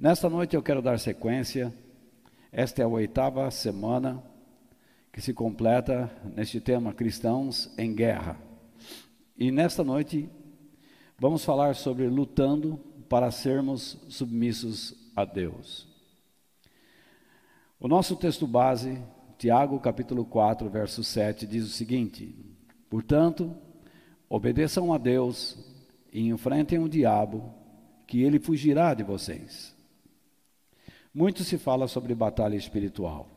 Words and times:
Nesta 0.00 0.30
noite 0.30 0.54
eu 0.54 0.62
quero 0.62 0.80
dar 0.80 0.96
sequência. 1.00 1.74
Esta 2.52 2.82
é 2.82 2.84
a 2.84 2.88
oitava 2.88 3.50
semana 3.50 4.22
que 5.12 5.20
se 5.20 5.34
completa 5.34 6.08
neste 6.36 6.60
tema 6.60 6.94
Cristãos 6.94 7.74
em 7.76 7.92
Guerra. 7.92 8.38
E 9.36 9.50
nesta 9.50 9.82
noite 9.82 10.30
vamos 11.18 11.44
falar 11.44 11.74
sobre 11.74 12.06
lutando 12.06 12.78
para 13.08 13.32
sermos 13.32 13.98
submissos 14.08 14.94
a 15.16 15.24
Deus. 15.24 15.88
O 17.80 17.88
nosso 17.88 18.14
texto 18.14 18.46
base, 18.46 19.02
Tiago 19.36 19.80
capítulo 19.80 20.24
4, 20.24 20.70
verso 20.70 21.02
7, 21.02 21.44
diz 21.44 21.64
o 21.64 21.70
seguinte: 21.70 22.36
Portanto, 22.88 23.52
obedeçam 24.28 24.92
a 24.92 24.98
Deus 24.98 25.58
e 26.12 26.28
enfrentem 26.28 26.78
o 26.78 26.88
diabo, 26.88 27.52
que 28.06 28.22
ele 28.22 28.38
fugirá 28.38 28.94
de 28.94 29.02
vocês. 29.02 29.76
Muito 31.18 31.42
se 31.42 31.58
fala 31.58 31.88
sobre 31.88 32.14
batalha 32.14 32.54
espiritual. 32.54 33.28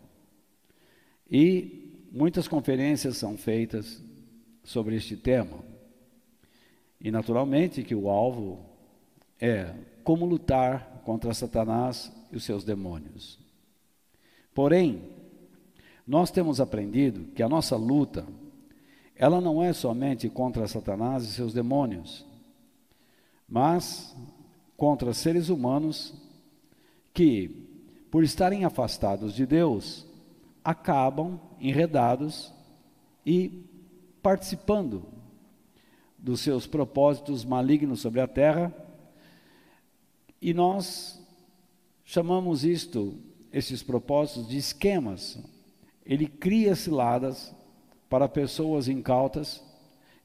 E 1.28 2.06
muitas 2.12 2.48
conferências 2.48 3.18
são 3.18 3.36
feitas 3.36 4.00
sobre 4.64 4.96
este 4.96 5.18
tema. 5.18 5.58
E 7.00 7.10
naturalmente 7.10 7.82
que 7.82 7.96
o 7.96 8.08
alvo 8.08 8.64
é 9.40 9.74
como 10.04 10.28
lutar 10.28 11.02
contra 11.04 11.34
Satanás 11.34 12.12
e 12.32 12.36
os 12.36 12.44
seus 12.44 12.64
demônios. 12.64 13.40
Porém, 14.54 15.02
nós 16.06 16.30
temos 16.30 16.62
aprendido 16.62 17.32
que 17.34 17.42
a 17.42 17.50
nossa 17.50 17.76
luta, 17.76 18.28
ela 19.16 19.42
não 19.42 19.64
é 19.64 19.74
somente 19.74 20.30
contra 20.30 20.68
Satanás 20.68 21.24
e 21.24 21.34
seus 21.34 21.52
demônios, 21.52 22.28
mas 23.50 24.16
contra 24.78 25.16
seres 25.16 25.50
humanos 25.50 26.14
que 27.12 27.61
por 28.12 28.26
estarem 28.26 28.66
afastados 28.66 29.34
de 29.34 29.46
Deus, 29.46 30.06
acabam 30.62 31.40
enredados 31.62 32.54
e 33.26 33.64
participando 34.22 35.06
dos 36.18 36.42
seus 36.42 36.68
propósitos 36.68 37.46
malignos 37.46 38.02
sobre 38.02 38.20
a 38.20 38.28
terra. 38.28 38.76
E 40.42 40.54
nós 40.54 41.26
chamamos 42.04 42.66
isto, 42.66 43.18
esses 43.52 43.82
propósitos, 43.82 44.50
de 44.50 44.58
esquemas. 44.58 45.40
Ele 46.06 46.28
cria 46.28 46.76
ciladas 46.76 47.56
para 48.10 48.28
pessoas 48.28 48.90
incautas 48.90 49.64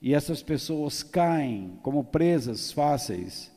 e 0.03 0.13
essas 0.13 0.43
pessoas 0.43 1.05
caem 1.05 1.79
como 1.83 2.03
presas 2.03 2.73
fáceis 2.73 3.55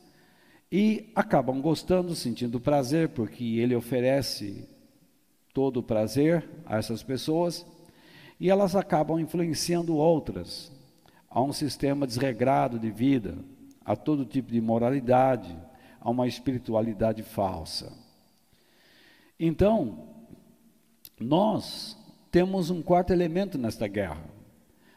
e 0.70 1.10
acabam 1.14 1.60
gostando, 1.60 2.14
sentindo 2.14 2.60
prazer, 2.60 3.08
porque 3.08 3.58
ele 3.58 3.74
oferece 3.74 4.68
todo 5.52 5.78
o 5.78 5.82
prazer 5.82 6.48
a 6.64 6.78
essas 6.78 7.02
pessoas, 7.02 7.66
e 8.38 8.48
elas 8.48 8.76
acabam 8.76 9.18
influenciando 9.18 9.96
outras 9.96 10.70
a 11.28 11.42
um 11.42 11.52
sistema 11.52 12.06
desregrado 12.06 12.78
de 12.78 12.90
vida, 12.90 13.36
a 13.84 13.96
todo 13.96 14.24
tipo 14.24 14.52
de 14.52 14.60
moralidade, 14.60 15.56
a 16.00 16.08
uma 16.10 16.26
espiritualidade 16.26 17.22
falsa. 17.22 17.92
Então, 19.38 20.08
nós 21.18 21.96
temos 22.30 22.70
um 22.70 22.80
quarto 22.80 23.12
elemento 23.12 23.58
nesta 23.58 23.86
guerra. 23.88 24.24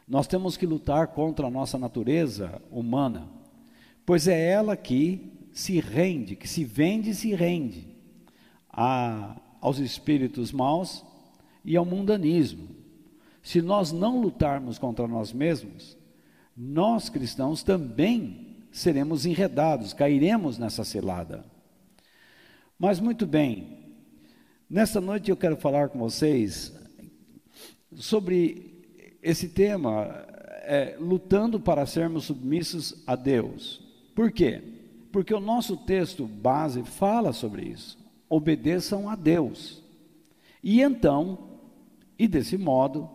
Nós 0.06 0.26
temos 0.26 0.56
que 0.56 0.66
lutar 0.66 1.08
contra 1.08 1.46
a 1.46 1.50
nossa 1.50 1.78
natureza 1.78 2.62
humana, 2.70 3.28
pois 4.06 4.28
é 4.28 4.50
ela 4.50 4.76
que 4.76 5.33
se 5.54 5.78
rende, 5.78 6.34
que 6.34 6.48
se 6.48 6.64
vende 6.64 7.10
e 7.10 7.14
se 7.14 7.32
rende 7.32 7.86
a, 8.68 9.40
aos 9.60 9.78
espíritos 9.78 10.50
maus 10.50 11.04
e 11.64 11.76
ao 11.76 11.84
mundanismo. 11.84 12.68
Se 13.40 13.62
nós 13.62 13.92
não 13.92 14.20
lutarmos 14.20 14.78
contra 14.78 15.06
nós 15.06 15.32
mesmos, 15.32 15.96
nós 16.56 17.08
cristãos 17.08 17.62
também 17.62 18.56
seremos 18.72 19.24
enredados, 19.24 19.92
cairemos 19.92 20.58
nessa 20.58 20.82
cilada. 20.82 21.44
Mas 22.76 22.98
muito 22.98 23.24
bem, 23.24 23.94
nesta 24.68 25.00
noite 25.00 25.30
eu 25.30 25.36
quero 25.36 25.56
falar 25.56 25.88
com 25.88 26.00
vocês 26.00 26.74
sobre 27.94 29.16
esse 29.22 29.50
tema, 29.50 30.26
é, 30.64 30.96
lutando 30.98 31.60
para 31.60 31.86
sermos 31.86 32.24
submissos 32.24 33.04
a 33.06 33.14
Deus. 33.14 33.80
Por 34.16 34.32
quê? 34.32 34.73
Porque 35.14 35.32
o 35.32 35.38
nosso 35.38 35.76
texto 35.76 36.26
base 36.26 36.82
fala 36.82 37.32
sobre 37.32 37.62
isso. 37.62 37.96
Obedeçam 38.28 39.08
a 39.08 39.14
Deus. 39.14 39.80
E 40.60 40.82
então, 40.82 41.38
e 42.18 42.26
desse 42.26 42.58
modo, 42.58 43.08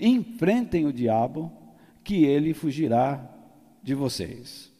enfrentem 0.00 0.86
o 0.86 0.92
diabo, 0.92 1.52
que 2.02 2.24
ele 2.24 2.52
fugirá 2.52 3.32
de 3.80 3.94
vocês. 3.94 4.72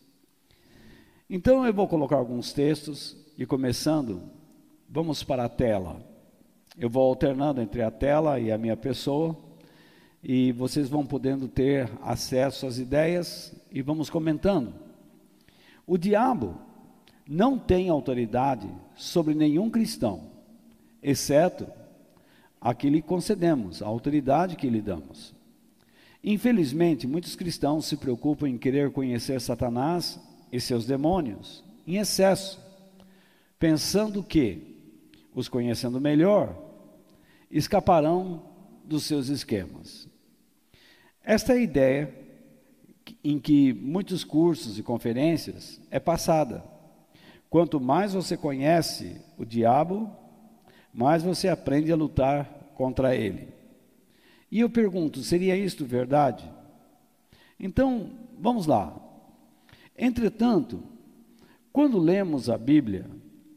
Então 1.30 1.64
eu 1.64 1.72
vou 1.72 1.86
colocar 1.86 2.16
alguns 2.16 2.52
textos 2.52 3.16
e 3.38 3.46
começando, 3.46 4.20
vamos 4.88 5.22
para 5.22 5.44
a 5.44 5.48
tela. 5.48 6.04
Eu 6.76 6.90
vou 6.90 7.08
alternando 7.08 7.60
entre 7.60 7.80
a 7.80 7.92
tela 7.92 8.40
e 8.40 8.50
a 8.50 8.58
minha 8.58 8.76
pessoa 8.76 9.38
e 10.20 10.50
vocês 10.50 10.88
vão 10.88 11.06
podendo 11.06 11.46
ter 11.46 11.88
acesso 12.02 12.66
às 12.66 12.76
ideias 12.78 13.54
e 13.70 13.80
vamos 13.80 14.10
comentando. 14.10 14.89
O 15.90 15.98
diabo 15.98 16.56
não 17.26 17.58
tem 17.58 17.88
autoridade 17.88 18.70
sobre 18.94 19.34
nenhum 19.34 19.68
cristão, 19.68 20.30
exceto 21.02 21.66
a 22.60 22.72
que 22.72 22.88
lhe 22.88 23.02
concedemos, 23.02 23.82
a 23.82 23.88
autoridade 23.88 24.54
que 24.54 24.70
lhe 24.70 24.80
damos. 24.80 25.34
Infelizmente, 26.22 27.08
muitos 27.08 27.34
cristãos 27.34 27.86
se 27.86 27.96
preocupam 27.96 28.48
em 28.48 28.56
querer 28.56 28.92
conhecer 28.92 29.40
Satanás 29.40 30.20
e 30.52 30.60
seus 30.60 30.86
demônios 30.86 31.64
em 31.84 31.96
excesso, 31.96 32.60
pensando 33.58 34.22
que, 34.22 34.76
os 35.34 35.48
conhecendo 35.48 36.00
melhor, 36.00 36.56
escaparão 37.50 38.44
dos 38.84 39.02
seus 39.02 39.26
esquemas. 39.26 40.08
Esta 41.24 41.52
é 41.52 41.56
a 41.56 41.60
ideia 41.60 42.19
em 43.22 43.38
que 43.38 43.72
muitos 43.72 44.24
cursos 44.24 44.78
e 44.78 44.82
conferências 44.82 45.80
é 45.90 45.98
passada. 45.98 46.64
Quanto 47.48 47.80
mais 47.80 48.12
você 48.12 48.36
conhece 48.36 49.20
o 49.36 49.44
diabo, 49.44 50.10
mais 50.92 51.22
você 51.22 51.48
aprende 51.48 51.90
a 51.90 51.96
lutar 51.96 52.44
contra 52.74 53.14
ele. 53.14 53.48
E 54.50 54.60
eu 54.60 54.70
pergunto, 54.70 55.22
seria 55.22 55.56
isto 55.56 55.84
verdade? 55.84 56.50
Então, 57.58 58.10
vamos 58.38 58.66
lá. 58.66 58.96
Entretanto, 59.96 60.82
quando 61.72 61.98
lemos 61.98 62.48
a 62.48 62.56
Bíblia, 62.56 63.06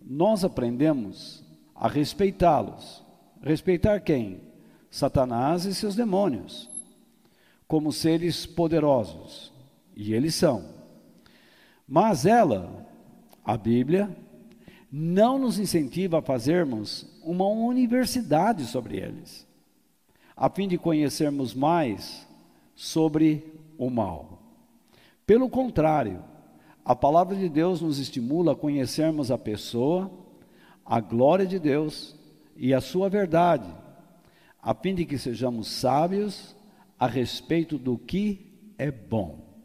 nós 0.02 0.44
aprendemos 0.44 1.44
a 1.76 1.88
respeitá-los. 1.88 3.04
Respeitar 3.42 4.00
quem? 4.02 4.42
Satanás 4.90 5.66
e 5.66 5.74
seus 5.74 5.96
demônios 5.96 6.73
como 7.68 7.92
seres 7.92 8.46
poderosos, 8.46 9.52
e 9.96 10.14
eles 10.14 10.36
são. 10.36 10.66
Mas 11.88 12.26
ela, 12.26 12.88
a 13.44 13.58
Bíblia, 13.58 14.16
não 14.92 15.40
nos 15.40 15.58
incentiva 15.58 16.20
a 16.20 16.22
fazermos 16.22 17.06
uma 17.24 17.48
universidade 17.48 18.66
sobre 18.66 18.98
eles, 18.98 19.48
a 20.36 20.50
fim 20.50 20.68
de 20.68 20.78
conhecermos 20.78 21.54
mais 21.54 22.28
sobre 22.76 23.60
o 23.78 23.90
mal. 23.90 24.42
Pelo 25.26 25.50
contrário, 25.50 26.24
a 26.86 26.96
palavra 26.96 27.36
de 27.36 27.48
Deus 27.48 27.82
nos 27.82 27.98
estimula 27.98 28.52
a 28.52 28.56
conhecermos 28.56 29.32
a 29.32 29.38
pessoa, 29.38 30.12
a 30.86 31.00
glória 31.00 31.46
de 31.46 31.58
Deus 31.58 32.16
e 32.56 32.74
a 32.74 32.82
sua 32.82 33.10
verdade, 33.10 33.74
a 34.62 34.74
fim 34.74 34.94
de 34.94 35.06
que 35.06 35.18
sejamos 35.18 35.68
sábios 35.68 36.56
a 37.04 37.08
respeito 37.08 37.78
do 37.78 37.98
que 37.98 38.74
é 38.78 38.90
bom. 38.90 39.62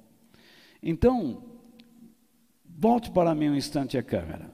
Então, 0.83 1.41
volte 2.69 3.13
para 3.13 3.33
mim 3.33 3.51
um 3.51 3.55
instante 3.55 3.97
a 3.97 4.03
câmera. 4.03 4.53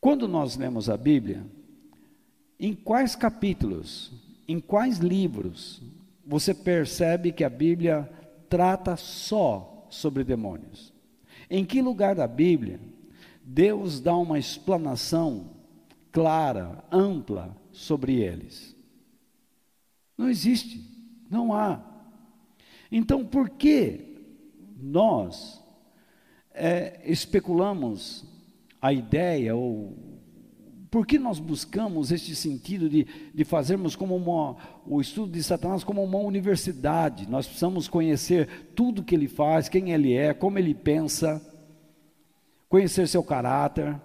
Quando 0.00 0.26
nós 0.26 0.56
lemos 0.56 0.90
a 0.90 0.96
Bíblia, 0.96 1.46
em 2.58 2.74
quais 2.74 3.14
capítulos, 3.14 4.10
em 4.48 4.58
quais 4.58 4.98
livros 4.98 5.80
você 6.26 6.52
percebe 6.52 7.30
que 7.30 7.44
a 7.44 7.48
Bíblia 7.48 8.10
trata 8.48 8.96
só 8.96 9.86
sobre 9.90 10.24
demônios? 10.24 10.92
Em 11.48 11.64
que 11.64 11.80
lugar 11.80 12.16
da 12.16 12.26
Bíblia 12.26 12.80
Deus 13.44 14.00
dá 14.00 14.16
uma 14.16 14.36
explanação 14.36 15.48
clara, 16.10 16.84
ampla 16.90 17.56
sobre 17.70 18.20
eles? 18.20 18.74
Não 20.18 20.28
existe. 20.28 20.93
Não 21.34 21.52
há. 21.52 21.80
Então, 22.92 23.26
por 23.26 23.50
que 23.50 24.14
nós 24.80 25.60
é, 26.54 27.00
especulamos 27.04 28.24
a 28.80 28.92
ideia 28.92 29.56
ou 29.56 29.98
por 30.88 31.04
que 31.04 31.18
nós 31.18 31.40
buscamos 31.40 32.12
este 32.12 32.36
sentido 32.36 32.88
de, 32.88 33.04
de 33.34 33.44
fazermos 33.44 33.96
como 33.96 34.14
uma, 34.14 34.56
o 34.86 35.00
estudo 35.00 35.32
de 35.32 35.42
Satanás 35.42 35.82
como 35.82 36.04
uma 36.04 36.18
universidade? 36.18 37.28
Nós 37.28 37.46
precisamos 37.46 37.88
conhecer 37.88 38.68
tudo 38.76 39.02
que 39.02 39.12
ele 39.12 39.26
faz, 39.26 39.68
quem 39.68 39.90
ele 39.90 40.12
é, 40.12 40.32
como 40.32 40.56
ele 40.56 40.72
pensa, 40.72 41.44
conhecer 42.68 43.08
seu 43.08 43.24
caráter, 43.24 44.00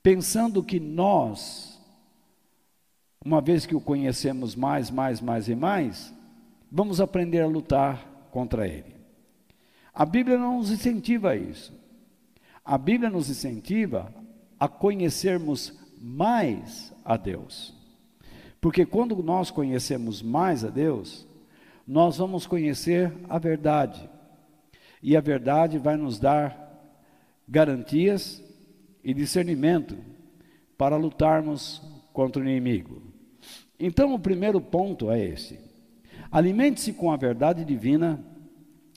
pensando 0.00 0.62
que 0.62 0.78
nós, 0.78 1.67
uma 3.24 3.40
vez 3.40 3.66
que 3.66 3.74
o 3.74 3.80
conhecemos 3.80 4.54
mais, 4.54 4.90
mais, 4.90 5.20
mais 5.20 5.48
e 5.48 5.54
mais, 5.54 6.14
vamos 6.70 7.00
aprender 7.00 7.40
a 7.40 7.46
lutar 7.46 8.28
contra 8.30 8.66
ele. 8.66 8.96
A 9.92 10.06
Bíblia 10.06 10.38
não 10.38 10.58
nos 10.58 10.70
incentiva 10.70 11.30
a 11.30 11.36
isso. 11.36 11.72
A 12.64 12.78
Bíblia 12.78 13.10
nos 13.10 13.28
incentiva 13.28 14.12
a 14.58 14.68
conhecermos 14.68 15.76
mais 16.00 16.92
a 17.04 17.16
Deus. 17.16 17.74
Porque 18.60 18.84
quando 18.84 19.20
nós 19.22 19.50
conhecemos 19.50 20.22
mais 20.22 20.64
a 20.64 20.68
Deus, 20.68 21.26
nós 21.86 22.18
vamos 22.18 22.46
conhecer 22.46 23.12
a 23.28 23.38
verdade. 23.38 24.08
E 25.02 25.16
a 25.16 25.20
verdade 25.20 25.78
vai 25.78 25.96
nos 25.96 26.18
dar 26.18 26.68
garantias 27.48 28.42
e 29.02 29.14
discernimento 29.14 29.96
para 30.76 30.96
lutarmos 30.96 31.82
contra 32.12 32.42
o 32.42 32.44
inimigo. 32.44 33.07
Então, 33.78 34.12
o 34.14 34.18
primeiro 34.18 34.60
ponto 34.60 35.10
é 35.10 35.24
esse: 35.24 35.58
alimente-se 36.30 36.92
com 36.92 37.12
a 37.12 37.16
verdade 37.16 37.64
divina 37.64 38.24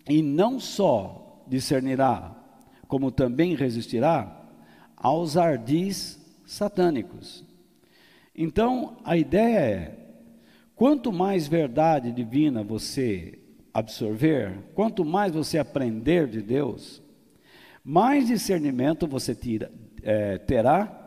e 0.09 0.21
não 0.21 0.59
só 0.59 1.43
discernirá, 1.47 2.35
como 2.87 3.11
também 3.11 3.55
resistirá 3.55 4.43
aos 4.97 5.37
ardis 5.37 6.19
satânicos. 6.45 7.45
Então, 8.35 8.97
a 9.03 9.15
ideia 9.15 9.59
é: 9.59 9.97
quanto 10.75 11.11
mais 11.11 11.47
verdade 11.47 12.11
divina 12.11 12.63
você 12.63 13.37
absorver, 13.73 14.57
quanto 14.73 15.05
mais 15.05 15.33
você 15.33 15.57
aprender 15.57 16.27
de 16.27 16.41
Deus, 16.41 17.01
mais 17.83 18.27
discernimento 18.27 19.07
você 19.07 19.33
tira, 19.33 19.71
é, 20.01 20.37
terá 20.39 20.97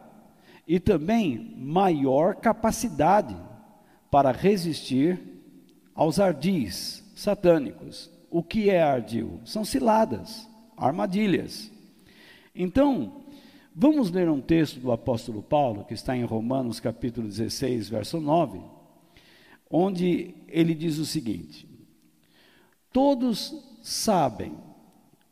e 0.66 0.80
também 0.80 1.54
maior 1.58 2.36
capacidade 2.36 3.36
para 4.14 4.30
resistir 4.30 5.20
aos 5.92 6.20
ardis 6.20 7.02
satânicos. 7.16 8.08
O 8.30 8.44
que 8.44 8.70
é 8.70 8.80
ardil? 8.80 9.40
São 9.44 9.64
ciladas, 9.64 10.48
armadilhas. 10.76 11.68
Então, 12.54 13.24
vamos 13.74 14.12
ler 14.12 14.30
um 14.30 14.40
texto 14.40 14.78
do 14.78 14.92
apóstolo 14.92 15.42
Paulo, 15.42 15.84
que 15.84 15.94
está 15.94 16.16
em 16.16 16.22
Romanos 16.22 16.78
capítulo 16.78 17.26
16, 17.26 17.88
verso 17.88 18.20
9, 18.20 18.60
onde 19.68 20.32
ele 20.46 20.76
diz 20.76 20.98
o 20.98 21.04
seguinte: 21.04 21.66
Todos 22.92 23.52
sabem 23.82 24.54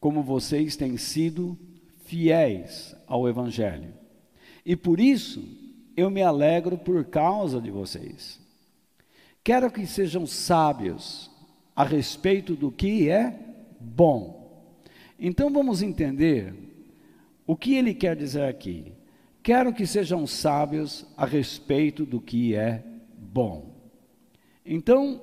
como 0.00 0.24
vocês 0.24 0.74
têm 0.74 0.96
sido 0.96 1.56
fiéis 2.04 2.96
ao 3.06 3.28
Evangelho, 3.28 3.94
e 4.66 4.74
por 4.74 4.98
isso 4.98 5.40
eu 5.96 6.10
me 6.10 6.20
alegro 6.20 6.76
por 6.76 7.04
causa 7.04 7.60
de 7.60 7.70
vocês. 7.70 8.41
Quero 9.44 9.70
que 9.70 9.86
sejam 9.86 10.26
sábios 10.26 11.30
a 11.74 11.84
respeito 11.84 12.54
do 12.54 12.70
que 12.70 13.08
é 13.08 13.38
bom. 13.80 14.70
Então 15.18 15.52
vamos 15.52 15.82
entender 15.82 16.54
o 17.46 17.56
que 17.56 17.74
ele 17.74 17.92
quer 17.92 18.14
dizer 18.14 18.44
aqui. 18.44 18.92
Quero 19.42 19.72
que 19.72 19.86
sejam 19.86 20.26
sábios 20.26 21.04
a 21.16 21.26
respeito 21.26 22.06
do 22.06 22.20
que 22.20 22.54
é 22.54 22.84
bom. 23.16 23.74
Então, 24.64 25.20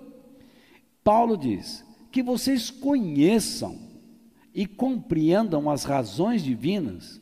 Paulo 1.01 1.37
diz 1.37 1.85
que 2.11 2.21
vocês 2.21 2.69
conheçam 2.69 3.79
e 4.53 4.65
compreendam 4.65 5.69
as 5.69 5.85
razões 5.85 6.43
divinas 6.43 7.21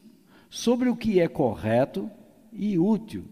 sobre 0.50 0.90
o 0.90 0.96
que 0.96 1.20
é 1.20 1.28
correto 1.28 2.10
e 2.52 2.80
útil. 2.80 3.26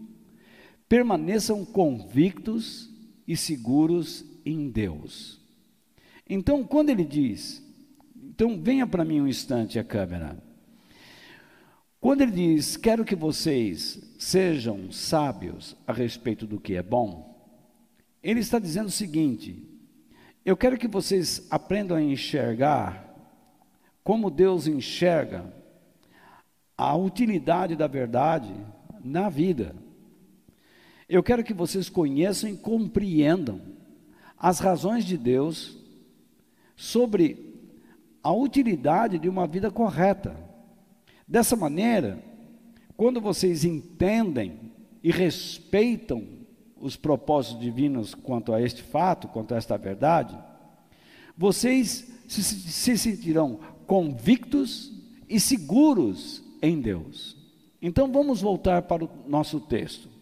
Permaneçam 0.88 1.64
convictos 1.64 2.95
e 3.26 3.36
seguros 3.36 4.24
em 4.44 4.68
Deus. 4.68 5.40
Então, 6.28 6.64
quando 6.64 6.90
ele 6.90 7.04
diz, 7.04 7.62
então 8.14 8.60
venha 8.60 8.86
para 8.86 9.04
mim 9.04 9.20
um 9.20 9.28
instante 9.28 9.78
a 9.78 9.84
câmera. 9.84 10.42
Quando 12.00 12.20
ele 12.20 12.32
diz, 12.32 12.76
quero 12.76 13.04
que 13.04 13.16
vocês 13.16 14.14
sejam 14.18 14.92
sábios 14.92 15.76
a 15.86 15.92
respeito 15.92 16.46
do 16.46 16.60
que 16.60 16.74
é 16.74 16.82
bom, 16.82 17.34
ele 18.22 18.40
está 18.40 18.58
dizendo 18.58 18.88
o 18.88 18.92
seguinte: 18.92 19.62
eu 20.44 20.56
quero 20.56 20.78
que 20.78 20.88
vocês 20.88 21.46
aprendam 21.50 21.96
a 21.96 22.02
enxergar 22.02 23.06
como 24.04 24.30
Deus 24.30 24.68
enxerga 24.68 25.52
a 26.76 26.94
utilidade 26.94 27.74
da 27.74 27.86
verdade 27.86 28.54
na 29.02 29.28
vida. 29.28 29.74
Eu 31.08 31.22
quero 31.22 31.44
que 31.44 31.54
vocês 31.54 31.88
conheçam 31.88 32.50
e 32.50 32.56
compreendam 32.56 33.60
as 34.36 34.58
razões 34.58 35.04
de 35.04 35.16
Deus 35.16 35.78
sobre 36.74 37.54
a 38.22 38.32
utilidade 38.32 39.18
de 39.18 39.28
uma 39.28 39.46
vida 39.46 39.70
correta. 39.70 40.36
Dessa 41.26 41.54
maneira, 41.54 42.22
quando 42.96 43.20
vocês 43.20 43.64
entendem 43.64 44.72
e 45.02 45.12
respeitam 45.12 46.26
os 46.76 46.96
propósitos 46.96 47.60
divinos 47.60 48.12
quanto 48.12 48.52
a 48.52 48.60
este 48.60 48.82
fato, 48.82 49.28
quanto 49.28 49.54
a 49.54 49.56
esta 49.56 49.78
verdade, 49.78 50.36
vocês 51.36 52.12
se, 52.26 52.42
se 52.42 52.98
sentirão 52.98 53.60
convictos 53.86 54.92
e 55.28 55.38
seguros 55.38 56.42
em 56.60 56.80
Deus. 56.80 57.36
Então 57.80 58.10
vamos 58.10 58.40
voltar 58.40 58.82
para 58.82 59.04
o 59.04 59.10
nosso 59.28 59.60
texto. 59.60 60.15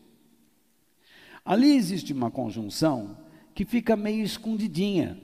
Ali 1.45 1.77
existe 1.77 2.13
uma 2.13 2.31
conjunção 2.31 3.19
que 3.55 3.65
fica 3.65 3.97
meio 3.97 4.25
escondidinha, 4.25 5.21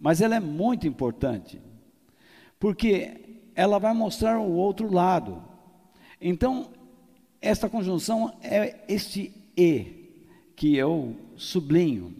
mas 0.00 0.20
ela 0.20 0.36
é 0.36 0.40
muito 0.40 0.86
importante, 0.86 1.60
porque 2.58 3.40
ela 3.54 3.78
vai 3.78 3.92
mostrar 3.92 4.38
o 4.38 4.52
outro 4.52 4.92
lado. 4.92 5.42
Então, 6.20 6.70
esta 7.40 7.68
conjunção 7.68 8.32
é 8.42 8.84
este 8.88 9.32
e 9.56 10.04
que 10.56 10.76
eu 10.76 11.14
sublinho. 11.36 12.14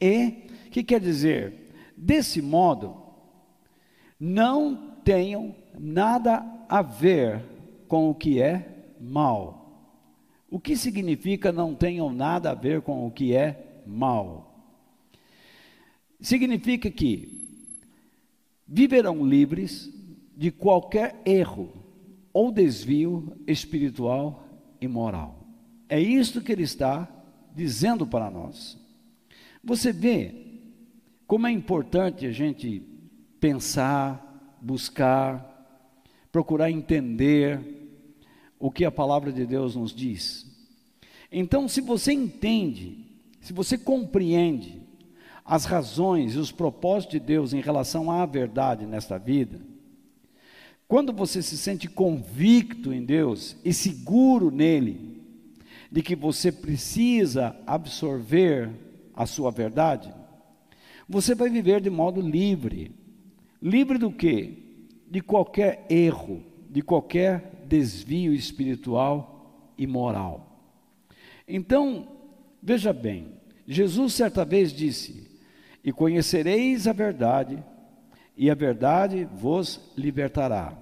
E 0.00 0.48
que 0.70 0.82
quer 0.82 1.00
dizer, 1.00 1.72
desse 1.96 2.40
modo, 2.40 2.96
não 4.18 4.94
tenham 5.04 5.54
nada 5.78 6.44
a 6.68 6.82
ver 6.82 7.42
com 7.88 8.08
o 8.08 8.14
que 8.14 8.40
é 8.40 8.94
mal. 9.00 9.59
O 10.50 10.58
que 10.58 10.76
significa 10.76 11.52
não 11.52 11.74
tenham 11.74 12.12
nada 12.12 12.50
a 12.50 12.54
ver 12.54 12.82
com 12.82 13.06
o 13.06 13.10
que 13.10 13.34
é 13.34 13.82
mal? 13.86 14.74
Significa 16.20 16.90
que 16.90 17.40
viverão 18.66 19.24
livres 19.24 19.90
de 20.36 20.50
qualquer 20.50 21.20
erro 21.24 21.72
ou 22.32 22.50
desvio 22.50 23.36
espiritual 23.46 24.44
e 24.80 24.88
moral. 24.88 25.46
É 25.88 26.00
isto 26.00 26.40
que 26.40 26.50
ele 26.50 26.62
está 26.62 27.08
dizendo 27.54 28.06
para 28.06 28.30
nós. 28.30 28.78
Você 29.62 29.92
vê 29.92 30.34
como 31.26 31.46
é 31.46 31.52
importante 31.52 32.26
a 32.26 32.32
gente 32.32 32.82
pensar, 33.38 34.58
buscar, 34.60 35.46
procurar 36.32 36.70
entender 36.70 37.79
o 38.60 38.70
que 38.70 38.84
a 38.84 38.90
palavra 38.90 39.32
de 39.32 39.46
Deus 39.46 39.74
nos 39.74 39.92
diz. 39.92 40.46
Então, 41.32 41.66
se 41.66 41.80
você 41.80 42.12
entende, 42.12 42.98
se 43.40 43.54
você 43.54 43.78
compreende 43.78 44.82
as 45.44 45.64
razões 45.64 46.34
e 46.34 46.38
os 46.38 46.52
propósitos 46.52 47.12
de 47.12 47.20
Deus 47.20 47.54
em 47.54 47.60
relação 47.60 48.10
à 48.10 48.26
verdade 48.26 48.84
nesta 48.84 49.18
vida, 49.18 49.60
quando 50.86 51.12
você 51.12 51.40
se 51.40 51.56
sente 51.56 51.88
convicto 51.88 52.92
em 52.92 53.02
Deus 53.02 53.56
e 53.64 53.72
seguro 53.72 54.50
nele, 54.50 55.22
de 55.90 56.02
que 56.02 56.14
você 56.14 56.52
precisa 56.52 57.56
absorver 57.66 58.70
a 59.14 59.24
sua 59.24 59.50
verdade, 59.50 60.12
você 61.08 61.34
vai 61.34 61.48
viver 61.48 61.80
de 61.80 61.90
modo 61.90 62.20
livre. 62.20 62.92
Livre 63.62 63.98
do 63.98 64.12
que? 64.12 64.86
De 65.10 65.20
qualquer 65.20 65.86
erro, 65.88 66.42
de 66.68 66.82
qualquer 66.82 67.59
desvio 67.70 68.34
espiritual 68.34 69.72
e 69.78 69.86
moral. 69.86 70.60
Então, 71.46 72.08
veja 72.62 72.92
bem, 72.92 73.28
Jesus 73.66 74.14
certa 74.14 74.44
vez 74.44 74.72
disse: 74.72 75.26
E 75.82 75.92
conhecereis 75.92 76.86
a 76.86 76.92
verdade, 76.92 77.62
e 78.36 78.50
a 78.50 78.54
verdade 78.54 79.24
vos 79.24 79.80
libertará. 79.96 80.76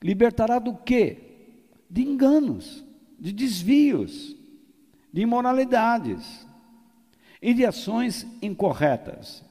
Libertará 0.00 0.58
do 0.58 0.74
quê? 0.74 1.24
de 1.94 2.02
enganos, 2.02 2.84
de 3.20 3.32
desvios, 3.32 4.36
de 5.12 5.20
imoralidades 5.22 6.44
e 7.40 7.54
de 7.54 7.64
ações 7.64 8.26
incorretas. 8.42 9.44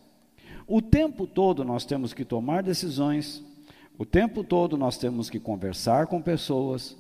O 0.68 0.82
tempo 0.82 1.26
todo 1.26 1.64
nós 1.64 1.86
temos 1.86 2.14
que 2.14 2.26
tomar 2.26 2.62
decisões, 2.62 3.42
o 4.04 4.06
tempo 4.06 4.44
todo 4.44 4.78
nós 4.78 4.98
temos 4.98 5.30
que 5.30 5.40
conversar 5.40 6.08
com 6.08 6.22
pessoas, 6.22 6.98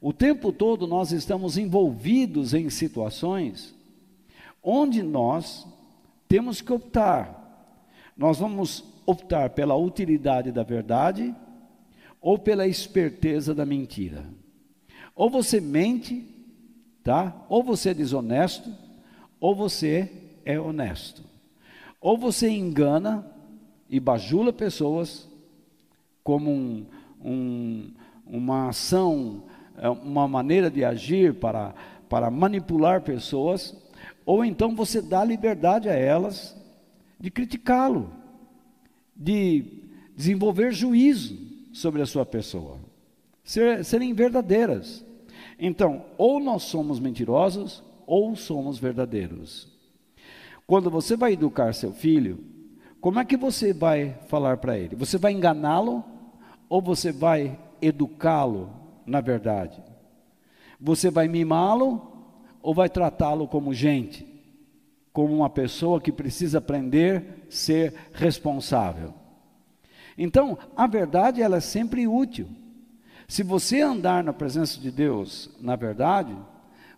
o 0.00 0.12
tempo 0.12 0.52
todo 0.52 0.84
nós 0.84 1.12
estamos 1.12 1.56
envolvidos 1.56 2.52
em 2.52 2.68
situações 2.68 3.72
onde 4.60 5.04
nós 5.04 5.64
temos 6.26 6.60
que 6.60 6.72
optar. 6.72 7.78
Nós 8.16 8.40
vamos 8.40 8.82
optar 9.06 9.50
pela 9.50 9.76
utilidade 9.76 10.50
da 10.50 10.64
verdade 10.64 11.32
ou 12.20 12.36
pela 12.36 12.66
esperteza 12.66 13.54
da 13.54 13.64
mentira. 13.64 14.26
Ou 15.14 15.30
você 15.30 15.60
mente, 15.60 16.26
tá? 17.04 17.46
Ou 17.48 17.62
você 17.62 17.90
é 17.90 17.94
desonesto, 17.94 18.68
ou 19.38 19.54
você 19.54 20.10
é 20.44 20.58
honesto. 20.58 21.22
Ou 22.00 22.18
você 22.18 22.50
engana 22.50 23.24
e 23.88 24.00
bajula 24.00 24.52
pessoas 24.52 25.29
como 26.30 26.48
um, 26.48 26.86
um, 27.20 27.90
uma 28.24 28.68
ação 28.68 29.42
é 29.76 29.88
uma 29.88 30.28
maneira 30.28 30.70
de 30.70 30.84
agir 30.84 31.34
para, 31.34 31.74
para 32.08 32.30
manipular 32.30 33.00
pessoas, 33.00 33.76
ou 34.24 34.44
então 34.44 34.76
você 34.76 35.02
dá 35.02 35.24
liberdade 35.24 35.88
a 35.88 35.92
elas 35.92 36.56
de 37.18 37.32
criticá-lo, 37.32 38.12
de 39.16 39.82
desenvolver 40.16 40.70
juízo 40.70 41.36
sobre 41.72 42.00
a 42.00 42.06
sua 42.06 42.24
pessoa, 42.24 42.78
ser, 43.42 43.84
serem 43.84 44.14
verdadeiras. 44.14 45.04
Então, 45.58 46.04
ou 46.16 46.38
nós 46.38 46.62
somos 46.62 47.00
mentirosos, 47.00 47.82
ou 48.06 48.36
somos 48.36 48.78
verdadeiros. 48.78 49.66
Quando 50.64 50.92
você 50.92 51.16
vai 51.16 51.32
educar 51.32 51.74
seu 51.74 51.92
filho, 51.92 52.38
como 53.00 53.18
é 53.18 53.24
que 53.24 53.36
você 53.36 53.72
vai 53.72 54.16
falar 54.28 54.58
para 54.58 54.78
ele? 54.78 54.94
Você 54.94 55.18
vai 55.18 55.32
enganá-lo 55.32 56.04
ou 56.70 56.80
você 56.80 57.10
vai 57.10 57.58
educá-lo 57.82 58.70
na 59.04 59.20
verdade? 59.20 59.82
Você 60.80 61.10
vai 61.10 61.26
mimá-lo 61.26 62.30
ou 62.62 62.72
vai 62.72 62.88
tratá-lo 62.88 63.48
como 63.48 63.74
gente? 63.74 64.26
Como 65.12 65.34
uma 65.34 65.50
pessoa 65.50 66.00
que 66.00 66.12
precisa 66.12 66.58
aprender 66.58 67.44
a 67.48 67.50
ser 67.50 67.94
responsável? 68.12 69.12
Então, 70.16 70.56
a 70.76 70.86
verdade 70.86 71.42
ela 71.42 71.56
é 71.56 71.60
sempre 71.60 72.06
útil. 72.06 72.46
Se 73.26 73.42
você 73.42 73.80
andar 73.80 74.22
na 74.22 74.32
presença 74.32 74.78
de 74.78 74.90
Deus, 74.90 75.50
na 75.60 75.74
verdade, 75.74 76.36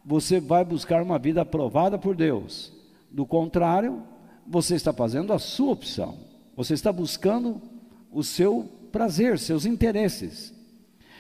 você 0.05 0.39
vai 0.39 0.65
buscar 0.65 1.03
uma 1.03 1.19
vida 1.19 1.41
aprovada 1.41 1.99
por 1.99 2.15
Deus. 2.15 2.73
Do 3.11 3.25
contrário, 3.25 4.03
você 4.47 4.75
está 4.75 4.93
fazendo 4.93 5.33
a 5.33 5.39
sua 5.39 5.73
opção. 5.73 6.19
Você 6.57 6.75
está 6.75 6.93
buscando 6.93 7.61
o 8.11 8.23
seu 8.23 8.82
prazer, 8.93 9.39
seus 9.39 9.67
interesses. 9.67 10.55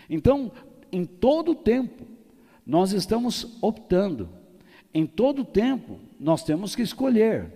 Então, 0.08 0.52
em 0.92 1.04
todo 1.04 1.54
tempo, 1.54 2.06
nós 2.66 2.92
estamos 2.92 3.58
optando. 3.60 4.28
Em 4.94 5.06
todo 5.06 5.44
tempo, 5.44 5.98
nós 6.20 6.44
temos 6.44 6.76
que 6.76 6.82
escolher. 6.82 7.50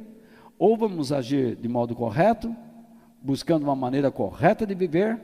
Ou 0.58 0.76
vamos 0.76 1.12
agir 1.12 1.54
de 1.54 1.68
modo 1.68 1.94
correto, 1.94 2.56
buscando 3.22 3.64
uma 3.64 3.76
maneira 3.76 4.10
correta 4.10 4.66
de 4.66 4.74
viver, 4.74 5.20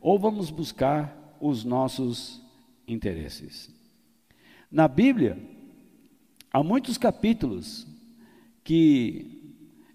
ou 0.00 0.18
vamos 0.18 0.50
buscar 0.50 1.36
os 1.40 1.64
nossos 1.64 2.42
interesses. 2.86 3.74
Na 4.70 4.86
Bíblia, 4.86 5.38
há 6.52 6.62
muitos 6.62 6.98
capítulos 6.98 7.86
que, 8.62 9.54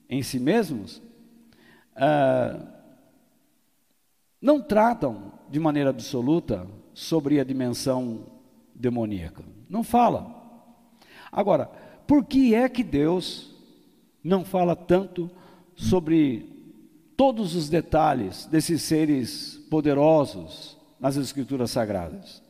em 0.09 0.23
si 0.23 0.39
mesmos, 0.39 1.01
ah, 1.95 2.72
não 4.43 4.61
tratam 4.61 5.31
de 5.49 5.57
maneira 5.57 5.89
absoluta 5.89 6.67
sobre 6.93 7.39
a 7.39 7.45
dimensão 7.45 8.25
demoníaca. 8.75 9.41
Não 9.69 9.85
fala. 9.85 10.35
Agora, 11.31 11.67
por 12.05 12.25
que 12.25 12.53
é 12.53 12.67
que 12.67 12.83
Deus 12.83 13.55
não 14.21 14.43
fala 14.43 14.75
tanto 14.75 15.31
sobre 15.77 16.49
todos 17.15 17.55
os 17.55 17.69
detalhes 17.69 18.45
desses 18.45 18.81
seres 18.81 19.65
poderosos 19.69 20.77
nas 20.99 21.15
Escrituras 21.15 21.71
Sagradas? 21.71 22.43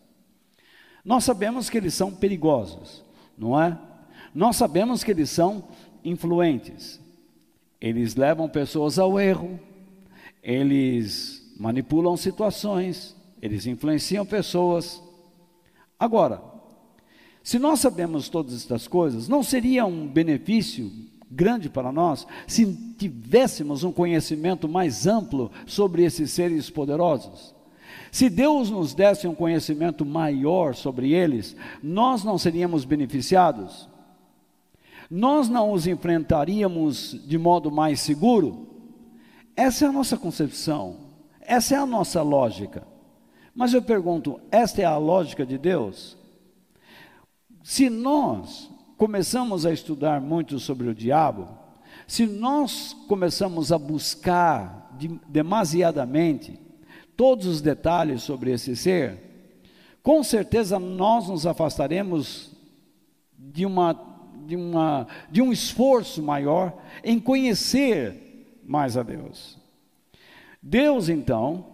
Nós 1.06 1.24
sabemos 1.24 1.70
que 1.70 1.78
eles 1.78 1.94
são 1.94 2.12
perigosos, 2.12 3.06
não 3.38 3.62
é? 3.62 3.78
Nós 4.34 4.56
sabemos 4.56 5.04
que 5.04 5.12
eles 5.12 5.30
são 5.30 5.68
influentes. 6.04 7.00
Eles 7.80 8.16
levam 8.16 8.50
pessoas 8.50 8.98
ao 8.98 9.20
erro, 9.20 9.60
eles 10.42 11.43
manipulam 11.63 12.17
situações, 12.17 13.15
eles 13.41 13.65
influenciam 13.65 14.25
pessoas. 14.25 15.01
Agora, 15.98 16.43
se 17.41 17.58
nós 17.58 17.79
sabemos 17.79 18.27
todas 18.27 18.53
estas 18.53 18.86
coisas, 18.86 19.29
não 19.29 19.41
seria 19.41 19.86
um 19.86 20.05
benefício 20.05 20.91
grande 21.32 21.70
para 21.70 21.89
nós 21.89 22.27
se 22.46 22.65
tivéssemos 22.98 23.82
um 23.82 23.93
conhecimento 23.93 24.67
mais 24.67 25.08
amplo 25.08 25.50
sobre 25.65 26.03
esses 26.03 26.32
seres 26.32 26.70
poderosos? 26.70 27.55
Se 28.12 28.29
Deus 28.29 28.70
nos 28.70 28.93
desse 28.93 29.25
um 29.25 29.34
conhecimento 29.34 30.05
maior 30.05 30.75
sobre 30.75 31.13
eles, 31.13 31.55
nós 31.82 32.25
não 32.25 32.38
seríamos 32.38 32.84
beneficiados? 32.84 33.88
Nós 35.10 35.48
não 35.48 35.72
os 35.72 35.88
enfrentaríamos 35.88 37.17
de 37.25 37.38
modo 37.38 37.72
mais 37.72 38.01
seguro? 38.01 38.67
Essa 39.55 39.86
é 39.86 39.88
a 39.88 39.93
nossa 39.93 40.17
concepção, 40.17 41.12
essa 41.48 41.76
é 41.76 41.78
a 41.78 41.86
nossa 41.86 42.22
lógica. 42.22 42.86
Mas 43.56 43.74
eu 43.74 43.82
pergunto: 43.82 44.40
esta 44.52 44.82
é 44.82 44.86
a 44.86 44.98
lógica 44.98 45.46
de 45.46 45.58
Deus? 45.58 46.18
Se 47.64 47.90
nós 47.90 48.70
começamos 48.98 49.66
a 49.66 49.72
estudar 49.72 50.20
muito 50.20 50.60
sobre 50.60 50.88
o 50.88 50.96
diabo, 50.96 51.48
se 52.08 52.26
nós 52.26 52.94
começamos 53.08 53.72
a 53.72 53.78
buscar 53.78 54.94
de, 54.98 55.08
demasiadamente 55.28 56.60
todos 57.16 57.46
os 57.46 57.62
detalhes 57.62 58.24
sobre 58.24 58.52
esse 58.52 58.76
ser, 58.76 59.20
com 60.02 60.24
certeza 60.24 60.78
nós 60.80 61.30
nos 61.30 61.46
afastaremos 61.46 62.52
de, 63.38 63.66
uma, 63.66 63.94
de, 64.46 64.56
uma, 64.56 65.08
de 65.32 65.42
um 65.42 65.52
esforço 65.52 66.22
maior 66.22 66.74
em 67.04 67.20
conhecer 67.20 68.62
mais 68.66 68.98
a 68.98 69.04
Deus. 69.04 69.62
Deus, 70.65 71.10
então, 71.10 71.65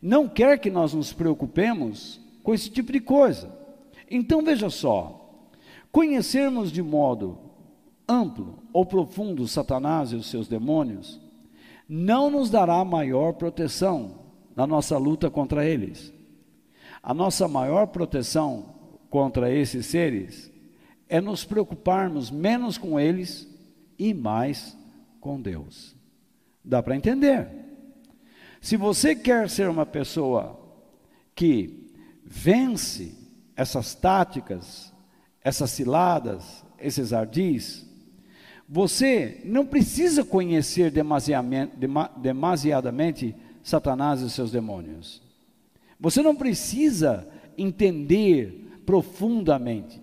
não 0.00 0.26
quer 0.26 0.58
que 0.58 0.70
nós 0.70 0.94
nos 0.94 1.12
preocupemos 1.12 2.18
com 2.42 2.54
esse 2.54 2.70
tipo 2.70 2.90
de 2.90 2.98
coisa. 2.98 3.54
Então 4.10 4.42
veja 4.42 4.70
só: 4.70 5.44
conhecermos 5.92 6.72
de 6.72 6.82
modo 6.82 7.38
amplo 8.08 8.58
ou 8.72 8.86
profundo 8.86 9.46
Satanás 9.46 10.12
e 10.12 10.16
os 10.16 10.30
seus 10.30 10.48
demônios 10.48 11.20
não 11.86 12.30
nos 12.30 12.48
dará 12.48 12.82
maior 12.84 13.34
proteção 13.34 14.22
na 14.56 14.66
nossa 14.66 14.96
luta 14.96 15.30
contra 15.30 15.66
eles. 15.66 16.12
A 17.02 17.12
nossa 17.12 17.46
maior 17.46 17.86
proteção 17.88 18.74
contra 19.10 19.52
esses 19.52 19.86
seres 19.86 20.50
é 21.06 21.20
nos 21.20 21.44
preocuparmos 21.44 22.30
menos 22.30 22.78
com 22.78 22.98
eles 22.98 23.46
e 23.98 24.14
mais 24.14 24.76
com 25.20 25.40
Deus. 25.40 25.94
Dá 26.64 26.82
para 26.82 26.96
entender? 26.96 27.61
Se 28.62 28.76
você 28.76 29.14
quer 29.16 29.50
ser 29.50 29.68
uma 29.68 29.84
pessoa 29.84 30.56
que 31.34 31.90
vence 32.24 33.12
essas 33.56 33.92
táticas, 33.92 34.92
essas 35.42 35.68
ciladas, 35.72 36.64
esses 36.78 37.12
ardis, 37.12 37.84
você 38.68 39.40
não 39.44 39.66
precisa 39.66 40.24
conhecer 40.24 40.92
demasiadamente 42.16 43.34
Satanás 43.64 44.20
e 44.20 44.30
seus 44.30 44.52
demônios. 44.52 45.20
Você 45.98 46.22
não 46.22 46.36
precisa 46.36 47.28
entender 47.58 48.80
profundamente. 48.86 50.00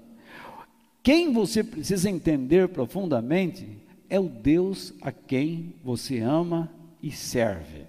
Quem 1.02 1.32
você 1.32 1.64
precisa 1.64 2.10
entender 2.10 2.68
profundamente 2.68 3.82
é 4.10 4.20
o 4.20 4.28
Deus 4.28 4.94
a 5.02 5.14
quem 5.14 5.76
você 5.82 6.20
ama 6.20 6.70
e 7.02 7.10
serve. 7.10 7.88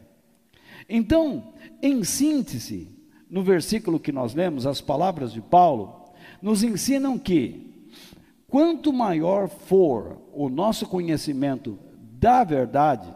Então, 0.92 1.54
em 1.80 2.02
síntese, 2.02 2.88
no 3.30 3.44
versículo 3.44 4.00
que 4.00 4.11
nós 4.11 4.35
lemos, 4.35 4.66
as 4.66 4.80
palavras 4.80 5.32
de 5.32 5.40
Paulo 5.40 6.11
nos 6.42 6.64
ensinam 6.64 7.16
que 7.16 7.88
quanto 8.49 8.92
maior 8.92 9.49
for 9.49 10.20
o 10.35 10.49
nosso 10.49 10.87
conhecimento 10.87 11.78
da 12.18 12.42
verdade, 12.42 13.09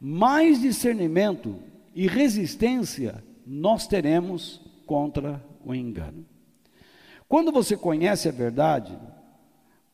mais 0.00 0.60
discernimento 0.60 1.56
e 1.94 2.06
resistência 2.06 3.22
nós 3.44 3.88
teremos 3.88 4.60
contra 4.86 5.44
o 5.64 5.74
engano. 5.74 6.24
Quando 7.26 7.50
você 7.50 7.76
conhece 7.76 8.28
a 8.28 8.32
verdade, 8.32 8.96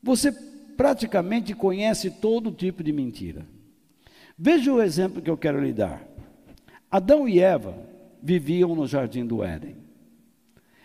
você 0.02 0.30
praticamente 0.76 1.54
conhece 1.54 2.10
todo 2.10 2.52
tipo 2.52 2.82
de 2.82 2.92
mentira. 2.92 3.46
Veja 4.36 4.72
o 4.72 4.82
exemplo 4.82 5.22
que 5.22 5.30
eu 5.30 5.36
quero 5.36 5.62
lhe 5.62 5.72
dar. 5.72 6.09
Adão 6.90 7.28
e 7.28 7.38
Eva 7.38 7.76
viviam 8.22 8.74
no 8.74 8.86
jardim 8.86 9.24
do 9.24 9.44
Éden. 9.44 9.76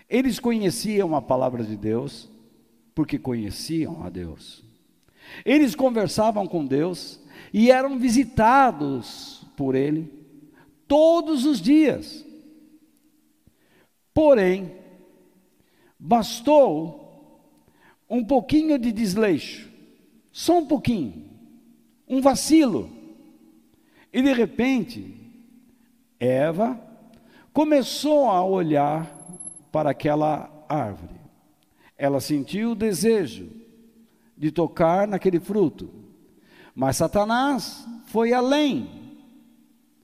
Eles 0.10 0.40
conheciam 0.40 1.16
a 1.16 1.22
palavra 1.22 1.64
de 1.64 1.76
Deus 1.76 2.30
porque 2.94 3.18
conheciam 3.18 4.04
a 4.04 4.10
Deus. 4.10 4.64
Eles 5.44 5.76
conversavam 5.76 6.48
com 6.48 6.66
Deus 6.66 7.20
e 7.52 7.72
eram 7.72 7.98
visitados 7.98 9.46
por 9.58 9.76
Ele 9.76 10.12
todos 10.88 11.46
os 11.46 11.60
dias. 11.60 12.26
Porém, 14.14 14.72
bastou 16.00 17.02
um 18.10 18.24
pouquinho 18.24 18.78
de 18.78 18.92
desleixo, 18.92 19.70
só 20.32 20.60
um 20.60 20.66
pouquinho, 20.66 21.26
um 22.08 22.22
vacilo, 22.22 22.90
e 24.14 24.22
de 24.22 24.32
repente, 24.32 25.25
Eva 26.20 26.80
começou 27.52 28.30
a 28.30 28.44
olhar 28.44 29.12
para 29.72 29.92
aquela 29.92 30.50
árvore. 30.68 31.16
Ela 31.98 32.20
sentiu 32.20 32.72
o 32.72 32.76
desejo 32.76 33.50
de 34.38 34.52
tocar 34.52 35.08
naquele 35.08 35.40
fruto, 35.40 35.90
mas 36.74 36.98
Satanás 36.98 37.88
foi 38.08 38.34
além. 38.34 38.90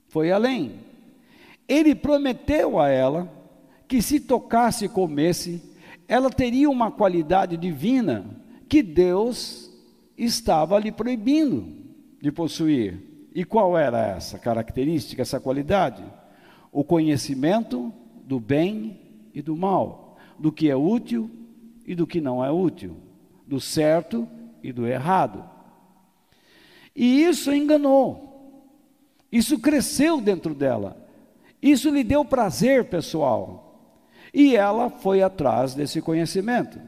Foi 0.08 0.32
além. 0.32 0.80
Ele 1.68 1.96
prometeu 1.96 2.80
a 2.80 2.89
ela 2.89 3.32
que 3.88 4.01
se 4.01 4.20
tocasse 4.20 4.86
e 4.86 4.89
comesse, 4.89 5.62
ela 6.08 6.30
teria 6.30 6.70
uma 6.70 6.89
qualidade 6.89 7.58
divina 7.58 8.25
que 8.70 8.82
Deus 8.82 9.70
estava 10.18 10.80
lhe 10.80 10.91
proibindo 10.91 11.74
de 12.22 12.32
possuir. 12.32 13.11
E 13.34 13.46
qual 13.46 13.78
era 13.78 14.00
essa 14.08 14.38
característica, 14.38 15.22
essa 15.22 15.40
qualidade? 15.40 16.04
O 16.72 16.84
conhecimento 16.84 17.94
do 18.26 18.40
bem 18.40 19.00
e 19.34 19.42
do 19.42 19.56
mal, 19.56 20.18
do 20.38 20.52
que 20.52 20.70
é 20.70 20.76
útil 20.76 21.30
e 21.86 21.96
do 21.96 22.06
que 22.06 22.20
não 22.20 22.44
é 22.44 22.52
útil, 22.52 22.98
do 23.48 23.60
certo 23.60 24.28
e 24.62 24.72
do 24.72 24.86
errado. 24.86 25.50
E 26.96 27.24
isso 27.24 27.54
enganou, 27.54 28.68
isso 29.32 29.58
cresceu 29.60 30.20
dentro 30.20 30.54
dela, 30.54 30.98
isso 31.62 31.90
lhe 31.90 32.04
deu 32.04 32.26
prazer 32.26 32.90
pessoal, 32.90 33.98
e 34.34 34.56
ela 34.56 34.90
foi 34.90 35.22
atrás 35.22 35.74
desse 35.74 36.02
conhecimento. 36.02 36.80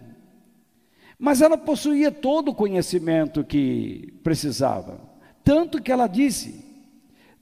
Mas 1.18 1.42
ela 1.42 1.58
possuía 1.58 2.12
todo 2.12 2.50
o 2.50 2.56
conhecimento 2.56 3.46
que 3.46 4.14
precisava, 4.24 5.00
tanto 5.44 5.82
que 5.82 5.92
ela 5.92 6.08
disse: 6.08 6.64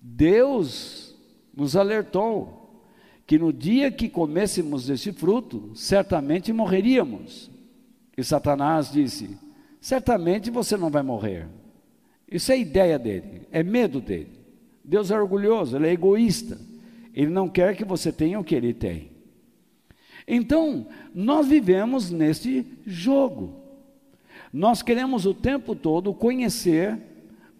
Deus 0.02 1.16
nos 1.56 1.76
alertou 1.76 2.84
que 3.28 3.38
no 3.38 3.54
dia 3.54 3.92
que 3.92 4.10
comêssemos 4.10 4.88
desse 4.88 5.12
fruto, 5.12 5.72
certamente 5.76 6.52
morreríamos. 6.52 7.50
E 8.18 8.24
Satanás 8.24 8.92
disse: 8.92 9.38
certamente 9.80 10.50
você 10.50 10.76
não 10.76 10.90
vai 10.90 11.04
morrer. 11.04 11.48
Isso 12.30 12.52
é 12.52 12.60
ideia 12.60 12.98
dele, 12.98 13.48
é 13.52 13.62
medo 13.62 14.00
dele. 14.00 14.40
Deus 14.84 15.12
é 15.12 15.20
orgulhoso, 15.20 15.76
ele 15.76 15.88
é 15.88 15.92
egoísta. 15.94 16.58
Ele 17.14 17.30
não 17.30 17.50
quer 17.50 17.76
que 17.76 17.84
você 17.84 18.12
tenha 18.12 18.40
o 18.40 18.44
que 18.44 18.56
ele 18.56 18.74
tem. 18.74 19.12
Então, 20.28 20.88
nós 21.14 21.48
vivemos 21.48 22.10
neste 22.10 22.66
jogo. 22.86 23.62
Nós 24.52 24.82
queremos 24.82 25.26
o 25.26 25.34
tempo 25.34 25.76
todo 25.76 26.14
conhecer 26.14 26.98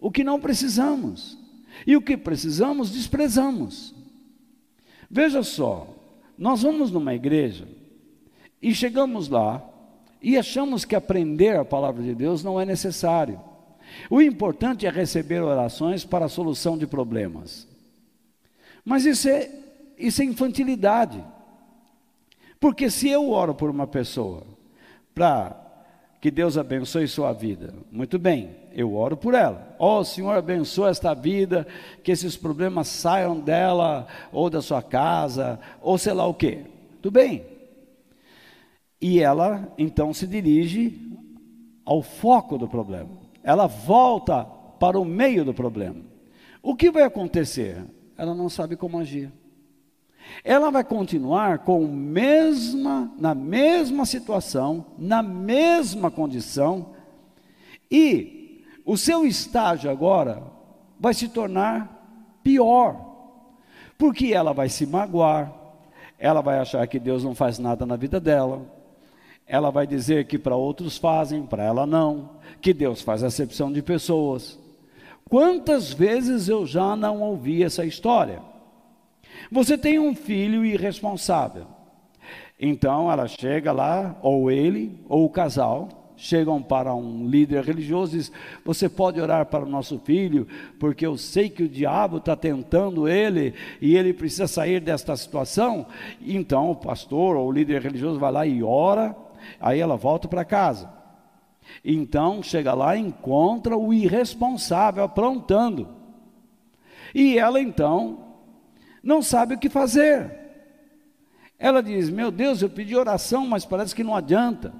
o 0.02 0.10
que 0.10 0.24
não 0.24 0.40
precisamos. 0.40 1.38
E 1.86 1.96
o 1.96 2.02
que 2.02 2.16
precisamos, 2.16 2.90
desprezamos. 2.90 3.94
Veja 5.08 5.42
só, 5.42 5.88
nós 6.36 6.62
vamos 6.62 6.90
numa 6.90 7.14
igreja 7.14 7.66
e 8.60 8.74
chegamos 8.74 9.28
lá 9.28 9.64
e 10.20 10.36
achamos 10.36 10.84
que 10.84 10.96
aprender 10.96 11.56
a 11.56 11.64
palavra 11.64 12.02
de 12.02 12.14
Deus 12.14 12.42
não 12.42 12.60
é 12.60 12.66
necessário. 12.66 13.40
O 14.10 14.20
importante 14.20 14.86
é 14.86 14.90
receber 14.90 15.40
orações 15.40 16.04
para 16.04 16.24
a 16.24 16.28
solução 16.28 16.76
de 16.76 16.86
problemas. 16.86 17.68
Mas 18.84 19.06
isso 19.06 19.28
é, 19.28 19.50
isso 19.96 20.20
é 20.20 20.24
infantilidade. 20.24 21.22
Porque 22.58 22.90
se 22.90 23.08
eu 23.08 23.30
oro 23.30 23.54
por 23.54 23.70
uma 23.70 23.86
pessoa 23.86 24.44
para 25.14 25.61
que 26.22 26.30
Deus 26.30 26.56
abençoe 26.56 27.08
sua 27.08 27.32
vida, 27.32 27.74
muito 27.90 28.16
bem, 28.16 28.54
eu 28.72 28.94
oro 28.94 29.16
por 29.16 29.34
ela. 29.34 29.74
Ó 29.76 29.98
oh, 29.98 30.04
Senhor, 30.04 30.36
abençoa 30.36 30.90
esta 30.90 31.12
vida, 31.14 31.66
que 32.00 32.12
esses 32.12 32.36
problemas 32.36 32.86
saiam 32.86 33.40
dela, 33.40 34.06
ou 34.30 34.48
da 34.48 34.62
sua 34.62 34.80
casa, 34.80 35.58
ou 35.80 35.98
sei 35.98 36.12
lá 36.12 36.24
o 36.24 36.32
quê. 36.32 36.60
Tudo 37.02 37.14
bem. 37.14 37.44
E 39.00 39.18
ela 39.18 39.74
então 39.76 40.14
se 40.14 40.24
dirige 40.28 40.96
ao 41.84 42.02
foco 42.02 42.56
do 42.56 42.68
problema. 42.68 43.10
Ela 43.42 43.66
volta 43.66 44.44
para 44.78 45.00
o 45.00 45.04
meio 45.04 45.44
do 45.44 45.52
problema. 45.52 46.04
O 46.62 46.76
que 46.76 46.88
vai 46.88 47.02
acontecer? 47.02 47.84
Ela 48.16 48.32
não 48.32 48.48
sabe 48.48 48.76
como 48.76 48.96
agir. 48.96 49.32
Ela 50.44 50.70
vai 50.70 50.82
continuar 50.82 51.60
com 51.60 51.86
mesma, 51.86 53.12
na 53.18 53.34
mesma 53.34 54.04
situação, 54.04 54.86
na 54.98 55.22
mesma 55.22 56.10
condição, 56.10 56.90
e 57.90 58.64
o 58.84 58.96
seu 58.96 59.24
estágio 59.24 59.90
agora 59.90 60.42
vai 60.98 61.14
se 61.14 61.28
tornar 61.28 62.40
pior, 62.42 63.12
porque 63.96 64.32
ela 64.32 64.52
vai 64.52 64.68
se 64.68 64.86
magoar, 64.86 65.52
ela 66.18 66.40
vai 66.40 66.58
achar 66.58 66.86
que 66.86 66.98
Deus 66.98 67.22
não 67.22 67.34
faz 67.34 67.58
nada 67.58 67.86
na 67.86 67.96
vida 67.96 68.18
dela, 68.18 68.62
ela 69.46 69.70
vai 69.70 69.86
dizer 69.86 70.26
que 70.26 70.38
para 70.38 70.56
outros 70.56 70.96
fazem, 70.96 71.44
para 71.44 71.62
ela 71.62 71.86
não, 71.86 72.30
que 72.60 72.72
Deus 72.72 73.02
faz 73.02 73.22
acepção 73.22 73.70
de 73.72 73.82
pessoas. 73.82 74.58
Quantas 75.28 75.92
vezes 75.92 76.48
eu 76.48 76.66
já 76.66 76.96
não 76.96 77.20
ouvi 77.20 77.62
essa 77.62 77.84
história? 77.84 78.51
Você 79.50 79.76
tem 79.76 79.98
um 79.98 80.14
filho 80.14 80.64
irresponsável. 80.64 81.66
Então 82.58 83.10
ela 83.10 83.26
chega 83.26 83.72
lá, 83.72 84.16
ou 84.22 84.50
ele, 84.50 85.00
ou 85.08 85.24
o 85.24 85.30
casal, 85.30 85.88
chegam 86.16 86.62
para 86.62 86.94
um 86.94 87.26
líder 87.26 87.64
religioso 87.64 88.14
e 88.14 88.18
diz: 88.18 88.32
Você 88.64 88.88
pode 88.88 89.20
orar 89.20 89.46
para 89.46 89.64
o 89.64 89.68
nosso 89.68 89.98
filho, 89.98 90.46
porque 90.78 91.04
eu 91.04 91.16
sei 91.16 91.50
que 91.50 91.64
o 91.64 91.68
diabo 91.68 92.18
está 92.18 92.36
tentando 92.36 93.08
ele 93.08 93.54
e 93.80 93.96
ele 93.96 94.12
precisa 94.12 94.46
sair 94.46 94.80
desta 94.80 95.16
situação. 95.16 95.86
Então 96.20 96.70
o 96.70 96.76
pastor 96.76 97.36
ou 97.36 97.48
o 97.48 97.52
líder 97.52 97.82
religioso 97.82 98.20
vai 98.20 98.30
lá 98.30 98.46
e 98.46 98.62
ora, 98.62 99.16
Aí 99.60 99.80
ela 99.80 99.96
volta 99.96 100.28
para 100.28 100.44
casa. 100.44 100.92
Então 101.84 102.42
chega 102.42 102.74
lá 102.74 102.96
e 102.96 103.00
encontra 103.00 103.76
o 103.76 103.92
irresponsável 103.92 105.04
aprontando. 105.04 105.88
E 107.14 107.38
ela 107.38 107.60
então 107.60 108.31
não 109.02 109.22
sabe 109.22 109.54
o 109.54 109.58
que 109.58 109.68
fazer. 109.68 110.30
Ela 111.58 111.82
diz: 111.82 112.08
Meu 112.08 112.30
Deus, 112.30 112.62
eu 112.62 112.70
pedi 112.70 112.96
oração, 112.96 113.46
mas 113.46 113.64
parece 113.64 113.94
que 113.94 114.04
não 114.04 114.14
adianta. 114.14 114.72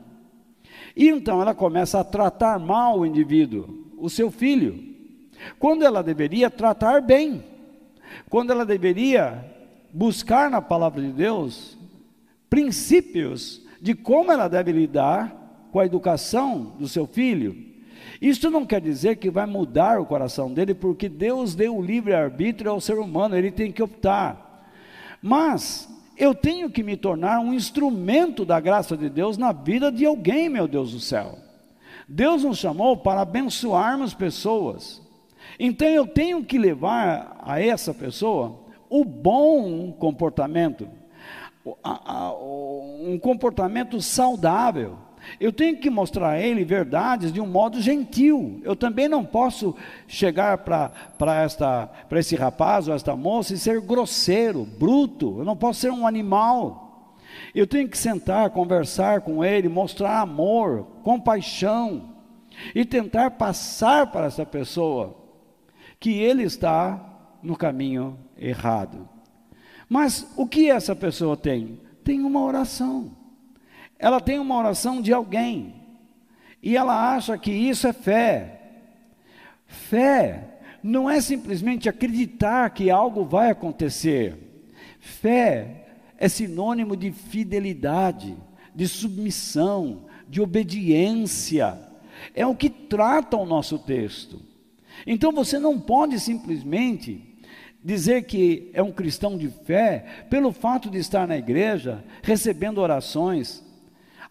E 0.97 1.09
então 1.09 1.41
ela 1.41 1.55
começa 1.55 1.99
a 2.01 2.05
tratar 2.05 2.59
mal 2.59 3.01
o 3.01 3.07
indivíduo, 3.07 3.93
o 3.97 4.11
seu 4.11 4.31
filho, 4.31 4.93
quando 5.59 5.85
ela 5.85 6.03
deveria 6.03 6.51
tratar 6.51 7.01
bem, 7.01 7.43
quando 8.29 8.51
ela 8.51 8.67
deveria 8.67 9.45
buscar 9.93 10.51
na 10.51 10.61
palavra 10.61 11.01
de 11.01 11.13
Deus 11.13 11.79
princípios 12.49 13.63
de 13.81 13.95
como 13.95 14.31
ela 14.31 14.47
deve 14.47 14.73
lidar 14.73 15.69
com 15.73 15.81
a 15.81 15.87
educação 15.87 16.77
do 16.79 16.87
seu 16.87 17.07
filho. 17.07 17.72
Isso 18.23 18.49
não 18.49 18.65
quer 18.65 18.81
dizer 18.81 19.17
que 19.17 19.29
vai 19.29 19.47
mudar 19.47 20.01
o 20.01 20.07
coração 20.07 20.55
dele, 20.55 20.75
porque 20.75 21.09
Deus 21.09 21.57
deu 21.57 21.77
o 21.77 21.83
livre-arbítrio 21.83 22.71
ao 22.71 22.81
ser 22.81 22.97
humano, 23.01 23.37
ele 23.37 23.51
tem 23.51 23.73
que 23.73 23.83
optar. 23.83 24.71
Mas 25.21 25.89
eu 26.17 26.33
tenho 26.33 26.71
que 26.71 26.85
me 26.85 26.97
tornar 26.97 27.41
um 27.41 27.53
instrumento 27.53 28.45
da 28.45 28.61
graça 28.61 28.97
de 28.97 29.11
Deus 29.11 29.37
na 29.37 29.51
vida 29.51 29.91
de 29.91 30.07
alguém, 30.07 30.49
meu 30.49 30.69
Deus 30.69 30.93
do 30.93 31.01
céu. 31.01 31.37
Deus 32.09 32.45
nos 32.45 32.59
chamou 32.59 32.97
para 32.97 33.23
abençoarmos 33.23 34.15
pessoas. 34.15 35.03
Então 35.59 35.89
eu 35.89 36.07
tenho 36.07 36.45
que 36.45 36.59
levar 36.59 37.41
a 37.43 37.61
essa 37.61 37.93
pessoa 37.93 38.61
o 38.89 39.05
bom 39.05 39.91
comportamento 39.91 40.89
um 43.01 43.19
comportamento 43.21 44.01
saudável. 44.01 44.99
Eu 45.41 45.53
tenho 45.53 45.77
que 45.79 45.91
mostrar 45.91 46.31
a 46.31 46.41
ele 46.41 46.65
verdades 46.65 47.33
de 47.33 47.41
um 47.41 47.47
modo 47.47 47.81
gentil. 47.81 48.61
Eu 48.63 48.75
também 48.77 49.09
não 49.09 49.25
posso 49.25 49.75
chegar 50.07 50.59
para 50.59 50.91
esse 52.13 52.37
rapaz 52.37 52.89
ou 52.89 52.95
esta 52.95 53.17
moça 53.17 53.55
e 53.55 53.59
ser 53.59 53.81
grosseiro, 53.81 54.65
bruto. 54.65 55.39
Eu 55.39 55.45
não 55.45 55.57
posso 55.57 55.81
ser 55.81 55.93
um 55.93 56.07
animal. 56.07 57.17
Eu 57.55 57.67
tenho 57.67 57.89
que 57.89 57.97
sentar, 57.97 58.51
conversar 58.51 59.23
com 59.23 59.45
ele, 59.45 59.69
mostrar 59.69 60.21
amor, 60.21 60.87
compaixão 61.03 62.11
e 62.75 62.85
tentar 62.85 63.33
passar 63.33 64.09
para 64.09 64.27
essa 64.27 64.45
pessoa 64.45 65.17
que 65.99 66.19
ele 66.19 66.43
está 66.43 67.01
no 67.43 67.57
caminho 67.57 68.19
errado. 68.37 69.09
Mas 69.89 70.31
o 70.37 70.47
que 70.47 70.71
essa 70.71 70.95
pessoa 70.95 71.37
tem? 71.37 71.81
Tem 72.05 72.21
uma 72.21 72.43
oração. 72.43 73.22
Ela 74.03 74.21
tem 74.21 74.41
uma 74.41 74.59
oração 74.59 75.01
de 75.01 75.13
alguém. 75.13 75.77
E 76.61 76.77
ela 76.77 77.15
acha 77.15 77.39
que 77.39 77.53
isso 77.53 77.87
é 77.87 77.93
fé. 77.93 78.61
Fé 79.65 80.59
não 80.83 81.09
é 81.09 81.21
simplesmente 81.21 81.89
acreditar 81.89 82.69
que 82.71 82.91
algo 82.91 83.25
vai 83.25 83.51
acontecer. 83.51 84.37
Fé 84.99 85.87
é 86.19 86.29
sinônimo 86.29 86.97
de 86.97 87.13
fidelidade, 87.13 88.37
de 88.75 88.89
submissão, 88.89 90.07
de 90.29 90.41
obediência. 90.41 91.79
É 92.35 92.45
o 92.45 92.57
que 92.57 92.69
trata 92.69 93.37
o 93.37 93.47
nosso 93.47 93.79
texto. 93.79 94.43
Então 95.07 95.31
você 95.31 95.61
não 95.61 95.79
pode 95.79 96.19
simplesmente 96.19 97.39
dizer 97.85 98.25
que 98.25 98.69
é 98.75 98.83
um 98.83 98.91
cristão 98.91 99.39
de 99.39 99.49
fé 99.49 100.25
pelo 100.29 100.51
fato 100.51 100.91
de 100.91 100.99
estar 100.99 101.29
na 101.29 101.39
igreja, 101.39 102.03
recebendo 102.21 102.79
orações. 102.79 103.71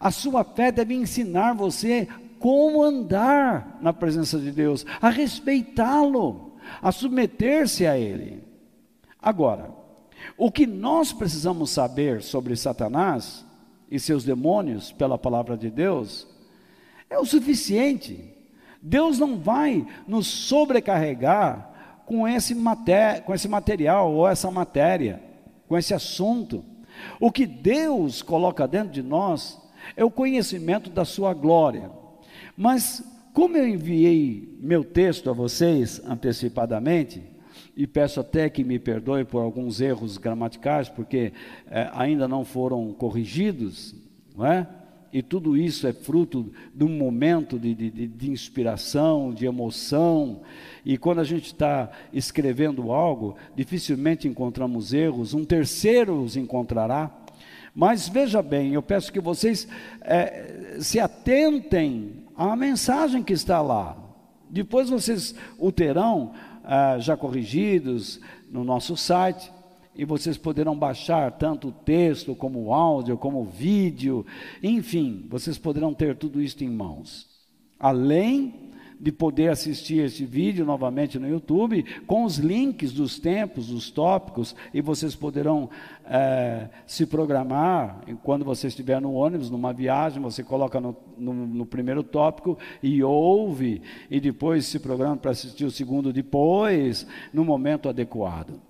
A 0.02 0.10
sua 0.10 0.42
fé 0.42 0.72
deve 0.72 0.94
ensinar 0.94 1.54
você 1.54 2.08
como 2.40 2.82
andar 2.82 3.78
na 3.80 3.92
presença 3.92 4.36
de 4.36 4.50
Deus, 4.50 4.84
a 5.00 5.08
respeitá-lo, 5.08 6.56
a 6.82 6.90
submeter-se 6.90 7.86
a 7.86 7.96
Ele. 7.96 8.42
Agora, 9.22 9.70
o 10.36 10.50
que 10.50 10.66
nós 10.66 11.12
precisamos 11.12 11.70
saber 11.70 12.20
sobre 12.20 12.56
Satanás 12.56 13.46
e 13.88 14.00
seus 14.00 14.24
demônios 14.24 14.90
pela 14.90 15.16
palavra 15.16 15.56
de 15.56 15.70
Deus 15.70 16.26
é 17.08 17.16
o 17.16 17.24
suficiente. 17.24 18.34
Deus 18.82 19.20
não 19.20 19.38
vai 19.38 19.86
nos 20.08 20.26
sobrecarregar 20.26 21.70
com 22.04 22.26
esse, 22.26 22.56
com 23.24 23.32
esse 23.32 23.46
material 23.46 24.12
ou 24.12 24.26
essa 24.26 24.50
matéria, 24.50 25.22
com 25.68 25.78
esse 25.78 25.94
assunto. 25.94 26.64
O 27.20 27.30
que 27.30 27.46
Deus 27.46 28.20
coloca 28.20 28.66
dentro 28.66 28.90
de 28.90 29.00
nós 29.00 29.61
é 29.96 30.04
o 30.04 30.10
conhecimento 30.10 30.90
da 30.90 31.04
Sua 31.04 31.34
glória. 31.34 31.90
Mas, 32.56 33.02
como 33.32 33.56
eu 33.56 33.66
enviei 33.66 34.58
meu 34.60 34.84
texto 34.84 35.30
a 35.30 35.32
vocês 35.32 36.00
antecipadamente, 36.04 37.22
e 37.76 37.86
peço 37.86 38.20
até 38.20 38.50
que 38.50 38.62
me 38.62 38.78
perdoe 38.78 39.24
por 39.24 39.40
alguns 39.40 39.80
erros 39.80 40.18
gramaticais, 40.18 40.88
porque 40.88 41.32
é, 41.70 41.88
ainda 41.92 42.28
não 42.28 42.44
foram 42.44 42.92
corrigidos, 42.92 43.94
não 44.36 44.46
é? 44.46 44.66
E 45.12 45.20
tudo 45.20 45.56
isso 45.58 45.86
é 45.86 45.92
fruto 45.92 46.50
de 46.74 46.84
um 46.84 46.88
momento 46.88 47.58
de, 47.58 47.74
de, 47.74 48.06
de 48.08 48.30
inspiração, 48.30 49.32
de 49.32 49.44
emoção. 49.44 50.40
E 50.86 50.96
quando 50.96 51.18
a 51.18 51.24
gente 51.24 51.46
está 51.46 51.90
escrevendo 52.14 52.90
algo, 52.90 53.36
dificilmente 53.54 54.26
encontramos 54.26 54.94
erros, 54.94 55.34
um 55.34 55.44
terceiro 55.44 56.18
os 56.22 56.34
encontrará. 56.34 57.21
Mas 57.74 58.08
veja 58.08 58.42
bem, 58.42 58.72
eu 58.72 58.82
peço 58.82 59.12
que 59.12 59.20
vocês 59.20 59.66
é, 60.02 60.76
se 60.80 61.00
atentem 61.00 62.26
à 62.36 62.54
mensagem 62.54 63.22
que 63.22 63.32
está 63.32 63.62
lá. 63.62 63.96
Depois 64.50 64.90
vocês 64.90 65.34
o 65.58 65.72
terão 65.72 66.32
ah, 66.64 66.98
já 66.98 67.16
corrigidos 67.16 68.20
no 68.50 68.62
nosso 68.62 68.96
site 68.96 69.50
e 69.94 70.04
vocês 70.04 70.36
poderão 70.36 70.76
baixar 70.76 71.32
tanto 71.32 71.68
o 71.68 71.72
texto 71.72 72.34
como 72.34 72.62
o 72.64 72.74
áudio, 72.74 73.16
como 73.16 73.40
o 73.40 73.46
vídeo, 73.46 74.24
enfim, 74.62 75.26
vocês 75.28 75.58
poderão 75.58 75.92
ter 75.92 76.16
tudo 76.16 76.40
isso 76.40 76.62
em 76.62 76.68
mãos. 76.68 77.26
Além 77.78 78.71
de 79.02 79.10
poder 79.10 79.48
assistir 79.48 79.98
este 79.98 80.24
vídeo 80.24 80.64
novamente 80.64 81.18
no 81.18 81.28
YouTube, 81.28 81.84
com 82.06 82.22
os 82.22 82.38
links 82.38 82.92
dos 82.92 83.18
tempos, 83.18 83.66
dos 83.66 83.90
tópicos, 83.90 84.54
e 84.72 84.80
vocês 84.80 85.16
poderão 85.16 85.68
é, 86.06 86.68
se 86.86 87.04
programar, 87.04 88.00
quando 88.22 88.44
você 88.44 88.68
estiver 88.68 89.00
no 89.00 89.12
ônibus, 89.14 89.50
numa 89.50 89.72
viagem, 89.72 90.22
você 90.22 90.44
coloca 90.44 90.80
no, 90.80 90.96
no, 91.18 91.34
no 91.34 91.66
primeiro 91.66 92.04
tópico 92.04 92.56
e 92.80 93.02
ouve, 93.02 93.82
e 94.08 94.20
depois 94.20 94.66
se 94.66 94.78
programa 94.78 95.16
para 95.16 95.32
assistir 95.32 95.64
o 95.64 95.70
segundo 95.70 96.12
depois, 96.12 97.04
no 97.32 97.44
momento 97.44 97.88
adequado. 97.88 98.60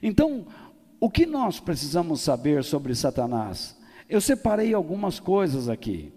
Então, 0.00 0.46
o 1.00 1.10
que 1.10 1.26
nós 1.26 1.58
precisamos 1.58 2.20
saber 2.20 2.62
sobre 2.62 2.94
Satanás? 2.94 3.76
Eu 4.08 4.20
separei 4.20 4.72
algumas 4.72 5.18
coisas 5.18 5.68
aqui. 5.68 6.12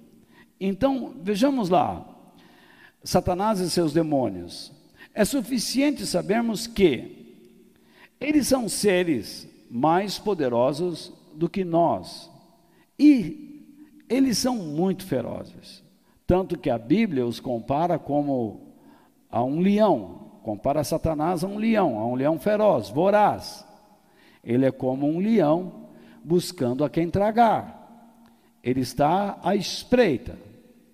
Então, 0.59 1.15
vejamos 1.23 1.69
lá. 1.69 2.10
Satanás 3.03 3.59
e 3.59 3.69
seus 3.69 3.93
demônios. 3.93 4.71
É 5.13 5.25
suficiente 5.25 6.05
sabermos 6.05 6.67
que 6.67 7.21
eles 8.19 8.47
são 8.47 8.69
seres 8.69 9.47
mais 9.69 10.19
poderosos 10.19 11.11
do 11.33 11.49
que 11.49 11.63
nós. 11.63 12.29
E 12.97 13.65
eles 14.07 14.37
são 14.37 14.55
muito 14.55 15.05
ferozes. 15.05 15.83
Tanto 16.27 16.57
que 16.57 16.69
a 16.69 16.77
Bíblia 16.77 17.25
os 17.25 17.39
compara 17.39 17.97
como 17.97 18.75
a 19.29 19.43
um 19.43 19.59
leão. 19.59 20.31
Compara 20.43 20.83
Satanás 20.83 21.43
a 21.43 21.47
um 21.47 21.57
leão, 21.57 21.99
a 21.99 22.05
um 22.05 22.15
leão 22.15 22.39
feroz, 22.39 22.89
voraz. 22.89 23.65
Ele 24.43 24.65
é 24.65 24.71
como 24.71 25.07
um 25.07 25.19
leão 25.19 25.87
buscando 26.23 26.83
a 26.83 26.89
quem 26.89 27.09
tragar. 27.09 27.79
Ele 28.63 28.81
está 28.81 29.39
à 29.43 29.55
espreita. 29.55 30.37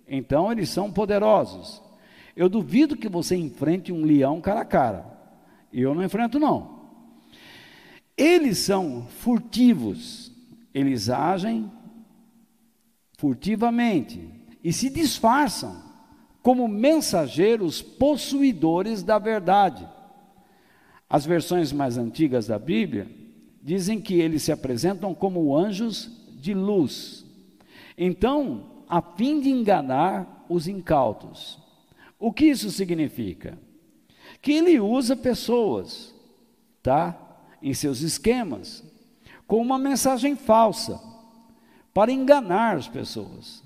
Então 0.07 0.51
eles 0.51 0.69
são 0.69 0.91
poderosos. 0.91 1.81
Eu 2.37 2.47
duvido 2.47 2.95
que 2.95 3.09
você 3.09 3.35
enfrente 3.35 3.91
um 3.91 4.05
leão 4.05 4.39
cara 4.39 4.61
a 4.61 4.65
cara. 4.65 5.05
Eu 5.73 5.95
não 5.95 6.03
enfrento, 6.03 6.39
não. 6.39 6.77
Eles 8.15 8.59
são 8.59 9.07
furtivos, 9.07 10.31
eles 10.71 11.09
agem 11.09 11.71
furtivamente 13.17 14.21
e 14.63 14.71
se 14.71 14.87
disfarçam 14.91 15.81
como 16.43 16.67
mensageiros 16.67 17.81
possuidores 17.81 19.01
da 19.01 19.17
verdade. 19.17 19.89
As 21.09 21.25
versões 21.25 21.73
mais 21.73 21.97
antigas 21.97 22.45
da 22.45 22.59
Bíblia 22.59 23.09
dizem 23.63 23.99
que 23.99 24.13
eles 24.13 24.43
se 24.43 24.51
apresentam 24.51 25.15
como 25.15 25.57
anjos 25.57 26.11
de 26.39 26.53
luz. 26.53 27.25
Então, 27.97 28.83
a 28.87 29.01
fim 29.01 29.41
de 29.41 29.49
enganar 29.49 30.45
os 30.47 30.67
incautos. 30.67 31.66
O 32.19 32.31
que 32.31 32.45
isso 32.45 32.71
significa? 32.71 33.57
Que 34.41 34.53
ele 34.53 34.79
usa 34.79 35.15
pessoas, 35.15 36.13
tá? 36.81 37.17
Em 37.61 37.73
seus 37.73 38.01
esquemas, 38.01 38.83
com 39.45 39.61
uma 39.61 39.77
mensagem 39.77 40.35
falsa, 40.35 40.99
para 41.93 42.11
enganar 42.11 42.77
as 42.77 42.87
pessoas, 42.87 43.63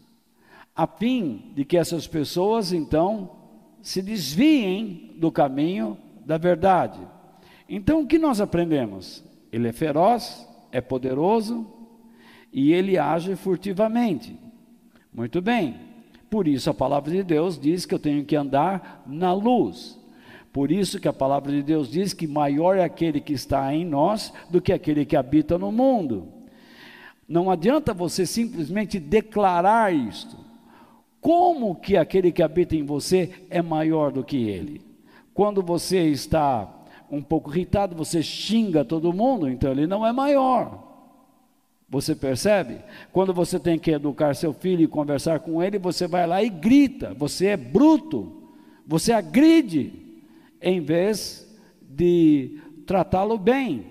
a 0.76 0.88
fim 0.88 1.52
de 1.54 1.66
que 1.66 1.78
essas 1.78 2.08
pessoas 2.08 2.72
então 2.72 3.38
se 3.82 4.02
desviem 4.02 5.14
do 5.18 5.32
caminho 5.32 5.98
da 6.26 6.38
verdade. 6.38 7.00
Então 7.68 8.02
o 8.02 8.08
que 8.08 8.18
nós 8.18 8.40
aprendemos? 8.40 9.24
Ele 9.52 9.68
é 9.68 9.74
feroz, 9.74 10.48
é 10.72 10.80
poderoso 10.80 11.68
e 12.54 12.72
ele 12.72 12.98
age 12.98 13.36
furtivamente. 13.36 14.38
Muito 15.14 15.42
bem. 15.42 15.91
Por 16.32 16.48
isso 16.48 16.70
a 16.70 16.74
palavra 16.74 17.12
de 17.12 17.24
Deus 17.24 17.60
diz 17.60 17.86
que 17.86 17.94
eu 17.94 18.00
tenho 18.00 18.24
que 18.24 18.38
andar 18.38 19.04
na 19.06 19.34
luz. 19.34 20.00
Por 20.54 20.72
isso 20.72 20.98
que 20.98 21.10
a 21.10 21.12
palavra 21.12 21.52
de 21.52 21.62
Deus 21.62 21.92
diz 21.92 22.14
que 22.14 22.26
maior 22.26 22.78
é 22.78 22.86
aquele 22.86 23.20
que 23.20 23.34
está 23.34 23.76
em 23.76 23.84
nós 23.84 24.34
do 24.50 24.62
que 24.62 24.72
aquele 24.72 25.06
que 25.06 25.18
habita 25.18 25.58
no 25.58 25.74
mundo. 25.74 26.30
Não 27.28 27.52
adianta 27.52 27.94
você 27.94 28.26
simplesmente 28.26 28.98
declarar 28.98 29.94
isto. 29.94 30.38
Como 31.20 31.76
que 31.76 31.98
aquele 31.98 32.32
que 32.32 32.42
habita 32.42 32.78
em 32.78 32.86
você 32.86 33.30
é 33.50 33.62
maior 33.62 34.10
do 34.10 34.24
que 34.24 34.38
ele? 34.38 34.82
Quando 35.34 35.62
você 35.62 36.08
está 36.08 36.74
um 37.12 37.22
pouco 37.22 37.52
irritado, 37.52 37.94
você 37.94 38.24
xinga 38.24 38.86
todo 38.86 39.12
mundo, 39.12 39.50
então 39.50 39.70
ele 39.70 39.86
não 39.86 40.08
é 40.08 40.14
maior. 40.14 40.91
Você 41.92 42.16
percebe? 42.16 42.78
Quando 43.12 43.34
você 43.34 43.60
tem 43.60 43.78
que 43.78 43.92
educar 43.92 44.34
seu 44.34 44.54
filho 44.54 44.82
e 44.82 44.88
conversar 44.88 45.42
com 45.42 45.62
ele, 45.62 45.78
você 45.78 46.08
vai 46.08 46.26
lá 46.26 46.42
e 46.42 46.50
grita, 46.50 47.14
você 47.14 47.48
é 47.48 47.58
bruto, 47.58 48.32
você 48.88 49.12
agride, 49.12 49.92
em 50.62 50.80
vez 50.80 51.46
de 51.82 52.62
tratá-lo 52.86 53.38
bem. 53.38 53.86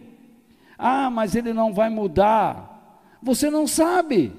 Ah, 0.78 1.10
mas 1.10 1.34
ele 1.34 1.52
não 1.52 1.74
vai 1.74 1.90
mudar. 1.90 3.12
Você 3.22 3.50
não 3.50 3.66
sabe. 3.66 4.32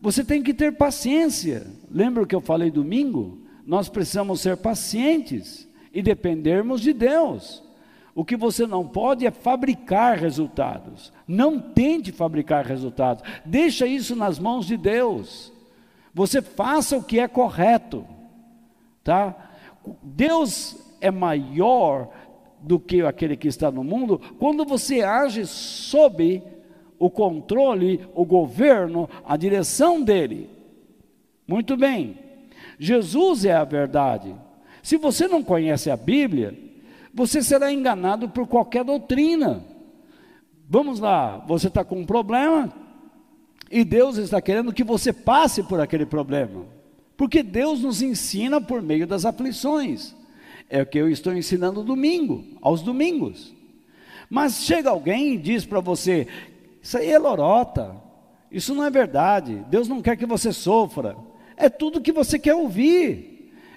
Você 0.00 0.22
tem 0.22 0.40
que 0.40 0.54
ter 0.54 0.76
paciência. 0.76 1.66
Lembra 1.90 2.24
que 2.24 2.34
eu 2.34 2.40
falei 2.40 2.70
domingo? 2.70 3.40
Nós 3.66 3.88
precisamos 3.88 4.40
ser 4.40 4.56
pacientes 4.56 5.68
e 5.92 6.00
dependermos 6.00 6.80
de 6.80 6.92
Deus. 6.92 7.63
O 8.14 8.24
que 8.24 8.36
você 8.36 8.66
não 8.66 8.86
pode 8.86 9.26
é 9.26 9.30
fabricar 9.30 10.16
resultados. 10.18 11.12
Não 11.26 11.58
tente 11.58 12.12
fabricar 12.12 12.64
resultados. 12.64 13.24
Deixa 13.44 13.86
isso 13.86 14.14
nas 14.14 14.38
mãos 14.38 14.66
de 14.66 14.76
Deus. 14.76 15.52
Você 16.14 16.40
faça 16.40 16.96
o 16.96 17.02
que 17.02 17.18
é 17.18 17.26
correto. 17.26 18.06
Tá? 19.02 19.34
Deus 20.02 20.76
é 21.00 21.10
maior 21.10 22.08
do 22.60 22.78
que 22.78 23.02
aquele 23.02 23.36
que 23.36 23.48
está 23.48 23.70
no 23.70 23.84
mundo 23.84 24.20
quando 24.38 24.64
você 24.64 25.02
age 25.02 25.44
sob 25.44 26.42
o 26.98 27.10
controle, 27.10 28.06
o 28.14 28.24
governo, 28.24 29.10
a 29.26 29.36
direção 29.36 30.02
dele. 30.02 30.48
Muito 31.46 31.76
bem. 31.76 32.18
Jesus 32.78 33.44
é 33.44 33.52
a 33.52 33.64
verdade. 33.64 34.34
Se 34.82 34.96
você 34.96 35.26
não 35.28 35.42
conhece 35.42 35.90
a 35.90 35.96
Bíblia, 35.96 36.56
você 37.14 37.42
será 37.42 37.72
enganado 37.72 38.28
por 38.28 38.46
qualquer 38.48 38.84
doutrina. 38.84 39.64
Vamos 40.68 40.98
lá, 40.98 41.38
você 41.46 41.68
está 41.68 41.84
com 41.84 42.00
um 42.00 42.06
problema 42.06 42.72
e 43.70 43.84
Deus 43.84 44.16
está 44.16 44.40
querendo 44.42 44.72
que 44.72 44.82
você 44.82 45.12
passe 45.12 45.62
por 45.62 45.80
aquele 45.80 46.04
problema, 46.04 46.66
porque 47.16 47.42
Deus 47.42 47.80
nos 47.80 48.02
ensina 48.02 48.60
por 48.60 48.82
meio 48.82 49.06
das 49.06 49.24
aflições. 49.24 50.14
É 50.68 50.82
o 50.82 50.86
que 50.86 50.98
eu 50.98 51.08
estou 51.08 51.34
ensinando 51.34 51.84
domingo, 51.84 52.44
aos 52.60 52.82
domingos. 52.82 53.54
Mas 54.28 54.64
chega 54.64 54.90
alguém 54.90 55.34
e 55.34 55.38
diz 55.38 55.64
para 55.64 55.80
você: 55.80 56.26
Isso 56.82 56.96
aí 56.96 57.10
é 57.10 57.18
lorota, 57.18 57.94
isso 58.50 58.74
não 58.74 58.84
é 58.84 58.90
verdade, 58.90 59.64
Deus 59.68 59.86
não 59.86 60.02
quer 60.02 60.16
que 60.16 60.26
você 60.26 60.52
sofra. 60.52 61.16
É 61.56 61.68
tudo 61.68 62.00
que 62.00 62.10
você 62.10 62.38
quer 62.38 62.54
ouvir, 62.54 63.33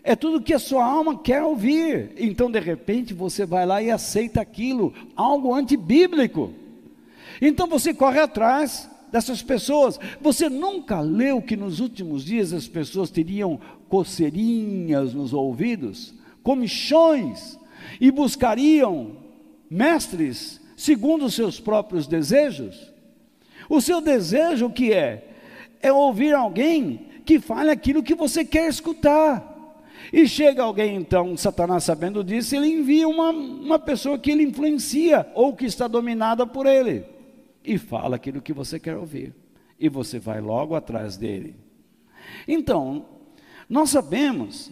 é 0.07 0.15
tudo 0.15 0.41
que 0.41 0.53
a 0.53 0.59
sua 0.59 0.85
alma 0.85 1.19
quer 1.19 1.43
ouvir. 1.43 2.13
Então, 2.17 2.49
de 2.49 2.59
repente, 2.59 3.13
você 3.13 3.45
vai 3.45 3.65
lá 3.65 3.81
e 3.81 3.91
aceita 3.91 4.41
aquilo, 4.41 4.93
algo 5.15 5.53
antibíblico. 5.53 6.51
Então 7.41 7.67
você 7.67 7.93
corre 7.93 8.19
atrás 8.19 8.89
dessas 9.11 9.43
pessoas. 9.43 9.99
Você 10.19 10.49
nunca 10.49 10.99
leu 11.01 11.41
que 11.41 11.55
nos 11.55 11.79
últimos 11.79 12.25
dias 12.25 12.53
as 12.53 12.67
pessoas 12.67 13.11
teriam 13.11 13.59
coceirinhas 13.87 15.13
nos 15.13 15.33
ouvidos? 15.33 16.17
comichões 16.47 17.59
e 17.99 18.09
buscariam 18.09 19.17
mestres 19.69 20.61
segundo 20.77 21.25
os 21.25 21.33
seus 21.33 21.59
próprios 21.59 22.07
desejos? 22.07 22.89
O 23.69 23.81
seu 23.81 23.99
desejo 23.99 24.67
o 24.67 24.71
que 24.71 24.93
é? 24.93 25.27
É 25.81 25.91
ouvir 25.91 26.33
alguém 26.33 27.01
que 27.25 27.37
fale 27.37 27.69
aquilo 27.69 28.01
que 28.01 28.15
você 28.15 28.45
quer 28.45 28.69
escutar. 28.69 29.56
E 30.11 30.27
chega 30.27 30.63
alguém, 30.63 30.95
então, 30.95 31.35
Satanás 31.35 31.83
sabendo 31.83 32.23
disso, 32.23 32.55
ele 32.55 32.67
envia 32.67 33.07
uma, 33.07 33.29
uma 33.29 33.79
pessoa 33.79 34.17
que 34.17 34.31
ele 34.31 34.43
influencia 34.43 35.29
ou 35.35 35.53
que 35.53 35.65
está 35.65 35.87
dominada 35.87 36.45
por 36.45 36.65
ele 36.65 37.03
e 37.67 37.77
fala 37.77 38.15
aquilo 38.15 38.41
que 38.41 38.53
você 38.53 38.79
quer 38.79 38.95
ouvir. 38.95 39.35
E 39.79 39.89
você 39.89 40.17
vai 40.17 40.39
logo 40.39 40.73
atrás 40.73 41.17
dele. 41.17 41.55
Então, 42.47 43.05
nós 43.69 43.89
sabemos 43.89 44.71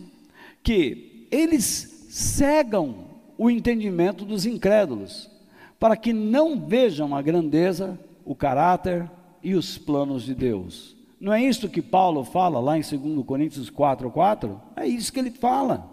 que 0.63 1.27
eles 1.29 2.07
cegam 2.09 3.05
o 3.37 3.49
entendimento 3.49 4.23
dos 4.23 4.45
incrédulos, 4.45 5.29
para 5.77 5.97
que 5.97 6.13
não 6.13 6.65
vejam 6.65 7.13
a 7.13 7.21
grandeza, 7.21 7.99
o 8.23 8.33
caráter 8.33 9.11
e 9.43 9.53
os 9.53 9.77
planos 9.77 10.23
de 10.23 10.33
Deus. 10.33 10.94
Não 11.25 11.33
é 11.33 11.41
isso 11.43 11.67
que 11.67 11.81
Paulo 11.81 12.23
fala 12.23 12.59
lá 12.59 12.77
em 12.77 12.81
2 12.81 13.25
Coríntios 13.25 13.71
4, 13.71 14.11
4? 14.11 14.61
É 14.75 14.85
isso 14.85 15.11
que 15.11 15.17
ele 15.17 15.31
fala. 15.31 15.89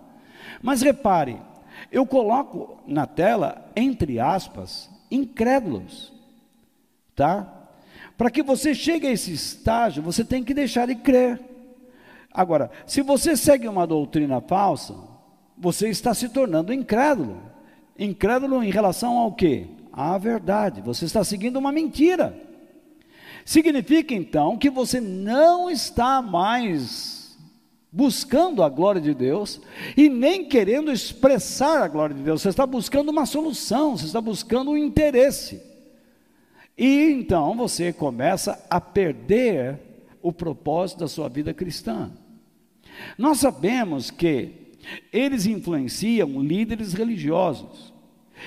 Mas 0.60 0.82
repare, 0.82 1.38
eu 1.90 2.04
coloco 2.04 2.76
na 2.86 3.06
tela, 3.06 3.66
entre 3.74 4.20
aspas, 4.20 4.90
incrédulos, 5.10 6.12
tá? 7.16 7.50
Para 8.14 8.30
que 8.30 8.42
você 8.42 8.74
chegue 8.74 9.06
a 9.06 9.10
esse 9.10 9.32
estágio, 9.32 10.02
você 10.02 10.22
tem 10.22 10.44
que 10.44 10.52
deixar 10.52 10.86
de 10.86 10.96
crer. 10.96 11.40
Agora, 12.30 12.70
se 12.86 13.00
você 13.00 13.34
segue 13.34 13.66
uma 13.66 13.86
doutrina 13.86 14.38
falsa, 14.42 14.94
você 15.56 15.88
está 15.88 16.12
se 16.12 16.28
tornando 16.28 16.74
incrédulo. 16.74 17.40
Incrédulo 17.98 18.62
em 18.62 18.70
relação 18.70 19.16
ao 19.16 19.32
quê? 19.32 19.66
À 19.90 20.18
verdade. 20.18 20.82
Você 20.82 21.06
está 21.06 21.24
seguindo 21.24 21.56
uma 21.56 21.72
mentira. 21.72 22.51
Significa 23.44 24.14
então 24.14 24.56
que 24.56 24.70
você 24.70 25.00
não 25.00 25.70
está 25.70 26.22
mais 26.22 27.38
buscando 27.90 28.62
a 28.62 28.68
glória 28.70 29.00
de 29.00 29.12
Deus 29.12 29.60
e 29.96 30.08
nem 30.08 30.46
querendo 30.46 30.90
expressar 30.90 31.82
a 31.82 31.88
glória 31.88 32.16
de 32.16 32.22
Deus. 32.22 32.40
Você 32.40 32.48
está 32.48 32.66
buscando 32.66 33.10
uma 33.10 33.26
solução, 33.26 33.96
você 33.96 34.06
está 34.06 34.20
buscando 34.20 34.70
um 34.70 34.76
interesse. 34.76 35.60
E 36.76 37.10
então 37.10 37.54
você 37.54 37.92
começa 37.92 38.64
a 38.70 38.80
perder 38.80 39.78
o 40.22 40.32
propósito 40.32 41.00
da 41.00 41.08
sua 41.08 41.28
vida 41.28 41.52
cristã. 41.52 42.10
Nós 43.18 43.38
sabemos 43.38 44.10
que 44.10 44.72
eles 45.12 45.46
influenciam 45.46 46.40
líderes 46.42 46.92
religiosos 46.94 47.91